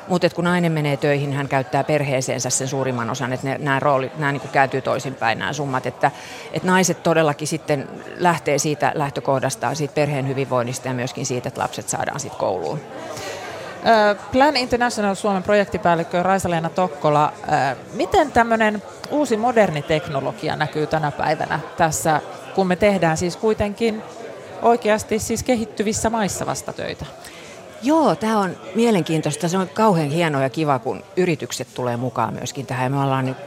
Mutta 0.10 0.30
kun 0.30 0.44
nainen 0.44 0.72
menee 0.72 0.98
töihin, 0.98 1.34
hän 1.34 1.48
käyttää 1.48 1.84
perheeseensä 1.84 2.50
sen 2.50 2.68
suurimman 2.68 3.10
osan, 3.10 3.34
että 3.34 3.58
nämä 3.60 3.80
roolit, 3.80 4.18
nämä 4.18 4.32
niin 4.32 4.42
kääntyy 4.52 4.82
toisinpäin 4.82 5.40
nämä 5.40 5.54
summat, 5.54 5.86
että, 5.86 6.12
että 6.54 6.68
naiset 6.68 7.04
todellakin 7.04 7.48
sitten 7.48 7.88
lähtee 8.18 8.58
siitä 8.58 8.92
lähtökohdasta, 8.96 9.76
siitä 9.76 9.94
perheen 9.94 10.28
hyvinvoinnista 10.28 10.88
ja 10.88 10.94
myöskin 10.94 11.26
siitä, 11.26 11.48
että 11.48 11.62
lapset 11.62 11.90
saadaan 11.90 12.20
sitten 12.20 12.40
kouluun. 12.40 12.80
Plan 14.32 14.58
International 14.58 15.16
Suomen 15.16 15.44
projektipäällikkö 15.44 16.24
Raisa-Leena 16.24 16.70
Tokkola, 16.70 17.34
miten 17.94 18.32
tämmöinen 18.32 18.84
uusi 19.10 19.38
moderni 19.38 19.82
teknologia 19.82 20.56
näkyy 20.56 20.88
tänä 20.88 21.12
päivänä 21.12 21.60
tässä, 21.78 22.22
kun 22.56 22.68
me 22.68 22.76
tehdään 22.76 23.18
siis 23.18 23.38
kuitenkin 23.38 24.02
oikeasti 24.62 25.20
siis 25.20 25.44
kehittyvissä 25.44 26.10
maissa 26.10 26.46
vasta 26.46 26.74
töitä? 26.74 27.06
Joo, 27.82 28.16
tämä 28.16 28.40
on 28.40 28.58
mielenkiintoista. 28.76 29.48
Se 29.48 29.58
on 29.58 29.70
kauhean 29.70 30.10
hienoa 30.10 30.42
ja 30.42 30.50
kiva, 30.50 30.80
kun 30.80 31.04
yritykset 31.18 31.68
tulee 31.74 31.98
mukaan 31.98 32.34
myöskin 32.34 32.66
tähän. 32.66 32.92
Me 32.92 33.00
ollaan 33.04 33.26
nyt 33.26 33.38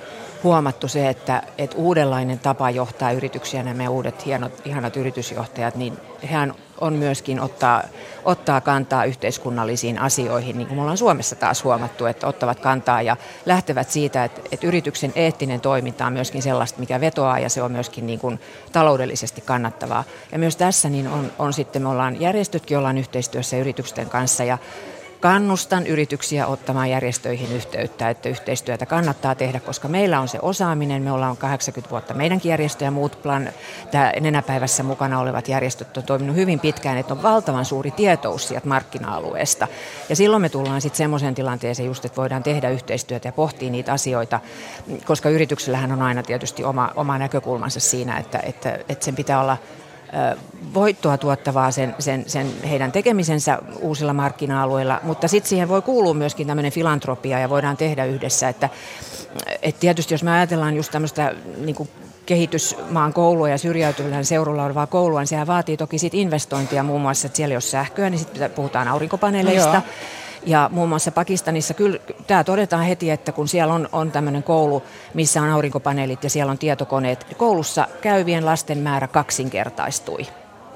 huomattu 0.43 0.89
se, 0.89 1.09
että, 1.09 1.43
että 1.59 1.77
uudenlainen 1.77 2.39
tapa 2.39 2.71
johtaa 2.71 3.13
yrityksiä, 3.13 3.63
nämä 3.63 3.89
uudet 3.89 4.27
hienot, 4.27 4.53
ihanat 4.65 4.97
yritysjohtajat, 4.97 5.77
niin 5.77 5.97
hän 6.27 6.55
on 6.83 6.93
myöskin 6.93 7.41
ottaa, 7.41 7.83
ottaa 8.25 8.61
kantaa 8.61 9.05
yhteiskunnallisiin 9.05 9.99
asioihin, 9.99 10.59
niin 10.59 10.69
kuin 10.69 10.77
me 10.77 10.81
ollaan 10.81 10.99
Suomessa 10.99 11.37
taas 11.37 11.65
huomattu, 11.65 12.07
että 12.07 12.27
ottavat 12.27 12.61
kantaa 12.61 13.03
ja 13.03 13.17
lähtevät 13.47 13.91
siitä, 13.91 14.25
että, 14.25 14.41
että 14.53 14.67
yrityksen 14.67 15.13
eettinen 15.15 15.61
toiminta 15.61 16.07
on 16.07 16.13
myöskin 16.13 16.43
sellaista, 16.43 16.81
mikä 16.81 17.01
vetoaa 17.01 17.39
ja 17.39 17.49
se 17.49 17.63
on 17.63 17.73
myöskin 17.73 18.07
niin 18.07 18.19
kuin 18.19 18.41
taloudellisesti 18.73 19.41
kannattavaa. 19.41 20.05
Ja 20.33 20.39
myös 20.39 20.57
tässä 20.57 20.89
niin 20.89 21.09
on, 21.09 21.33
on 21.39 21.53
sitten, 21.53 21.83
me 21.83 21.89
ollaan 21.89 22.21
järjestötkin 22.21 22.79
ollaan 22.79 22.99
yhteistyössä 22.99 23.57
yritysten 23.57 24.11
kanssa 24.11 24.45
ja 24.45 24.59
kannustan 25.23 25.87
yrityksiä 25.87 26.47
ottamaan 26.47 26.91
järjestöihin 26.91 27.53
yhteyttä, 27.53 28.11
että 28.11 28.29
yhteistyötä 28.29 28.87
kannattaa 28.87 29.35
tehdä, 29.35 29.61
koska 29.61 29.89
meillä 29.89 30.21
on 30.21 30.29
se 30.29 30.39
osaaminen. 30.43 31.03
Me 31.03 31.13
ollaan 31.13 31.37
80 31.37 31.91
vuotta 31.91 32.15
meidänkin 32.15 32.51
järjestö 32.51 32.85
ja 32.85 32.91
muut 32.91 33.23
plan, 33.23 33.53
tämä 33.91 34.13
nenäpäivässä 34.21 34.83
mukana 34.83 35.21
olevat 35.21 35.49
järjestöt 35.49 35.97
on 35.97 36.03
toiminut 36.03 36.37
hyvin 36.37 36.61
pitkään, 36.61 36.99
että 36.99 37.15
on 37.15 37.23
valtavan 37.23 37.65
suuri 37.65 37.91
tietous 37.91 38.49
sieltä 38.49 38.69
markkina-alueesta. 38.69 39.69
Ja 40.09 40.17
silloin 40.17 40.43
me 40.43 40.49
tullaan 40.49 40.81
sitten 40.81 40.99
semmoiseen 40.99 41.35
tilanteeseen 41.35 41.87
just, 41.87 42.05
että 42.05 42.17
voidaan 42.17 42.43
tehdä 42.43 42.71
yhteistyötä 42.71 43.29
ja 43.29 43.33
pohtia 43.33 43.71
niitä 43.71 43.93
asioita, 43.93 44.41
koska 45.05 45.29
yrityksellähän 45.29 45.93
on 45.93 46.03
aina 46.03 46.23
tietysti 46.23 46.65
oma, 46.65 46.91
oma 46.97 47.19
näkökulmansa 47.19 47.81
siinä, 47.81 48.19
että, 48.19 48.39
että, 48.39 48.79
että 48.89 49.05
sen 49.05 49.17
pitää 49.17 49.41
olla 49.41 49.57
voittoa 50.75 51.19
tuottavaa 51.19 51.71
sen, 51.71 51.95
sen, 51.99 52.25
sen 52.27 52.47
heidän 52.71 52.93
tekemisensä 52.93 53.59
uusilla 53.81 54.13
markkina-alueilla, 54.13 55.01
mutta 55.03 55.29
sitten 55.29 55.49
siihen 55.49 55.69
voi 55.69 55.83
kuulua 55.83 56.15
myöskin 56.15 56.47
tämmöinen 56.47 56.73
filantropia 56.73 57.39
ja 57.39 57.49
voidaan 57.49 57.77
tehdä 57.77 58.05
yhdessä, 58.05 58.49
että 58.49 58.69
et 59.63 59.81
tietysti 59.81 60.15
jos 60.15 60.23
me 60.23 60.31
ajatellaan 60.31 60.77
just 60.77 60.93
tämmöistä 60.93 61.35
niin 61.65 61.89
kehitysmaan 62.27 63.13
koulua 63.13 63.49
ja 63.49 63.59
syrjäytyvän 63.59 64.25
seurulla 64.25 64.65
olevaa 64.65 64.87
koulua, 64.87 65.21
niin 65.21 65.27
sehän 65.27 65.47
vaatii 65.47 65.77
toki 65.77 65.99
sit 65.99 66.15
investointia 66.15 66.83
muun 66.83 67.01
muassa, 67.01 67.27
että 67.27 67.37
siellä 67.37 67.53
ei 67.53 67.57
ole 67.57 67.61
sähköä, 67.61 68.11
niin 68.11 68.19
sitten 68.19 68.51
puhutaan 68.51 68.89
aurinkopaneeleista. 68.89 69.75
Joo. 69.75 69.83
Ja 70.47 70.71
muun 70.73 70.89
muassa 70.89 71.13
Pakistanissa 71.13 71.75
kyllä 71.75 71.99
tämä 72.27 72.45
todetaan 72.45 72.85
heti, 72.85 73.11
että 73.11 73.33
kun 73.33 73.49
siellä 73.49 73.75
on, 73.75 73.89
on 73.93 74.13
tämmöinen 74.13 74.43
koulu, 74.43 74.83
missä 75.15 75.43
on 75.43 75.51
aurinkopaneelit 75.51 76.25
ja 76.25 76.31
siellä 76.31 76.51
on 76.51 76.59
tietokoneet, 76.59 77.27
koulussa 77.37 77.89
käyvien 78.01 78.47
lasten 78.47 78.79
määrä 78.79 79.09
kaksinkertaistui 79.09 80.27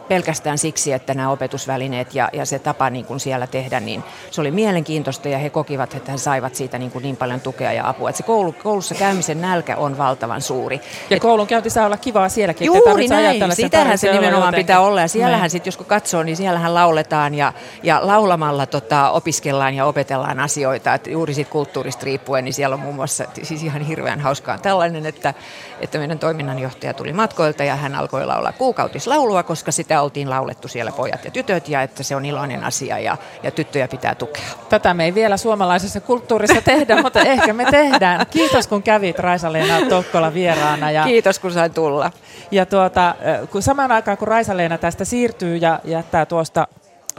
pelkästään 0.08 0.58
siksi, 0.58 0.92
että 0.92 1.14
nämä 1.14 1.30
opetusvälineet 1.30 2.14
ja, 2.14 2.28
ja 2.32 2.46
se 2.46 2.58
tapa 2.58 2.90
niin 2.90 3.04
kuin 3.04 3.20
siellä 3.20 3.46
tehdä, 3.46 3.80
niin 3.80 4.04
se 4.30 4.40
oli 4.40 4.50
mielenkiintoista 4.50 5.28
ja 5.28 5.38
he 5.38 5.50
kokivat, 5.50 5.94
että 5.94 6.12
he 6.12 6.18
saivat 6.18 6.54
siitä 6.54 6.78
niin, 6.78 6.90
kuin 6.90 7.02
niin 7.02 7.16
paljon 7.16 7.40
tukea 7.40 7.72
ja 7.72 7.88
apua. 7.88 8.10
Että 8.10 8.16
se 8.16 8.22
koulu, 8.22 8.52
koulussa 8.52 8.94
käymisen 8.94 9.40
nälkä 9.40 9.76
on 9.76 9.98
valtavan 9.98 10.42
suuri. 10.42 10.80
Ja 11.10 11.16
Et, 11.16 11.22
koulun 11.22 11.46
käynti 11.46 11.70
saa 11.70 11.86
olla 11.86 11.96
kivaa 11.96 12.28
sielläkin. 12.28 12.66
Juuri 12.66 13.08
näin, 13.08 13.54
sitähän 13.54 13.98
se 13.98 14.12
nimenomaan 14.12 14.48
jotenkin. 14.48 14.66
pitää 14.66 14.80
olla. 14.80 15.00
Ja 15.00 15.08
siellähän 15.08 15.42
niin. 15.42 15.50
sitten, 15.50 15.68
jos 15.68 15.76
kun 15.76 15.86
katsoo, 15.86 16.22
niin 16.22 16.36
siellähän 16.36 16.74
lauletaan 16.74 17.34
ja, 17.34 17.52
ja 17.82 18.00
laulamalla 18.02 18.66
tota, 18.66 19.10
opiskellaan 19.10 19.74
ja 19.74 19.84
opetellaan 19.84 20.40
asioita. 20.40 20.94
Että 20.94 21.10
juuri 21.10 21.34
siitä 21.34 21.50
kulttuurista 21.50 22.04
riippuen, 22.04 22.44
niin 22.44 22.54
siellä 22.54 22.74
on 22.74 22.80
muun 22.80 22.94
muassa 22.94 23.24
siis 23.42 23.62
ihan 23.62 23.82
hirveän 23.82 24.20
hauskaa 24.20 24.58
tällainen, 24.58 25.06
että, 25.06 25.34
että 25.80 25.98
meidän 25.98 26.18
toiminnanjohtaja 26.18 26.94
tuli 26.94 27.12
matkoilta 27.12 27.64
ja 27.64 27.76
hän 27.76 27.94
alkoi 27.94 28.26
laulaa 28.26 28.52
kuukautislaulua, 28.52 29.42
koska 29.42 29.72
sitä 29.72 29.95
sitä 29.96 30.02
oltiin 30.02 30.30
laulettu 30.30 30.68
siellä 30.68 30.92
pojat 30.92 31.24
ja 31.24 31.30
tytöt 31.30 31.68
ja 31.68 31.82
että 31.82 32.02
se 32.02 32.16
on 32.16 32.24
iloinen 32.24 32.64
asia 32.64 32.98
ja, 32.98 33.16
ja 33.42 33.50
tyttöjä 33.50 33.88
pitää 33.88 34.14
tukea. 34.14 34.44
Tätä 34.68 34.94
me 34.94 35.04
ei 35.04 35.14
vielä 35.14 35.36
suomalaisessa 35.36 36.00
kulttuurissa 36.00 36.60
tehdä, 36.60 37.00
mutta 37.02 37.20
ehkä 37.20 37.52
me 37.52 37.64
tehdään. 37.70 38.26
Kiitos 38.26 38.66
kun 38.66 38.82
kävit 38.82 39.18
Raisa-Leena 39.18 39.88
Tokkola 39.88 40.34
vieraana. 40.34 40.90
Ja, 40.90 41.04
Kiitos 41.04 41.38
kun 41.38 41.52
sain 41.52 41.74
tulla. 41.74 42.10
Ja 42.50 42.66
tuota, 42.66 43.14
kun 43.50 43.62
samaan 43.62 43.92
aikaan 43.92 44.18
kun 44.18 44.28
Raisa-Leena 44.28 44.78
tästä 44.78 45.04
siirtyy 45.04 45.56
ja 45.56 45.80
jättää 45.84 46.26
tuosta 46.26 46.68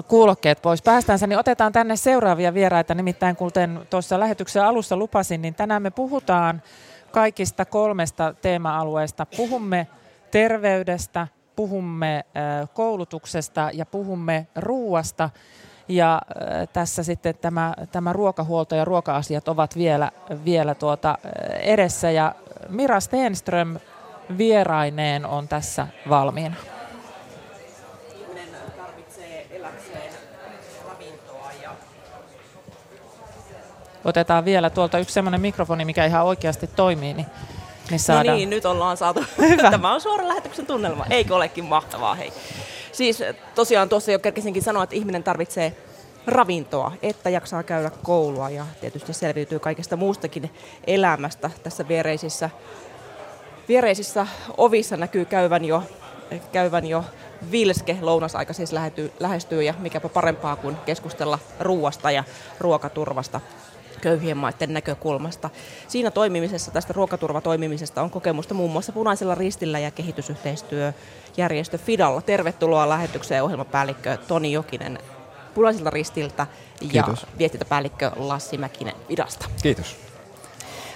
kuulokkeet 0.07 0.61
pois 0.61 0.82
päästänsä, 0.82 1.28
niin 1.28 1.39
otetaan 1.39 1.73
tänne 1.73 1.95
seuraavia 1.95 2.53
vieraita. 2.53 2.93
Nimittäin 2.93 3.36
kuten 3.36 3.80
tuossa 3.89 4.19
lähetyksen 4.19 4.63
alussa 4.63 4.97
lupasin, 4.97 5.41
niin 5.41 5.55
tänään 5.55 5.82
me 5.82 5.91
puhutaan 5.91 6.61
kaikista 7.11 7.65
kolmesta 7.65 8.34
teema-alueesta. 8.41 9.25
Puhumme 9.38 9.88
terveydestä, 10.32 11.28
puhumme 11.58 12.26
koulutuksesta 12.74 13.70
ja 13.74 13.86
puhumme 13.86 14.47
ruuasta. 14.55 15.30
Ja 15.88 16.22
tässä 16.74 17.03
sitten 17.03 17.36
tämä, 17.41 17.74
tämä 17.91 18.14
ruokahuolto 18.14 18.76
ja 18.76 18.86
ruoka-asiat 18.86 19.47
ovat 19.47 19.76
vielä, 19.76 20.12
vielä 20.45 20.76
tuota 20.76 21.18
edessä. 21.60 22.12
Ja 22.12 22.36
Mira 22.70 22.99
Stenström 22.99 23.80
vieraineen 24.38 25.26
on 25.26 25.47
tässä 25.47 25.88
valmiina. 26.10 26.55
Otetaan 34.05 34.45
vielä 34.45 34.70
tuolta 34.70 34.99
yksi 34.99 35.14
semmoinen 35.14 35.41
mikrofoni, 35.41 35.86
mikä 35.86 36.05
ihan 36.05 36.26
oikeasti 36.26 36.68
toimii, 36.68 37.14
niin 37.14 37.28
niin 37.90 38.00
saadaan. 38.00 38.28
No 38.28 38.36
niin, 38.36 38.50
nyt 38.50 38.66
ollaan 38.66 38.98
saatu. 38.98 39.26
Hyvä. 39.50 39.72
Tämä 39.72 39.94
on 39.94 40.02
suora 40.02 40.28
lähetyksen 40.28 40.66
tunnelma. 40.66 41.06
Eikö 41.10 41.36
olekin 41.36 41.66
mahtavaa, 41.66 42.16
hei. 42.16 42.34
Siis 42.92 43.24
tosiaan 43.56 43.90
tuossa 43.90 44.12
jo 44.12 44.20
kerkesinkin 44.20 44.64
sanoa, 44.64 44.84
että 44.84 44.96
ihminen 44.96 45.24
tarvitsee 45.24 45.78
ravintoa, 46.28 46.92
että 47.02 47.30
jaksaa 47.30 47.64
käydä 47.64 47.92
koulua 48.04 48.50
ja 48.50 48.66
tietysti 48.82 49.14
selviytyy 49.14 49.60
kaikesta 49.60 49.96
muustakin 49.96 50.52
elämästä. 50.88 51.52
Tässä 51.64 51.88
viereisissä, 51.88 52.50
viereisissä 53.68 54.28
ovissa 54.58 54.98
näkyy 54.98 55.26
käyvän 55.26 55.66
jo, 55.66 55.84
käyvän 56.52 56.86
jo 56.86 57.04
vilske, 57.52 57.98
lounasaika 58.02 58.54
siis 58.54 58.72
lähetyy, 58.72 59.12
lähestyy 59.20 59.64
ja 59.64 59.74
mikäpä 59.80 60.10
parempaa 60.10 60.56
kuin 60.56 60.76
keskustella 60.86 61.40
ruuasta 61.60 62.12
ja 62.12 62.24
ruokaturvasta 62.60 63.42
köyhien 64.02 64.38
maiden 64.38 64.74
näkökulmasta. 64.74 65.50
Siinä 65.88 66.12
toimimisessa, 66.12 66.72
tästä 66.72 66.93
ruokaturvatoimimisesta 66.93 68.02
on 68.02 68.10
kokemusta 68.10 68.54
muun 68.54 68.72
muassa 68.72 68.91
Punaisella 68.91 69.36
ristillä 69.36 69.80
ja 69.80 69.91
kehitysyhteistyöjärjestö 69.91 71.78
Fidalla. 71.78 72.22
Tervetuloa 72.22 72.89
lähetykseen 72.89 73.43
ohjelmapäällikkö 73.43 74.18
Toni 74.28 74.52
Jokinen 74.52 75.00
Punaiselta 75.54 75.89
ristiltä 75.89 76.48
ja 76.82 77.04
Kiitos. 77.04 77.26
viestintäpäällikkö 77.38 78.12
Lassi 78.16 78.58
Mäkinen 78.58 78.95
Fidasta. 79.08 79.50
Kiitos. 79.62 79.95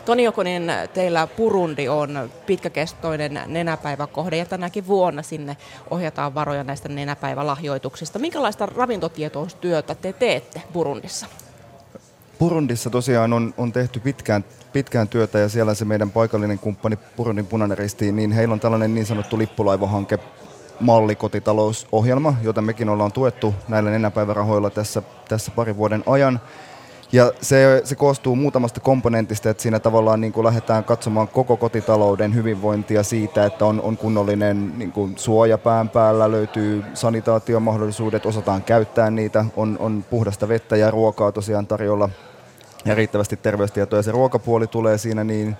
Toni 0.06 0.24
Jokonen, 0.24 0.72
teillä 0.94 1.28
Purundi 1.28 1.88
on 1.88 2.32
pitkäkestoinen 2.46 3.42
nenäpäiväkohde 3.48 4.38
ja 4.38 4.46
tänäkin 4.46 4.88
vuonna 4.88 5.22
sinne 5.22 5.58
ohjataan 5.90 6.36
varoja 6.36 6.64
näistä 6.64 6.90
nenäpäivälahjoituksista. 6.90 8.20
Minkälaista 8.20 8.66
ravintotietoustyötä 8.66 9.96
te 9.96 10.14
teette 10.14 10.62
Burundissa? 10.74 11.26
Burundissa 12.42 12.90
tosiaan 12.90 13.34
on, 13.34 13.54
on 13.58 13.72
tehty 13.72 14.00
pitkään, 14.00 14.46
pitkään 14.74 15.08
työtä 15.08 15.40
ja 15.40 15.50
siellä 15.50 15.74
se 15.74 15.86
meidän 15.86 16.10
paikallinen 16.10 16.60
kumppani 16.60 16.98
Burundin 17.18 17.46
punainen 17.46 17.78
risti, 17.78 18.12
niin 18.12 18.32
heillä 18.32 18.54
on 18.54 18.60
tällainen 18.60 18.94
niin 18.94 19.06
sanottu 19.06 19.38
lippulaivahanke 19.38 20.20
mallikotitalousohjelma, 20.80 22.34
jota 22.44 22.62
mekin 22.62 22.90
ollaan 22.90 23.12
tuettu 23.12 23.56
näillä 23.68 23.90
nenäpäivärahoilla 23.90 24.70
tässä, 24.70 25.04
tässä 25.30 25.52
parin 25.56 25.78
vuoden 25.78 26.04
ajan. 26.06 26.40
Ja 27.12 27.32
se, 27.42 27.82
se 27.84 27.96
koostuu 27.96 28.36
muutamasta 28.36 28.80
komponentista, 28.80 29.50
että 29.50 29.64
siinä 29.64 29.80
tavallaan 29.80 30.22
niin 30.22 30.34
kuin 30.34 30.46
lähdetään 30.46 30.84
katsomaan 30.84 31.28
koko 31.28 31.58
kotitalouden 31.58 32.36
hyvinvointia 32.36 33.04
siitä, 33.04 33.46
että 33.46 33.66
on, 33.66 33.82
on 33.82 33.98
kunnollinen 33.98 34.80
niin 34.80 34.92
kuin 34.92 35.18
suoja 35.18 35.58
pään 35.58 35.90
päällä, 35.90 36.32
löytyy 36.32 36.84
sanitaatiomahdollisuudet, 36.94 38.26
osataan 38.26 38.64
käyttää 38.64 39.12
niitä, 39.12 39.46
on, 39.56 39.78
on 39.80 40.06
puhdasta 40.10 40.48
vettä 40.48 40.76
ja 40.76 40.92
ruokaa 40.92 41.32
tosiaan 41.32 41.68
tarjolla 41.68 42.10
ja 42.86 42.96
riittävästi 42.96 43.38
terveystietoa. 43.38 44.00
Ja 44.00 44.04
se 44.04 44.12
ruokapuoli 44.12 44.68
tulee 44.68 44.98
siinä 44.98 45.24
niin 45.24 45.56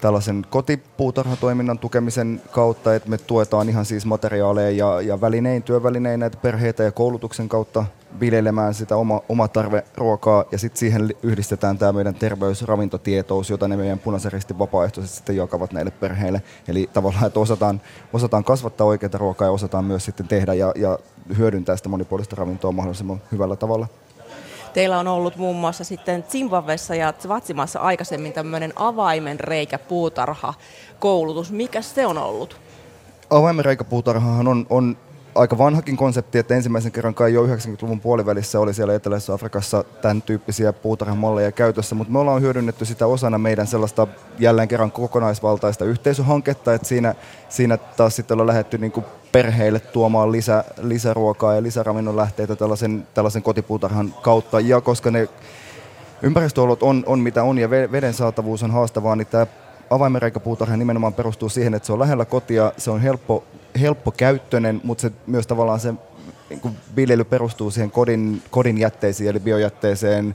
tällaisen 0.00 0.46
kotipuutarhatoiminnan 0.50 1.78
tukemisen 1.78 2.42
kautta, 2.50 2.94
että 2.94 3.10
me 3.10 3.18
tuetaan 3.18 3.68
ihan 3.68 3.84
siis 3.84 4.06
materiaaleja 4.06 4.70
ja, 4.70 5.00
ja 5.00 5.20
välinein, 5.20 5.62
työvälinein 5.62 6.20
näitä 6.20 6.38
perheitä 6.42 6.82
ja 6.82 6.92
koulutuksen 6.92 7.48
kautta 7.48 7.84
viljelemään 8.20 8.74
sitä 8.74 8.96
oma, 8.96 9.20
oma 9.28 9.48
tarve 9.48 9.84
ruokaa 9.96 10.44
ja 10.52 10.58
sitten 10.58 10.78
siihen 10.78 11.14
yhdistetään 11.22 11.78
tämä 11.78 11.92
meidän 11.92 12.14
terveysravintotietous, 12.14 13.50
jota 13.50 13.68
ne 13.68 13.76
meidän 13.76 13.98
punaisen 13.98 14.32
ristin 14.32 14.58
vapaaehtoisesti 14.58 15.16
sitten 15.16 15.36
jakavat 15.36 15.72
näille 15.72 15.90
perheille. 15.90 16.42
Eli 16.68 16.90
tavallaan, 16.92 17.26
että 17.26 17.40
osataan, 17.40 17.80
osataan 18.12 18.44
kasvattaa 18.44 18.86
oikeaa 18.86 19.10
ruokaa 19.18 19.48
ja 19.48 19.52
osataan 19.52 19.84
myös 19.84 20.04
sitten 20.04 20.28
tehdä 20.28 20.54
ja, 20.54 20.72
ja 20.76 20.98
hyödyntää 21.38 21.76
sitä 21.76 21.88
monipuolista 21.88 22.36
ravintoa 22.36 22.72
mahdollisimman 22.72 23.20
hyvällä 23.32 23.56
tavalla. 23.56 23.88
Teillä 24.76 24.98
on 24.98 25.08
ollut 25.08 25.36
muun 25.36 25.56
muassa 25.56 25.84
sitten 25.84 26.24
Zimbabwessa 26.24 26.94
ja 26.94 27.12
Tsvatsimassa 27.12 27.80
aikaisemmin 27.80 28.32
tämmöinen 28.32 28.72
avaimen 28.76 29.40
reikä 29.40 29.78
puutarha 29.78 30.54
koulutus. 30.98 31.52
Mikä 31.52 31.82
se 31.82 32.06
on 32.06 32.18
ollut? 32.18 32.60
Avaimen 33.30 33.64
reikä 33.64 33.84
puutarhahan 33.84 34.48
on, 34.48 34.66
on 34.70 34.96
aika 35.36 35.58
vanhakin 35.58 35.96
konsepti, 35.96 36.38
että 36.38 36.54
ensimmäisen 36.54 36.92
kerran 36.92 37.14
kai 37.14 37.34
jo 37.34 37.46
90-luvun 37.46 38.00
puolivälissä 38.00 38.60
oli 38.60 38.74
siellä 38.74 38.94
Eteläisessä 38.94 39.34
Afrikassa 39.34 39.84
tämän 40.02 40.22
tyyppisiä 40.22 40.72
puutarhamalleja 40.72 41.52
käytössä, 41.52 41.94
mutta 41.94 42.12
me 42.12 42.18
ollaan 42.18 42.42
hyödynnetty 42.42 42.84
sitä 42.84 43.06
osana 43.06 43.38
meidän 43.38 43.66
sellaista 43.66 44.06
jälleen 44.38 44.68
kerran 44.68 44.92
kokonaisvaltaista 44.92 45.84
yhteisöhanketta, 45.84 46.74
että 46.74 46.88
siinä, 46.88 47.14
siinä 47.48 47.76
taas 47.76 48.16
sitten 48.16 48.34
ollaan 48.34 48.46
lähdetty 48.46 48.78
niin 48.78 48.92
perheille 49.32 49.80
tuomaan 49.80 50.32
lisä, 50.32 50.64
lisäruokaa 50.82 51.54
ja 51.54 51.62
lisäravinnon 51.62 52.16
lähteitä 52.16 52.56
tällaisen, 52.56 53.06
tällaisen 53.14 53.42
kotipuutarhan 53.42 54.14
kautta. 54.22 54.60
Ja 54.60 54.80
koska 54.80 55.10
ne 55.10 55.28
ympäristöolot 56.22 56.82
on, 56.82 57.02
on 57.06 57.18
mitä 57.18 57.42
on 57.42 57.58
ja 57.58 57.70
veden 57.70 58.14
saatavuus 58.14 58.62
on 58.62 58.70
haastavaa, 58.70 59.16
niin 59.16 59.26
tämä 59.26 59.46
avaimenreikäpuutarha 59.90 60.76
nimenomaan 60.76 61.14
perustuu 61.14 61.48
siihen, 61.48 61.74
että 61.74 61.86
se 61.86 61.92
on 61.92 61.98
lähellä 61.98 62.24
kotia, 62.24 62.72
se 62.76 62.90
on 62.90 63.00
helppo, 63.00 63.44
helppo 63.80 64.10
käyttöinen, 64.10 64.80
mutta 64.84 65.02
se 65.02 65.12
myös 65.26 65.46
tavallaan 65.46 65.80
se 65.80 65.94
niin 66.50 66.76
viljely 66.96 67.24
perustuu 67.24 67.70
siihen 67.70 67.90
kodin, 67.90 68.42
kodin 68.50 68.78
jätteisiin, 68.78 69.30
eli 69.30 69.40
biojätteeseen, 69.40 70.34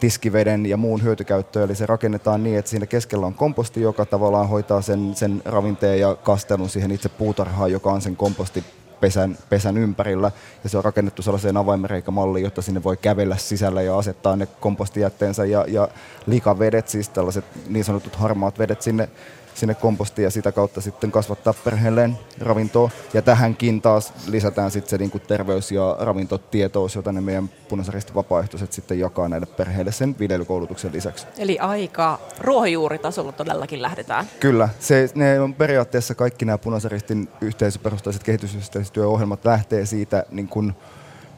tiskiveden 0.00 0.66
ja 0.66 0.76
muun 0.76 1.02
hyötykäyttöön. 1.02 1.64
Eli 1.64 1.74
se 1.74 1.86
rakennetaan 1.86 2.44
niin, 2.44 2.58
että 2.58 2.70
siinä 2.70 2.86
keskellä 2.86 3.26
on 3.26 3.34
komposti, 3.34 3.80
joka 3.80 4.06
tavallaan 4.06 4.48
hoitaa 4.48 4.82
sen, 4.82 5.14
sen 5.14 5.42
ravinteen 5.44 6.00
ja 6.00 6.14
kastelun 6.14 6.68
siihen 6.68 6.90
itse 6.90 7.08
puutarhaan, 7.08 7.72
joka 7.72 7.92
on 7.92 8.02
sen 8.02 8.16
komposti 8.16 8.64
pesän, 9.00 9.38
pesän 9.48 9.78
ympärillä. 9.78 10.30
Ja 10.64 10.70
se 10.70 10.78
on 10.78 10.84
rakennettu 10.84 11.22
sellaiseen 11.22 11.56
avaimereikämalliin, 11.56 12.44
jotta 12.44 12.62
sinne 12.62 12.84
voi 12.84 12.96
kävellä 12.96 13.36
sisällä 13.36 13.82
ja 13.82 13.98
asettaa 13.98 14.36
ne 14.36 14.46
kompostijätteensä 14.46 15.44
ja, 15.44 15.64
ja 15.68 15.88
likavedet, 16.26 16.88
siis 16.88 17.08
tällaiset 17.08 17.44
niin 17.68 17.84
sanotut 17.84 18.16
harmaat 18.16 18.58
vedet 18.58 18.82
sinne 18.82 19.08
sinne 19.54 19.74
kompostiin 19.74 20.24
ja 20.24 20.30
sitä 20.30 20.52
kautta 20.52 20.80
sitten 20.80 21.12
kasvattaa 21.12 21.54
perheelleen 21.64 22.18
ravintoa. 22.40 22.90
Ja 23.14 23.22
tähänkin 23.22 23.82
taas 23.82 24.12
lisätään 24.26 24.70
sitten 24.70 24.90
se 24.90 24.98
niin 24.98 25.10
kuin 25.10 25.22
terveys- 25.28 25.72
ja 25.72 25.96
ravintotietous, 26.00 26.94
jota 26.94 27.12
ne 27.12 27.20
meidän 27.20 27.50
punaisaristi 27.68 28.14
vapaaehtoiset 28.14 28.72
sitten 28.72 28.98
jakaa 28.98 29.28
näille 29.28 29.46
perheille 29.46 29.92
sen 29.92 30.16
viljelykoulutuksen 30.18 30.92
lisäksi. 30.92 31.26
Eli 31.38 31.58
aika 31.58 32.18
ruohonjuuritasolla 32.40 33.32
todellakin 33.32 33.82
lähdetään. 33.82 34.26
Kyllä. 34.40 34.68
Se, 34.80 35.10
ne 35.14 35.40
on 35.40 35.54
periaatteessa 35.54 36.14
kaikki 36.14 36.44
nämä 36.44 36.58
punaisaristin 36.58 37.28
yhteisöperustaiset 37.40 38.22
kehitysyhteistyöohjelmat 38.22 39.44
lähtee 39.44 39.86
siitä 39.86 40.24
niin 40.30 40.48
kuin 40.48 40.74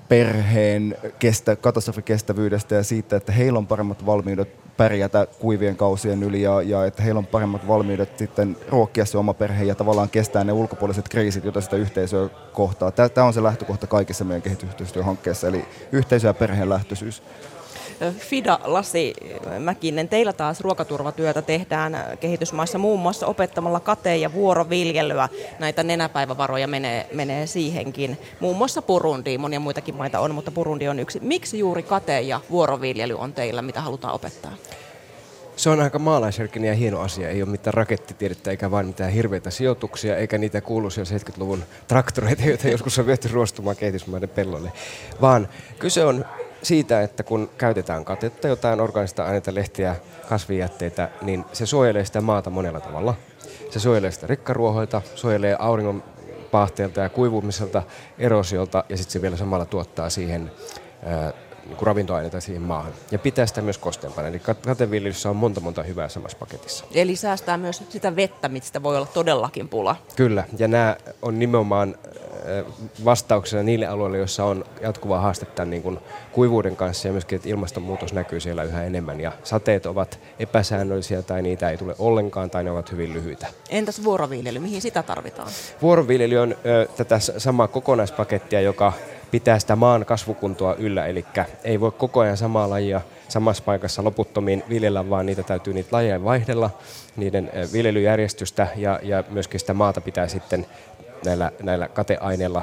perheen 0.09 0.97
kestä, 1.19 1.57
katastrofikestävyydestä 1.57 2.75
ja 2.75 2.83
siitä, 2.83 3.17
että 3.17 3.33
heillä 3.33 3.59
on 3.59 3.67
paremmat 3.67 4.07
valmiudet 4.07 4.77
pärjätä 4.77 5.27
kuivien 5.39 5.77
kausien 5.77 6.23
yli 6.23 6.43
ja, 6.43 6.63
ja 6.63 6.85
että 6.87 7.03
heillä 7.03 7.19
on 7.19 7.27
paremmat 7.27 7.69
valmiudet 7.69 8.19
sitten 8.19 8.57
ruokkia 8.69 9.05
se 9.05 9.19
oma 9.19 9.35
perhe 9.35 9.65
ja 9.65 9.75
tavallaan 9.75 10.11
kestää 10.11 10.45
ne 10.45 10.53
ulkopuoliset 10.53 11.09
kriisit, 11.09 11.45
joita 11.45 11.61
sitä 11.61 11.77
yhteisöä 11.77 12.29
kohtaa. 12.53 12.91
Tämä 12.91 13.27
on 13.27 13.33
se 13.33 13.43
lähtökohta 13.43 13.87
kaikissa 13.87 14.25
meidän 14.25 14.43
kehitysyhteistyöhankkeissa, 14.43 15.49
eli 15.49 15.65
yhteisö- 15.93 16.27
ja 16.27 16.35
perheen 16.35 16.69
lähtöisyys. 16.69 17.23
Fida 18.19 18.59
Lasi 18.65 19.15
Mäkinen, 19.59 20.09
teillä 20.09 20.33
taas 20.33 20.61
ruokaturvatyötä 20.61 21.43
tehdään 21.43 21.97
kehitysmaissa 22.21 22.79
muun 22.79 23.01
muassa 23.01 23.27
opettamalla 23.27 23.81
kate- 23.81 24.17
ja 24.17 24.33
vuoroviljelyä. 24.33 25.29
Näitä 25.59 25.83
nenäpäivävaroja 25.83 26.67
menee, 26.67 27.07
menee 27.13 27.47
siihenkin. 27.47 28.19
Muun 28.41 28.57
muassa 28.57 28.83
Burundiin, 28.83 29.41
monia 29.41 29.61
muitakin 29.61 29.95
maita 29.95 30.21
on, 30.21 30.35
mutta 30.35 30.51
Burundi 30.51 30.89
on 30.89 30.99
yksi. 30.99 31.21
Miksi 31.21 31.59
juuri 31.59 31.83
kate- 31.83 32.21
ja 32.21 32.41
vuoroviljely 32.51 33.15
on 33.19 33.33
teillä, 33.33 33.63
mitä 33.63 33.81
halutaan 33.81 34.15
opettaa? 34.15 34.53
Se 35.57 35.71
on 35.71 35.81
aika 35.81 35.99
maalaisherkkinen 35.99 36.69
ja 36.69 36.75
hieno 36.75 37.01
asia. 37.01 37.29
Ei 37.29 37.43
ole 37.43 37.51
mitään 37.51 37.75
rakettitiedettä 37.75 38.51
eikä 38.51 38.71
vain 38.71 38.87
mitään 38.87 39.13
hirveitä 39.13 39.51
sijoituksia, 39.51 40.17
eikä 40.17 40.39
niitä 40.39 40.61
kuuluisia 40.61 41.05
70-luvun 41.05 41.65
traktoreita, 41.89 42.43
joita 42.43 42.69
joskus 42.69 42.99
on 42.99 43.07
viety 43.07 43.29
ruostumaan 43.29 43.77
kehitysmaiden 43.77 44.29
pellolle. 44.29 44.73
Vaan 45.21 45.49
kyse 45.79 46.05
on 46.05 46.25
siitä, 46.65 47.03
että 47.03 47.23
kun 47.23 47.51
käytetään 47.59 48.05
katetta, 48.05 48.49
jotain 48.49 48.81
organista 48.81 49.25
aineita, 49.25 49.55
lehtiä, 49.55 49.97
kasvijätteitä, 50.29 51.09
niin 51.23 51.45
se 51.53 51.67
suojelee 51.67 52.05
sitä 52.05 52.21
maata 52.21 52.51
monella 52.51 52.81
tavalla. 52.81 53.15
Se 53.71 53.81
suojelee 53.81 54.11
sitä 54.11 54.27
rikkaruohoita, 54.27 55.03
suojelee 55.15 55.57
auringon 55.59 56.03
paahteelta 56.51 57.01
ja 57.01 57.09
kuivumiselta, 57.09 57.83
erosiolta 58.19 58.85
ja 58.89 58.97
sitten 58.97 59.13
se 59.13 59.23
vielä 59.23 59.37
samalla 59.37 59.65
tuottaa 59.65 60.11
siihen 60.11 60.53
ää, 61.07 61.33
niin 61.67 61.77
kuin 61.77 61.87
ravintoaineita 61.87 62.41
siihen 62.41 62.63
maahan. 62.63 62.93
Ja 63.11 63.19
pitää 63.19 63.47
sitä 63.47 63.63
myös 63.63 63.79
kosteempana. 63.79 64.29
Eli 64.29 64.39
kateviljelyssä 64.39 65.31
on 65.31 65.37
monta 65.37 65.61
monta 65.61 65.83
hyvää 65.83 66.09
samassa 66.09 66.39
paketissa. 66.39 66.85
Eli 66.95 67.17
säästää 67.17 67.57
myös 67.57 67.83
sitä 67.89 68.17
vettä, 68.17 68.49
mistä 68.49 68.83
voi 68.83 68.97
olla 68.97 69.07
todellakin 69.07 69.69
pula. 69.69 69.97
Kyllä, 70.17 70.45
ja 70.59 70.69
nämä 70.69 70.97
on 71.23 71.39
nimenomaan 71.39 71.95
vastauksena 73.05 73.63
niille 73.63 73.87
alueille, 73.87 74.19
joissa 74.19 74.45
on 74.45 74.65
jatkuvaa 74.81 75.21
haastetta 75.21 75.65
niin 75.65 75.83
kuin 75.83 75.99
kuivuuden 76.33 76.77
kanssa 76.77 77.09
ja 77.09 77.13
myöskin, 77.13 77.37
että 77.37 77.49
ilmastonmuutos 77.49 78.13
näkyy 78.13 78.41
siellä 78.41 78.63
yhä 78.63 78.85
enemmän 78.85 79.21
ja 79.21 79.33
sateet 79.45 79.87
ovat 79.87 80.19
epäsäännöllisiä 80.39 81.23
tai 81.23 81.43
niitä 81.43 81.71
ei 81.71 81.77
tule 81.77 81.95
ollenkaan 81.99 82.51
tai 82.51 82.65
ne 82.65 82.71
ovat 82.71 82.93
hyvin 82.93 83.15
lyhyitä. 83.15 83.47
Entäs 83.71 84.05
vuoroviljely, 84.05 84.59
mihin 84.59 84.83
sitä 84.83 85.03
tarvitaan? 85.03 85.49
Vuoroviljely 85.83 86.39
on 86.39 86.57
ö, 86.67 86.89
tätä 86.97 87.19
samaa 87.19 87.69
kokonaispakettia, 87.69 88.61
joka 88.61 88.93
pitää 89.31 89.59
sitä 89.59 89.77
maan 89.77 90.05
kasvukuntoa 90.05 90.75
yllä, 90.75 91.07
eli 91.07 91.25
ei 91.65 91.81
voi 91.81 91.91
koko 91.91 92.21
ajan 92.21 92.37
samaa 92.37 92.71
lajia 92.71 93.01
samassa 93.29 93.63
paikassa 93.67 94.05
loputtomiin 94.05 94.65
viljellä, 94.69 95.11
vaan 95.11 95.27
niitä 95.27 95.43
täytyy 95.43 95.75
niitä 95.75 95.89
lajeja 95.93 96.25
vaihdella, 96.25 96.71
niiden 97.17 97.51
viljelyjärjestystä 97.73 98.67
ja, 98.77 99.01
ja 99.03 99.25
myöskin 99.31 99.61
sitä 99.61 99.75
maata 99.75 100.01
pitää 100.01 100.29
sitten 100.29 100.67
näillä, 101.25 101.53
näillä 101.63 101.89
kateaineilla 101.89 102.63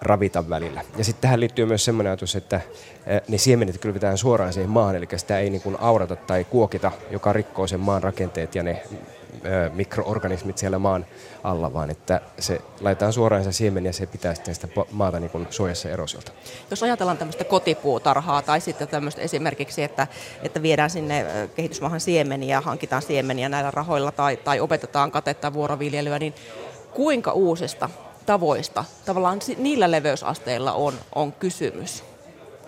ravita 0.00 0.48
välillä. 0.48 0.82
Ja 0.98 1.04
sitten 1.04 1.22
tähän 1.22 1.40
liittyy 1.40 1.66
myös 1.66 1.84
semmoinen 1.84 2.10
ajatus, 2.10 2.36
että 2.36 2.60
ne 3.28 3.38
siemenet 3.38 3.78
kylvetään 3.78 4.18
suoraan 4.18 4.52
siihen 4.52 4.70
maahan, 4.70 4.96
eli 4.96 5.08
sitä 5.16 5.38
ei 5.38 5.50
niin 5.50 5.62
kuin 5.62 5.76
aurata 5.80 6.16
tai 6.16 6.44
kuokita, 6.44 6.92
joka 7.10 7.32
rikkoo 7.32 7.66
sen 7.66 7.80
maan 7.80 8.02
rakenteet 8.02 8.54
ja 8.54 8.62
ne 8.62 8.82
mikroorganismit 9.72 10.58
siellä 10.58 10.78
maan 10.78 11.06
alla, 11.44 11.72
vaan 11.72 11.90
että 11.90 12.20
se 12.38 12.60
laitetaan 12.80 13.12
suoraan 13.12 13.44
se 13.44 13.52
siemen 13.52 13.86
ja 13.86 13.92
se 13.92 14.06
pitää 14.06 14.34
sitten 14.34 14.54
sitä 14.54 14.68
maata 14.90 15.20
niin 15.20 15.30
kuin 15.30 15.46
suojassa 15.50 15.90
erosiolta. 15.90 16.32
Jos 16.70 16.82
ajatellaan 16.82 17.18
tämmöistä 17.18 17.44
kotipuutarhaa 17.44 18.42
tai 18.42 18.60
sitten 18.60 18.88
tämmöistä 18.88 19.22
esimerkiksi, 19.22 19.82
että, 19.82 20.06
että 20.42 20.62
viedään 20.62 20.90
sinne 20.90 21.26
kehitysmaahan 21.56 22.00
siemeniä, 22.00 22.60
hankitaan 22.60 23.02
siemeniä 23.02 23.48
näillä 23.48 23.70
rahoilla 23.70 24.12
tai, 24.12 24.36
tai 24.36 24.60
opetetaan 24.60 25.10
katetta 25.10 25.52
vuoroviljelyä, 25.52 26.18
niin 26.18 26.34
kuinka 26.96 27.32
uusista 27.32 27.90
tavoista 28.26 28.84
tavallaan 29.04 29.38
niillä 29.58 29.90
leveysasteilla 29.90 30.72
on, 30.72 30.94
on 31.14 31.32
kysymys? 31.32 32.04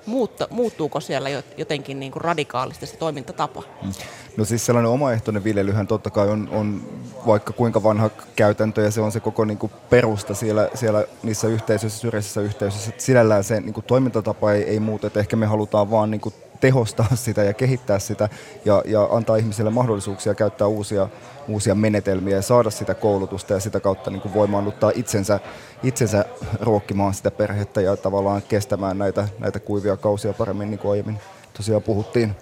Muuttu, 0.06 0.44
muuttuuko 0.50 1.00
siellä 1.00 1.28
jotenkin 1.56 2.00
niin 2.00 2.12
kuin 2.12 2.20
radikaalisti 2.20 2.86
se 2.86 2.96
toimintatapa? 2.96 3.62
Mm. 3.82 3.92
No 4.36 4.44
siis 4.44 4.66
sellainen 4.66 4.90
omaehtoinen 4.90 5.44
viljelyhän 5.44 5.86
totta 5.86 6.10
kai 6.10 6.28
on, 6.28 6.48
on 6.52 6.82
vaikka 7.26 7.52
kuinka 7.52 7.82
vanha 7.82 8.10
käytäntö 8.36 8.82
ja 8.82 8.90
se 8.90 9.00
on 9.00 9.12
se 9.12 9.20
koko 9.20 9.44
niin 9.44 9.58
kuin 9.58 9.72
perusta 9.90 10.34
siellä, 10.34 10.68
siellä 10.74 11.04
niissä 11.22 11.48
yhteisöissä, 11.48 11.98
syrjäisissä 11.98 12.40
yhteisöissä. 12.40 12.92
Sinällään 12.98 13.44
se 13.44 13.60
niin 13.60 13.74
kuin 13.74 13.84
toimintatapa 13.86 14.52
ei, 14.52 14.62
ei 14.62 14.80
muuta, 14.80 15.06
että 15.06 15.20
ehkä 15.20 15.36
me 15.36 15.46
halutaan 15.46 15.90
vaan 15.90 16.10
niin 16.10 16.20
kuin 16.20 16.34
tehostaa 16.60 17.08
sitä 17.26 17.44
ja 17.44 17.52
kehittää 17.52 17.98
sitä 17.98 18.28
ja, 18.64 18.82
ja 18.86 19.08
antaa 19.10 19.36
ihmisille 19.36 19.70
mahdollisuuksia 19.70 20.34
käyttää 20.34 20.66
uusia, 20.66 21.08
uusia 21.48 21.74
menetelmiä 21.74 22.36
ja 22.36 22.42
saada 22.42 22.70
sitä 22.70 22.94
koulutusta 22.94 23.52
ja 23.52 23.60
sitä 23.60 23.80
kautta 23.80 24.10
niin 24.10 24.20
kuin 24.20 24.34
voimaannuttaa 24.34 24.92
itsensä, 24.94 25.40
itsensä 25.82 26.24
ruokkimaan 26.60 27.14
sitä 27.14 27.30
perhettä 27.30 27.80
ja 27.80 27.96
tavallaan 27.96 28.42
kestämään 28.42 28.98
näitä, 28.98 29.28
näitä 29.38 29.60
kuivia 29.60 29.96
kausia 29.96 30.32
paremmin, 30.32 30.70
niin 30.70 30.78
kuin 30.78 30.92
aiemmin 30.92 31.20
tosiaan 31.54 31.82
puhuttiin. 31.82 32.36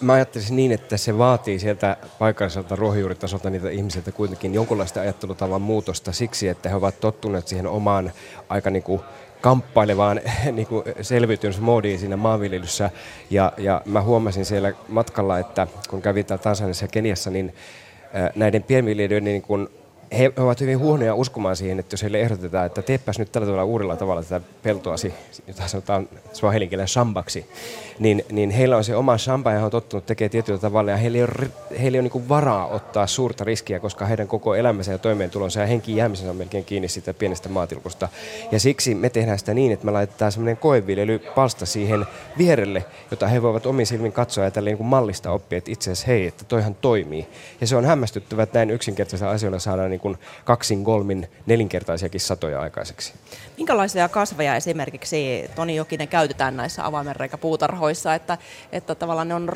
Mä 0.00 0.12
ajattelisin 0.12 0.56
niin, 0.56 0.72
että 0.72 0.96
se 0.96 1.18
vaatii 1.18 1.58
sieltä 1.58 1.96
paikalliselta 2.18 2.76
ruohonjuuritasolta 2.76 3.50
niitä 3.50 3.70
ihmisiltä 3.70 4.12
kuitenkin 4.12 4.54
jonkunlaista 4.54 5.00
ajattelutavan 5.00 5.62
muutosta 5.62 6.12
siksi, 6.12 6.48
että 6.48 6.68
he 6.68 6.74
ovat 6.74 7.00
tottuneet 7.00 7.48
siihen 7.48 7.66
omaan 7.66 8.12
aika 8.48 8.70
niin 8.70 8.82
kuin 8.82 9.00
kamppailevaan 9.40 10.20
niin 10.52 10.66
kuin 10.66 10.84
selviytymismoodiin 11.02 11.98
siinä 11.98 12.16
maanviljelyssä. 12.16 12.90
Ja, 13.30 13.52
ja 13.58 13.82
mä 13.84 14.02
huomasin 14.02 14.44
siellä 14.44 14.72
matkalla, 14.88 15.38
että 15.38 15.66
kun 15.90 16.02
kävin 16.02 16.26
täällä 16.26 16.42
Tansaniassa 16.42 16.84
ja 16.84 16.88
Keniassa, 16.88 17.30
niin 17.30 17.54
näiden 18.34 18.62
pienviljelijöiden 18.62 19.24
niin 19.24 19.70
he 20.18 20.32
ovat 20.36 20.60
hyvin 20.60 20.78
huonoja 20.78 21.14
uskomaan 21.14 21.56
siihen, 21.56 21.78
että 21.78 21.94
jos 21.94 22.02
heille 22.02 22.20
ehdotetaan, 22.20 22.66
että 22.66 22.82
teepäs 22.82 23.18
nyt 23.18 23.32
tällä 23.32 23.46
tavalla 23.46 23.64
uudella 23.64 23.96
tavalla 23.96 24.22
tätä 24.22 24.40
peltoasi, 24.62 25.14
jota 25.46 25.68
sanotaan 25.68 26.08
swahilinkielellä 26.32 26.86
shambaksi, 26.86 27.46
niin, 27.98 28.24
niin 28.30 28.50
heillä 28.50 28.76
on 28.76 28.84
se 28.84 28.96
oma 28.96 29.18
shamba 29.18 29.52
ja 29.52 29.58
he 29.58 29.64
on 29.64 29.70
tottunut 29.70 30.06
tekemään 30.06 30.30
tietyllä 30.30 30.58
tavalla 30.58 30.90
ja 30.90 30.96
heillä 30.96 31.18
ei 31.18 31.22
ole, 31.22 31.50
heillä 31.80 31.96
ei 31.96 32.00
ole 32.00 32.10
niin 32.14 32.28
varaa 32.28 32.66
ottaa 32.66 33.06
suurta 33.06 33.44
riskiä, 33.44 33.80
koska 33.80 34.06
heidän 34.06 34.28
koko 34.28 34.54
elämänsä 34.54 34.92
ja 34.92 34.98
toimeentulonsa 34.98 35.60
ja 35.60 35.66
henki 35.66 35.96
jäämisensä 35.96 36.30
on 36.30 36.36
melkein 36.36 36.64
kiinni 36.64 36.88
siitä 36.88 37.14
pienestä 37.14 37.48
maatilkusta. 37.48 38.08
Ja 38.52 38.60
siksi 38.60 38.94
me 38.94 39.10
tehdään 39.10 39.38
sitä 39.38 39.54
niin, 39.54 39.72
että 39.72 39.86
me 39.86 39.92
laitetaan 39.92 40.32
semmoinen 40.32 40.56
koeviljelypalsta 40.56 41.66
siihen 41.66 42.06
vierelle, 42.38 42.84
jota 43.10 43.28
he 43.28 43.42
voivat 43.42 43.66
omin 43.66 43.86
silmin 43.86 44.12
katsoa 44.12 44.44
ja 44.44 44.50
tälle 44.50 44.70
niin 44.70 44.86
mallista 44.86 45.30
oppia, 45.30 45.58
että 45.58 45.70
itse 45.70 45.90
asiassa 45.90 46.06
hei, 46.06 46.26
että 46.26 46.44
toihan 46.44 46.74
toimii. 46.74 47.26
Ja 47.60 47.66
se 47.66 47.76
on 47.76 47.84
hämmästyttävä, 47.84 48.42
että 48.42 48.58
näin 48.58 48.70
yksinkertaisilla 48.70 49.30
asioilla 49.30 49.58
saadaan 49.58 49.90
niin 49.90 49.97
kuin 50.00 50.16
kaksin, 50.44 50.84
kolmin, 50.84 51.28
nelinkertaisiakin 51.46 52.20
satoja 52.20 52.60
aikaiseksi. 52.60 53.12
Minkälaisia 53.56 54.08
kasveja 54.08 54.56
esimerkiksi 54.56 55.50
Toni 55.54 55.76
Jokinen 55.76 56.08
käytetään 56.08 56.56
näissä 56.56 56.86
avaimenreikäpuutarhoissa, 56.86 58.14
että, 58.14 58.38
että 58.72 58.94
tavallaan 58.94 59.28
ne 59.28 59.34
on 59.34 59.48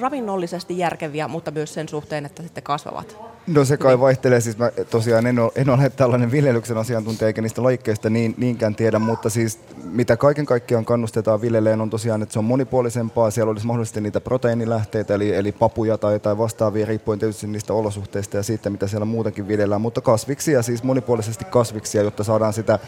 ravinnollisesti 0.00 0.78
järkeviä, 0.78 1.28
mutta 1.28 1.50
myös 1.50 1.74
sen 1.74 1.88
suhteen, 1.88 2.26
että 2.26 2.42
sitten 2.42 2.62
kasvavat? 2.62 3.37
No 3.48 3.64
se 3.64 3.76
kai 3.76 4.00
vaihtelee, 4.00 4.40
siis 4.40 4.58
mä 4.58 4.70
tosiaan 4.90 5.26
en 5.26 5.38
ole, 5.38 5.52
en 5.54 5.70
ole 5.70 5.90
tällainen 5.90 6.30
viljelyksen 6.30 6.76
asiantuntija 6.76 7.26
eikä 7.26 7.42
niistä 7.42 7.62
laikkeista 7.62 8.10
niin, 8.10 8.34
niinkään 8.36 8.74
tiedä, 8.74 8.98
mutta 8.98 9.30
siis 9.30 9.58
mitä 9.84 10.16
kaiken 10.16 10.46
kaikkiaan 10.46 10.84
kannustetaan 10.84 11.40
viljeleen 11.40 11.80
on 11.80 11.90
tosiaan, 11.90 12.22
että 12.22 12.32
se 12.32 12.38
on 12.38 12.44
monipuolisempaa, 12.44 13.30
siellä 13.30 13.50
olisi 13.50 13.66
mahdollisesti 13.66 14.00
niitä 14.00 14.20
proteiinilähteitä, 14.20 15.14
eli, 15.14 15.34
eli 15.34 15.52
papuja 15.52 15.98
tai, 15.98 16.20
tai 16.20 16.38
vastaavia, 16.38 16.86
riippuen 16.86 17.18
tietysti 17.18 17.46
niistä 17.46 17.72
olosuhteista 17.72 18.36
ja 18.36 18.42
siitä, 18.42 18.70
mitä 18.70 18.86
siellä 18.86 19.04
muutenkin 19.04 19.48
viljellään, 19.48 19.80
mutta 19.80 20.00
kasviksia, 20.00 20.62
siis 20.62 20.82
monipuolisesti 20.82 21.44
kasviksia, 21.44 22.02
jotta 22.02 22.24
saadaan 22.24 22.52
sitä, 22.52 22.78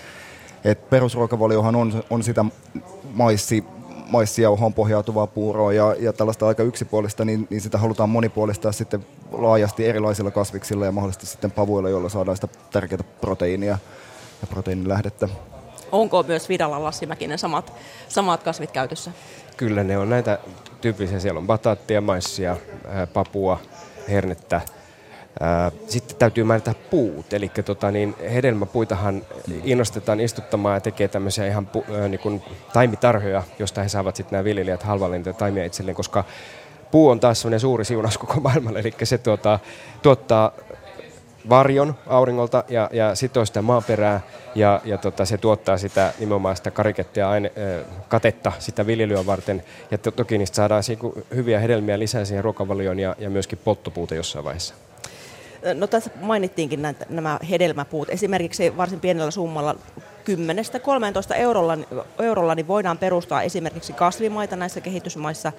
että 0.64 0.90
perusruokavaliohan 0.90 1.76
on, 1.76 2.04
on 2.11 2.22
sitä 2.22 2.44
maissi, 3.14 3.64
maissiauhoon 4.11 4.74
pohjautuvaa 4.74 5.26
puuroa 5.26 5.72
ja, 5.72 5.96
ja 5.98 6.12
tällaista 6.12 6.46
aika 6.48 6.62
yksipuolista, 6.62 7.24
niin, 7.24 7.46
niin 7.50 7.61
sitä 7.61 7.78
halutaan 7.78 8.08
monipuolistaa 8.08 8.72
sitten 8.72 9.06
laajasti 9.32 9.86
erilaisilla 9.86 10.30
kasviksilla 10.30 10.86
ja 10.86 10.92
mahdollisesti 10.92 11.26
sitten 11.26 11.50
pavuilla, 11.50 11.88
joilla 11.88 12.08
saadaan 12.08 12.36
sitä 12.36 12.48
tärkeää 12.70 13.02
proteiinia 13.20 13.78
ja 14.40 14.46
proteiinilähdettä. 14.46 15.28
Onko 15.92 16.22
myös 16.22 16.48
Vidalla 16.48 16.82
Lassi 16.82 17.06
Mäkinen 17.06 17.38
samat, 17.38 17.72
samat 18.08 18.42
kasvit 18.42 18.70
käytössä? 18.70 19.11
Kyllä 19.56 19.84
ne 19.84 19.98
on 19.98 20.11
näitä 20.11 20.38
tyyppisiä. 20.80 21.20
Siellä 21.20 21.38
on 21.38 21.46
bataattia, 21.46 22.00
maissia, 22.00 22.56
papua, 23.12 23.61
hernettä, 24.08 24.61
sitten 25.87 26.16
täytyy 26.16 26.45
mainita 26.45 26.74
puut, 26.91 27.33
eli 27.33 27.49
tota, 27.64 27.91
niin 27.91 28.14
hedelmäpuitahan 28.33 29.22
innostetaan 29.64 30.20
istuttamaan 30.20 30.76
ja 30.76 30.81
tekee 30.81 31.09
tämmöisiä 31.09 31.47
ihan 31.47 31.66
pu, 31.66 31.85
äh, 31.95 32.09
niin 32.09 32.20
kuin 32.20 32.43
taimitarhoja, 32.72 33.43
josta 33.59 33.83
he 33.83 33.89
saavat 33.89 34.16
sitten 34.16 34.37
nämä 34.37 34.45
viljelijät 34.45 34.83
halvalla 34.83 35.16
niitä 35.16 35.33
taimia 35.33 35.64
itselleen, 35.64 35.97
koska 35.97 36.24
puu 36.91 37.09
on 37.09 37.20
taas 37.20 37.41
semmoinen 37.41 37.61
suuri 37.61 37.85
siunaus 37.85 38.18
koko 38.18 38.41
maailmalle, 38.41 38.78
eli 38.78 38.95
se 39.03 39.18
tuota, 39.18 39.59
tuottaa 40.03 40.53
varjon 41.49 41.95
auringolta 42.07 42.64
ja, 42.68 42.91
ja 42.93 43.14
sitoo 43.14 43.45
sitä 43.45 43.62
maaperää 43.62 44.20
ja, 44.55 44.81
ja 44.85 44.99
tota, 44.99 45.24
se 45.24 45.39
tuottaa 45.39 45.78
sitä 45.78 46.12
nimenomaan 46.18 46.57
sitä 46.57 46.70
karikettia 46.70 47.31
aine, 47.31 47.53
äh, 47.59 47.87
katetta 48.09 48.53
sitä 48.59 48.87
viljelyä 48.87 49.26
varten. 49.26 49.62
Ja 49.91 49.99
to, 49.99 50.11
toki 50.11 50.39
niistä 50.39 50.57
saadaan 50.57 50.83
hyviä 51.35 51.61
hedelmiä 51.61 51.99
lisää 51.99 52.24
siihen 52.24 52.45
ruokavalioon 52.45 52.99
ja, 52.99 53.16
ja 53.18 53.31
myöskin 53.31 53.59
polttopuuta 53.64 54.14
jossain 54.14 54.45
vaiheessa. 54.45 54.89
No 55.74 55.86
tässä 55.86 56.11
mainittiinkin 56.20 56.82
näitä, 56.82 57.06
nämä 57.08 57.38
hedelmäpuut. 57.50 58.11
Esimerkiksi 58.11 58.76
varsin 58.76 59.00
pienellä 59.00 59.30
summalla 59.30 59.74
10-13 61.32 61.36
eurolla, 61.36 61.78
eurolla 62.18 62.54
niin 62.54 62.68
voidaan 62.68 62.98
perustaa 62.98 63.42
esimerkiksi 63.42 63.92
kasvimaita 63.92 64.56
näissä 64.56 64.80
kehitysmaissa 64.80 65.52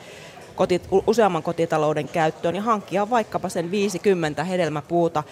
koti, 0.55 0.81
useamman 1.07 1.43
kotitalouden 1.43 2.07
käyttöön 2.07 2.55
ja 2.55 2.61
hankkia 2.61 3.09
vaikkapa 3.09 3.49
sen 3.49 3.71
50 3.71 4.43
hedelmäpuuta. 4.43 5.23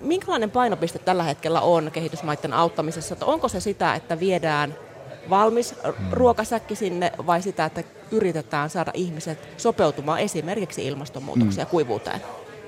Minkälainen 0.00 0.50
painopiste 0.50 0.98
tällä 0.98 1.22
hetkellä 1.22 1.60
on 1.60 1.90
kehitysmaiden 1.92 2.52
auttamisessa? 2.52 3.14
Että 3.14 3.26
onko 3.26 3.48
se 3.48 3.60
sitä, 3.60 3.94
että 3.94 4.20
viedään 4.20 4.74
valmis 5.30 5.74
ruokasäkki 6.12 6.74
sinne 6.74 7.12
vai 7.26 7.42
sitä, 7.42 7.64
että 7.64 7.82
yritetään 8.10 8.70
saada 8.70 8.90
ihmiset 8.94 9.38
sopeutumaan 9.56 10.20
esimerkiksi 10.20 10.86
ilmastonmuutokseen 10.86 11.62
ja 11.62 11.66
kuivuuteen? 11.66 12.20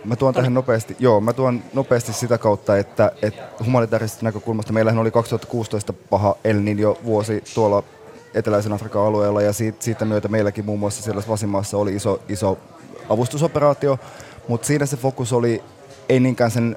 Mä 0.04 0.16
tuon 0.16 0.34
tähän 0.34 0.54
nopeasti, 0.54 0.96
joo, 0.98 1.20
mä 1.20 1.32
tuon 1.32 1.62
nopeasti 1.74 2.12
sitä 2.12 2.38
kautta, 2.38 2.76
että, 2.76 3.12
että 3.22 3.42
humanitaarisesta 3.64 4.24
näkökulmasta 4.24 4.72
meillähän 4.72 5.00
oli 5.00 5.10
2016 5.10 5.92
paha 5.92 6.36
El 6.44 6.56
Niño 6.56 7.04
vuosi 7.04 7.44
tuolla 7.54 7.82
eteläisen 8.34 8.72
Afrikan 8.72 9.02
alueella 9.02 9.42
ja 9.42 9.52
siitä, 9.52 9.78
siitä 9.80 10.04
myötä 10.04 10.28
meilläkin 10.28 10.64
muun 10.64 10.78
muassa 10.78 11.02
siellä 11.02 11.22
Svasimaassa 11.22 11.78
oli 11.78 11.96
iso, 11.96 12.20
iso 12.28 12.58
avustusoperaatio, 13.08 13.98
mutta 14.48 14.66
siinä 14.66 14.86
se 14.86 14.96
fokus 14.96 15.32
oli 15.32 15.62
ei 16.08 16.20
niinkään 16.20 16.50
sen 16.50 16.76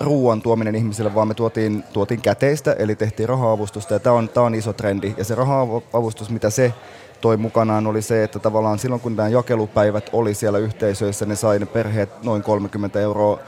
ruoan 0.00 0.42
tuominen 0.42 0.74
ihmisille, 0.74 1.14
vaan 1.14 1.28
me 1.28 1.34
tuotiin, 1.34 1.84
tuotiin 1.92 2.22
käteistä, 2.22 2.72
eli 2.72 2.96
tehtiin 2.96 3.28
raha-avustusta, 3.28 3.94
ja 3.94 4.00
tämä 4.00 4.16
on, 4.16 4.28
tämä 4.28 4.46
on 4.46 4.54
iso 4.54 4.72
trendi. 4.72 5.14
Ja 5.16 5.24
se 5.24 5.34
raha-avustus, 5.34 6.30
mitä 6.30 6.50
se 6.50 6.72
toi 7.20 7.36
mukanaan 7.36 7.86
oli 7.86 8.02
se, 8.02 8.24
että 8.24 8.38
tavallaan 8.38 8.78
silloin 8.78 9.00
kun 9.00 9.16
nämä 9.16 9.28
jakelupäivät 9.28 10.10
oli 10.12 10.34
siellä 10.34 10.58
yhteisöissä, 10.58 11.26
ne 11.26 11.36
sai 11.36 11.58
ne 11.58 11.66
perheet 11.66 12.22
noin 12.22 12.42
30 12.42 13.00
euroa 13.00 13.38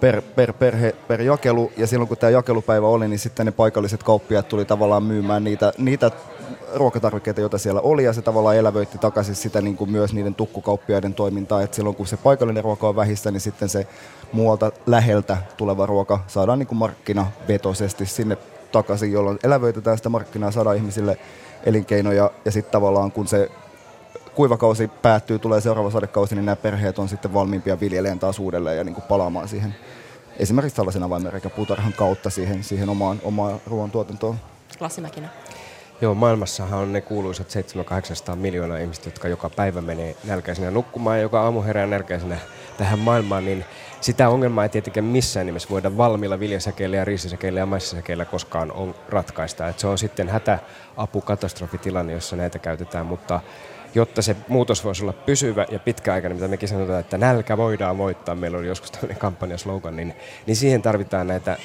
per, 0.00 0.22
per 0.22 0.52
perhe 0.52 0.94
per 1.08 1.22
jakelu, 1.22 1.72
ja 1.76 1.86
silloin 1.86 2.08
kun 2.08 2.16
tämä 2.16 2.30
jakelupäivä 2.30 2.86
oli, 2.86 3.08
niin 3.08 3.18
sitten 3.18 3.46
ne 3.46 3.52
paikalliset 3.52 4.02
kauppiaat 4.02 4.48
tuli 4.48 4.64
tavallaan 4.64 5.02
myymään 5.02 5.44
niitä, 5.44 5.72
niitä 5.78 6.10
ruokatarvikkeita, 6.74 7.40
joita 7.40 7.58
siellä 7.58 7.80
oli, 7.80 8.04
ja 8.04 8.12
se 8.12 8.22
tavallaan 8.22 8.56
elävöitti 8.56 8.98
takaisin 8.98 9.34
sitä 9.34 9.60
niin 9.60 9.76
kuin 9.76 9.90
myös 9.90 10.14
niiden 10.14 10.34
tukkukauppiaiden 10.34 11.14
toimintaa, 11.14 11.62
että 11.62 11.76
silloin 11.76 11.96
kun 11.96 12.06
se 12.06 12.16
paikallinen 12.16 12.64
ruoka 12.64 12.88
on 12.88 12.96
vähissä, 12.96 13.30
niin 13.30 13.40
sitten 13.40 13.68
se 13.68 13.86
muualta 14.32 14.72
läheltä 14.86 15.36
tuleva 15.56 15.86
ruoka 15.86 16.20
saadaan 16.26 16.58
niin 16.58 16.66
kuin 16.66 16.78
markkinavetoisesti 16.78 18.06
sinne 18.06 18.36
takaisin, 18.72 19.12
jolloin 19.12 19.38
elävöitetään 19.42 19.96
sitä 19.96 20.08
markkinaa, 20.08 20.50
saadaan 20.50 20.76
ihmisille 20.76 21.18
elinkeinoja 21.66 22.30
ja 22.44 22.50
sitten 22.50 22.72
tavallaan 22.72 23.12
kun 23.12 23.26
se 23.26 23.50
kuivakausi 24.34 24.88
päättyy, 24.88 25.38
tulee 25.38 25.60
seuraava 25.60 25.90
sadekausi, 25.90 26.34
niin 26.34 26.46
nämä 26.46 26.56
perheet 26.56 26.98
on 26.98 27.08
sitten 27.08 27.34
valmiimpia 27.34 27.80
viljeleen 27.80 28.18
taas 28.18 28.38
uudelleen 28.38 28.76
ja 28.76 28.84
niin 28.84 28.94
kuin 28.94 29.04
palaamaan 29.08 29.48
siihen 29.48 29.74
esimerkiksi 30.38 30.76
tällaisen 30.76 31.02
avainmerkän 31.02 31.50
puutarhan 31.50 31.92
kautta 31.92 32.30
siihen, 32.30 32.64
siihen 32.64 32.88
omaan, 32.88 33.20
omaan 33.24 33.60
ruoantuotantoon. 33.66 34.36
Lassi 34.80 35.00
Mäkinen. 35.00 35.30
Joo, 36.00 36.14
maailmassahan 36.14 36.78
on 36.78 36.92
ne 36.92 37.00
kuuluisat 37.00 37.46
700-800 38.32 38.36
miljoonaa 38.36 38.78
ihmistä, 38.78 39.08
jotka 39.08 39.28
joka 39.28 39.50
päivä 39.50 39.80
menee 39.80 40.16
nälkäisenä 40.24 40.70
nukkumaan 40.70 41.16
ja 41.16 41.22
joka 41.22 41.42
aamu 41.42 41.62
herää 41.62 41.86
nälkäisenä 41.86 42.38
tähän 42.78 42.98
maailmaan, 42.98 43.44
niin 43.44 43.64
sitä 44.06 44.28
ongelmaa 44.28 44.64
ei 44.64 44.68
tietenkään 44.68 45.04
missään 45.04 45.46
nimessä 45.46 45.68
voida 45.70 45.96
valmiilla 45.96 46.40
viljasäkeillä 46.40 46.96
ja 46.96 47.04
riisisäkeillä 47.04 47.60
ja 47.60 47.66
maissasäkeillä 47.66 48.24
koskaan 48.24 48.72
on 48.72 48.94
ratkaista. 49.08 49.68
Et 49.68 49.78
se 49.78 49.86
on 49.86 49.98
sitten 49.98 50.28
hätäapukatastrofitilanne, 50.28 52.12
jossa 52.12 52.36
näitä 52.36 52.58
käytetään, 52.58 53.06
mutta 53.06 53.40
jotta 53.94 54.22
se 54.22 54.36
muutos 54.48 54.84
voisi 54.84 55.02
olla 55.02 55.12
pysyvä 55.12 55.66
ja 55.70 55.78
pitkäaikainen, 55.78 56.36
mitä 56.36 56.48
mekin 56.48 56.68
sanotaan, 56.68 57.00
että 57.00 57.18
nälkä 57.18 57.56
voidaan 57.56 57.98
voittaa, 57.98 58.34
meillä 58.34 58.58
oli 58.58 58.66
joskus 58.66 58.90
tämmöinen 58.90 59.18
kampanjaslogan, 59.18 59.96
niin, 59.96 60.14
niin 60.46 60.56
siihen 60.56 60.82
tarvitaan 60.82 61.26
näitä 61.26 61.56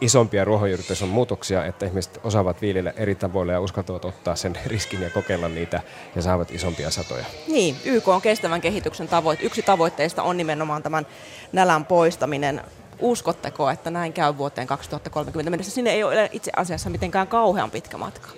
isompia 0.00 0.44
ruohonjuuritason 0.44 1.08
muutoksia, 1.08 1.64
että 1.64 1.86
ihmiset 1.86 2.20
osaavat 2.24 2.62
viljellä 2.62 2.92
eri 2.96 3.14
tavoilla 3.14 3.52
ja 3.52 3.60
uskaltavat 3.60 4.04
ottaa 4.04 4.36
sen 4.36 4.58
riskin 4.66 5.02
ja 5.02 5.10
kokeilla 5.10 5.48
niitä 5.48 5.80
ja 6.16 6.22
saavat 6.22 6.50
isompia 6.50 6.90
satoja. 6.90 7.24
Niin, 7.48 7.76
YK 7.84 8.08
on 8.08 8.22
kestävän 8.22 8.60
kehityksen 8.60 9.08
tavoite. 9.08 9.46
Yksi 9.46 9.62
tavoitteista 9.62 10.22
on 10.22 10.36
nimenomaan 10.36 10.82
tämän 10.82 11.06
nälän 11.52 11.84
poistaminen. 11.84 12.62
Uskotteko, 13.00 13.70
että 13.70 13.90
näin 13.90 14.12
käy 14.12 14.36
vuoteen 14.38 14.66
2030 14.66 15.50
mennessä? 15.50 15.72
Sinne 15.72 15.90
ei 15.90 16.02
ole 16.02 16.28
itse 16.32 16.50
asiassa 16.56 16.90
mitenkään 16.90 17.28
kauhean 17.28 17.70
pitkä 17.70 17.98
matka 17.98 18.28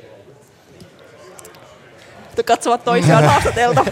katsovat 2.43 2.85
toisiaan 2.85 3.25
haastatelta. 3.31 3.85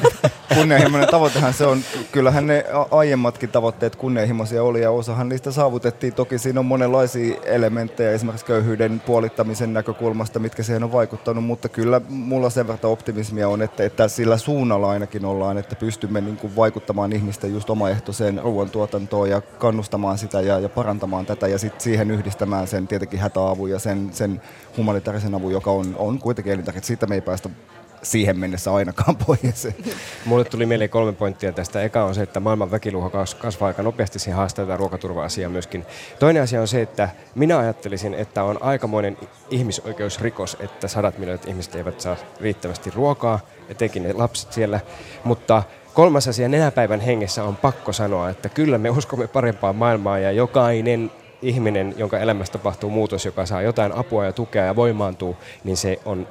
kunnianhimoinen 0.54 1.08
tavoitehan 1.08 1.52
se 1.52 1.66
on. 1.66 1.80
Kyllähän 2.12 2.46
ne 2.46 2.64
aiemmatkin 2.90 3.48
tavoitteet 3.48 3.96
kunnianhimoisia 3.96 4.62
oli 4.62 4.82
ja 4.82 4.90
osahan 4.90 5.28
niistä 5.28 5.50
saavutettiin. 5.50 6.12
Toki 6.12 6.38
siinä 6.38 6.60
on 6.60 6.66
monenlaisia 6.66 7.36
elementtejä 7.44 8.10
esimerkiksi 8.10 8.46
köyhyyden 8.46 9.02
puolittamisen 9.06 9.72
näkökulmasta, 9.72 10.38
mitkä 10.38 10.62
siihen 10.62 10.84
on 10.84 10.92
vaikuttanut, 10.92 11.44
mutta 11.44 11.68
kyllä 11.68 12.00
mulla 12.08 12.50
sen 12.50 12.66
verran 12.66 12.92
optimismia 12.92 13.48
on, 13.48 13.62
että, 13.62 13.84
että 13.84 14.08
sillä 14.08 14.36
suunnalla 14.36 14.90
ainakin 14.90 15.24
ollaan, 15.24 15.58
että 15.58 15.76
pystymme 15.76 16.20
niin 16.20 16.36
kuin 16.36 16.56
vaikuttamaan 16.56 17.12
ihmisten 17.12 17.52
just 17.52 17.70
omaehtoiseen 17.70 18.40
ruoantuotantoon 18.42 19.30
ja 19.30 19.40
kannustamaan 19.40 20.18
sitä 20.18 20.40
ja, 20.40 20.58
ja 20.58 20.68
parantamaan 20.68 21.26
tätä 21.26 21.48
ja 21.48 21.58
sitten 21.58 21.80
siihen 21.80 22.10
yhdistämään 22.10 22.66
sen 22.66 22.88
tietenkin 22.88 23.20
hätäavun 23.20 23.70
ja 23.70 23.78
sen, 23.78 24.10
sen 24.12 24.42
humanitaarisen 24.76 25.34
avun, 25.34 25.52
joka 25.52 25.70
on, 25.70 25.94
on 25.98 26.18
kuitenkin 26.18 26.52
elintärkeä. 26.52 26.82
Siitä 26.82 27.06
me 27.06 27.14
ei 27.14 27.20
päästä 27.20 27.50
siihen 28.02 28.38
mennessä 28.38 28.74
ainakaan 28.74 29.16
pois. 29.26 29.68
Mulle 30.24 30.44
tuli 30.44 30.66
mieleen 30.66 30.90
kolme 30.90 31.12
pointtia 31.12 31.52
tästä. 31.52 31.82
Eka 31.82 32.04
on 32.04 32.14
se, 32.14 32.22
että 32.22 32.40
maailman 32.40 32.70
väkiluha 32.70 33.10
kasvaa 33.38 33.66
aika 33.66 33.82
nopeasti, 33.82 34.18
siihen 34.18 34.36
haastaa 34.36 34.64
tätä 34.64 34.76
ruokaturva-asiaa 34.76 35.50
myöskin. 35.50 35.86
Toinen 36.18 36.42
asia 36.42 36.60
on 36.60 36.68
se, 36.68 36.82
että 36.82 37.08
minä 37.34 37.58
ajattelisin, 37.58 38.14
että 38.14 38.44
on 38.44 38.62
aikamoinen 38.62 39.18
ihmisoikeusrikos, 39.50 40.56
että 40.60 40.88
sadat 40.88 41.18
miljoonat 41.18 41.48
ihmiset 41.48 41.74
eivät 41.74 42.00
saa 42.00 42.16
riittävästi 42.40 42.90
ruokaa, 42.90 43.40
etenkin 43.68 44.02
ne 44.02 44.12
lapset 44.12 44.52
siellä. 44.52 44.80
Mutta 45.24 45.62
kolmas 45.94 46.28
asia 46.28 46.48
nenäpäivän 46.48 47.00
hengessä 47.00 47.44
on 47.44 47.56
pakko 47.56 47.92
sanoa, 47.92 48.30
että 48.30 48.48
kyllä 48.48 48.78
me 48.78 48.90
uskomme 48.90 49.26
parempaa 49.26 49.72
maailmaa 49.72 50.18
ja 50.18 50.32
jokainen 50.32 51.10
ihminen, 51.42 51.94
jonka 51.96 52.18
elämässä 52.18 52.52
tapahtuu 52.52 52.90
muutos, 52.90 53.24
joka 53.24 53.46
saa 53.46 53.62
jotain 53.62 53.92
apua 53.92 54.24
ja 54.24 54.32
tukea 54.32 54.64
ja 54.64 54.76
voimaantuu, 54.76 55.36
niin 55.64 55.76
se 55.76 56.00
on 56.04 56.28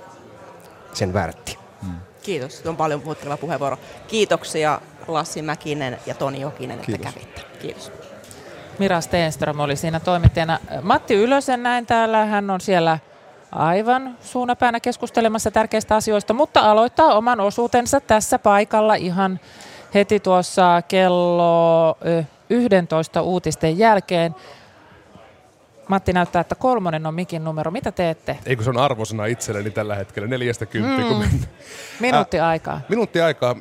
sen 0.93 1.13
värtti. 1.13 1.58
Hmm. 1.83 1.95
Kiitos, 2.23 2.59
se 2.59 2.69
on 2.69 2.77
paljon 2.77 3.01
puhutteleva 3.01 3.37
puheenvuoro. 3.37 3.77
Kiitoksia 4.07 4.81
Lassi 5.07 5.41
Mäkinen 5.41 5.99
ja 6.05 6.15
Toni 6.15 6.41
Jokinen, 6.41 6.79
että 6.79 6.85
Kiitos. 6.85 7.13
kävitte. 7.13 7.41
Kiitos. 7.61 7.91
Mira 8.79 9.01
Steenström 9.01 9.59
oli 9.59 9.75
siinä 9.75 9.99
toimittajana. 9.99 10.59
Matti 10.81 11.13
Ylösen 11.15 11.63
näin 11.63 11.85
täällä, 11.85 12.25
hän 12.25 12.49
on 12.49 12.61
siellä 12.61 12.99
aivan 13.51 14.17
suunapäänä 14.21 14.79
keskustelemassa 14.79 15.51
tärkeistä 15.51 15.95
asioista, 15.95 16.33
mutta 16.33 16.71
aloittaa 16.71 17.13
oman 17.13 17.39
osuutensa 17.39 17.99
tässä 17.99 18.39
paikalla 18.39 18.95
ihan 18.95 19.39
heti 19.93 20.19
tuossa 20.19 20.81
kello 20.87 21.97
11 22.49 23.21
uutisten 23.21 23.77
jälkeen. 23.77 24.35
Matti 25.89 26.13
näyttää, 26.13 26.39
että 26.39 26.55
kolmonen 26.55 27.05
on 27.05 27.13
mikin 27.13 27.43
numero. 27.43 27.71
Mitä 27.71 27.91
teette? 27.91 28.37
Eikö 28.45 28.63
se 28.63 28.69
on 28.69 28.77
arvosana 28.77 29.25
itselleni 29.25 29.71
tällä 29.71 29.95
hetkellä, 29.95 30.27
neljästä 30.27 30.65
kymppiä. 30.65 31.05
Mm. 31.05 31.09
Kun... 31.09 31.25
Minuutti 31.99 32.39
aikaa. 32.39 32.81
Minuutti 32.89 33.21
aikaa 33.21 33.55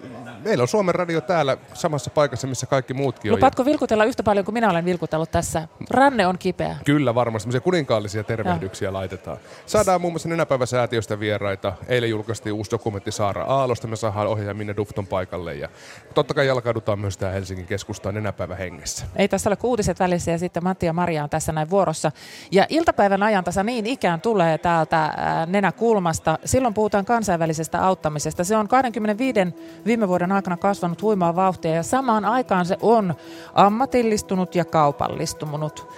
meillä 0.45 0.63
on 0.63 0.69
Suomen 0.69 0.95
radio 0.95 1.21
täällä 1.21 1.57
samassa 1.75 2.11
paikassa, 2.11 2.47
missä 2.47 2.67
kaikki 2.67 2.95
muutkin 2.95 3.33
on. 3.33 3.37
Lupaatko 3.37 3.65
vilkutella 3.65 4.05
yhtä 4.05 4.23
paljon 4.23 4.45
kuin 4.45 4.53
minä 4.53 4.71
olen 4.71 4.85
vilkutellut 4.85 5.31
tässä? 5.31 5.69
Ranne 5.91 6.27
on 6.27 6.39
kipeä. 6.39 6.77
Kyllä 6.85 7.15
varmasti, 7.15 7.43
semmoisia 7.43 7.61
kuninkaallisia 7.61 8.25
tervehdyksiä 8.25 8.89
ja. 8.89 8.93
laitetaan. 8.93 9.37
Saadaan 9.67 10.01
muun 10.01 10.13
muassa 10.13 10.29
Nenäpäiväsäätiöstä 10.29 11.21
vieraita. 11.21 11.73
Eilen 11.89 12.11
julkaistiin 12.11 12.53
uusi 12.53 12.71
dokumentti 12.71 13.13
Saara 13.13 13.45
Aalosta, 13.45 13.87
me 13.87 13.97
saadaan 13.97 14.27
ohjaaja 14.27 14.55
Minne 14.55 14.77
Dufton 14.77 15.07
paikalle. 15.07 15.55
Ja 15.55 15.69
totta 16.15 16.35
kai 16.35 16.47
jalkaudutaan 16.47 16.99
myös 16.99 17.17
tämä 17.17 17.33
Helsingin 17.33 17.67
keskustaan 17.67 18.15
Nenäpäivä 18.15 18.55
hengessä. 18.55 19.07
Ei 19.17 19.29
tässä 19.29 19.51
ole 19.51 19.57
kuutiset 19.57 20.01
välissä 20.01 20.31
ja 20.31 20.39
sitten 20.39 20.65
Matti 20.65 20.87
ja 20.87 20.93
Maria 20.93 21.23
on 21.23 21.31
tässä 21.31 21.53
näin 21.53 21.71
vuorossa. 21.71 22.13
Ja 22.51 22.67
iltapäivän 22.69 23.23
ajantasa 23.23 23.63
niin 23.63 23.87
ikään 23.87 24.21
tulee 24.21 24.59
täältä 24.59 25.15
Nenäkulmasta. 25.47 26.39
Silloin 26.45 26.75
puhutaan 26.75 27.05
kansainvälisestä 27.05 27.85
auttamisesta. 27.85 28.45
Se 28.45 28.57
on 28.57 28.69
25 28.69 29.41
viime 29.87 30.09
vuoden 30.09 30.33
aikana 30.33 30.57
kasvanut 30.57 31.03
huimaa 31.03 31.37
vauhtia 31.37 31.75
ja 31.75 31.83
samaan 31.83 32.25
aikaan 32.25 32.67
se 32.67 32.77
on 32.83 33.15
ammatillistunut 33.55 34.55
ja 34.55 34.65
kaupallistunut. 34.65 35.89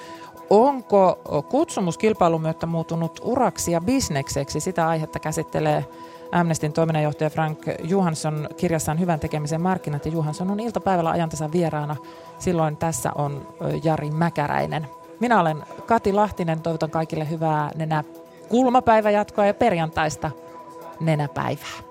Onko 0.50 1.20
kutsumuskilpailun 1.48 2.42
myötä 2.42 2.66
muuttunut 2.66 3.20
uraksi 3.24 3.72
ja 3.72 3.80
bisnekseksi? 3.80 4.60
Sitä 4.60 4.88
aihetta 4.88 5.18
käsittelee 5.18 5.84
Amnestin 6.32 6.72
toiminnanjohtaja 6.72 7.30
Frank 7.30 7.58
Johansson 7.84 8.48
kirjassaan 8.56 9.00
Hyvän 9.00 9.20
tekemisen 9.20 9.60
markkinat 9.60 10.06
ja 10.06 10.12
Johansson 10.12 10.50
on 10.50 10.60
iltapäivällä 10.60 11.10
ajantasan 11.10 11.52
vieraana. 11.52 11.96
Silloin 12.38 12.76
tässä 12.76 13.12
on 13.14 13.48
Jari 13.84 14.10
Mäkäräinen. 14.10 14.86
Minä 15.20 15.40
olen 15.40 15.64
Kati 15.86 16.12
Lahtinen, 16.12 16.62
toivotan 16.62 16.90
kaikille 16.90 17.30
hyvää 17.30 17.70
nenä 17.74 18.04
kulmapäiväjatkoa 18.48 19.46
ja 19.46 19.54
perjantaista 19.54 20.30
nenäpäivää. 21.00 21.89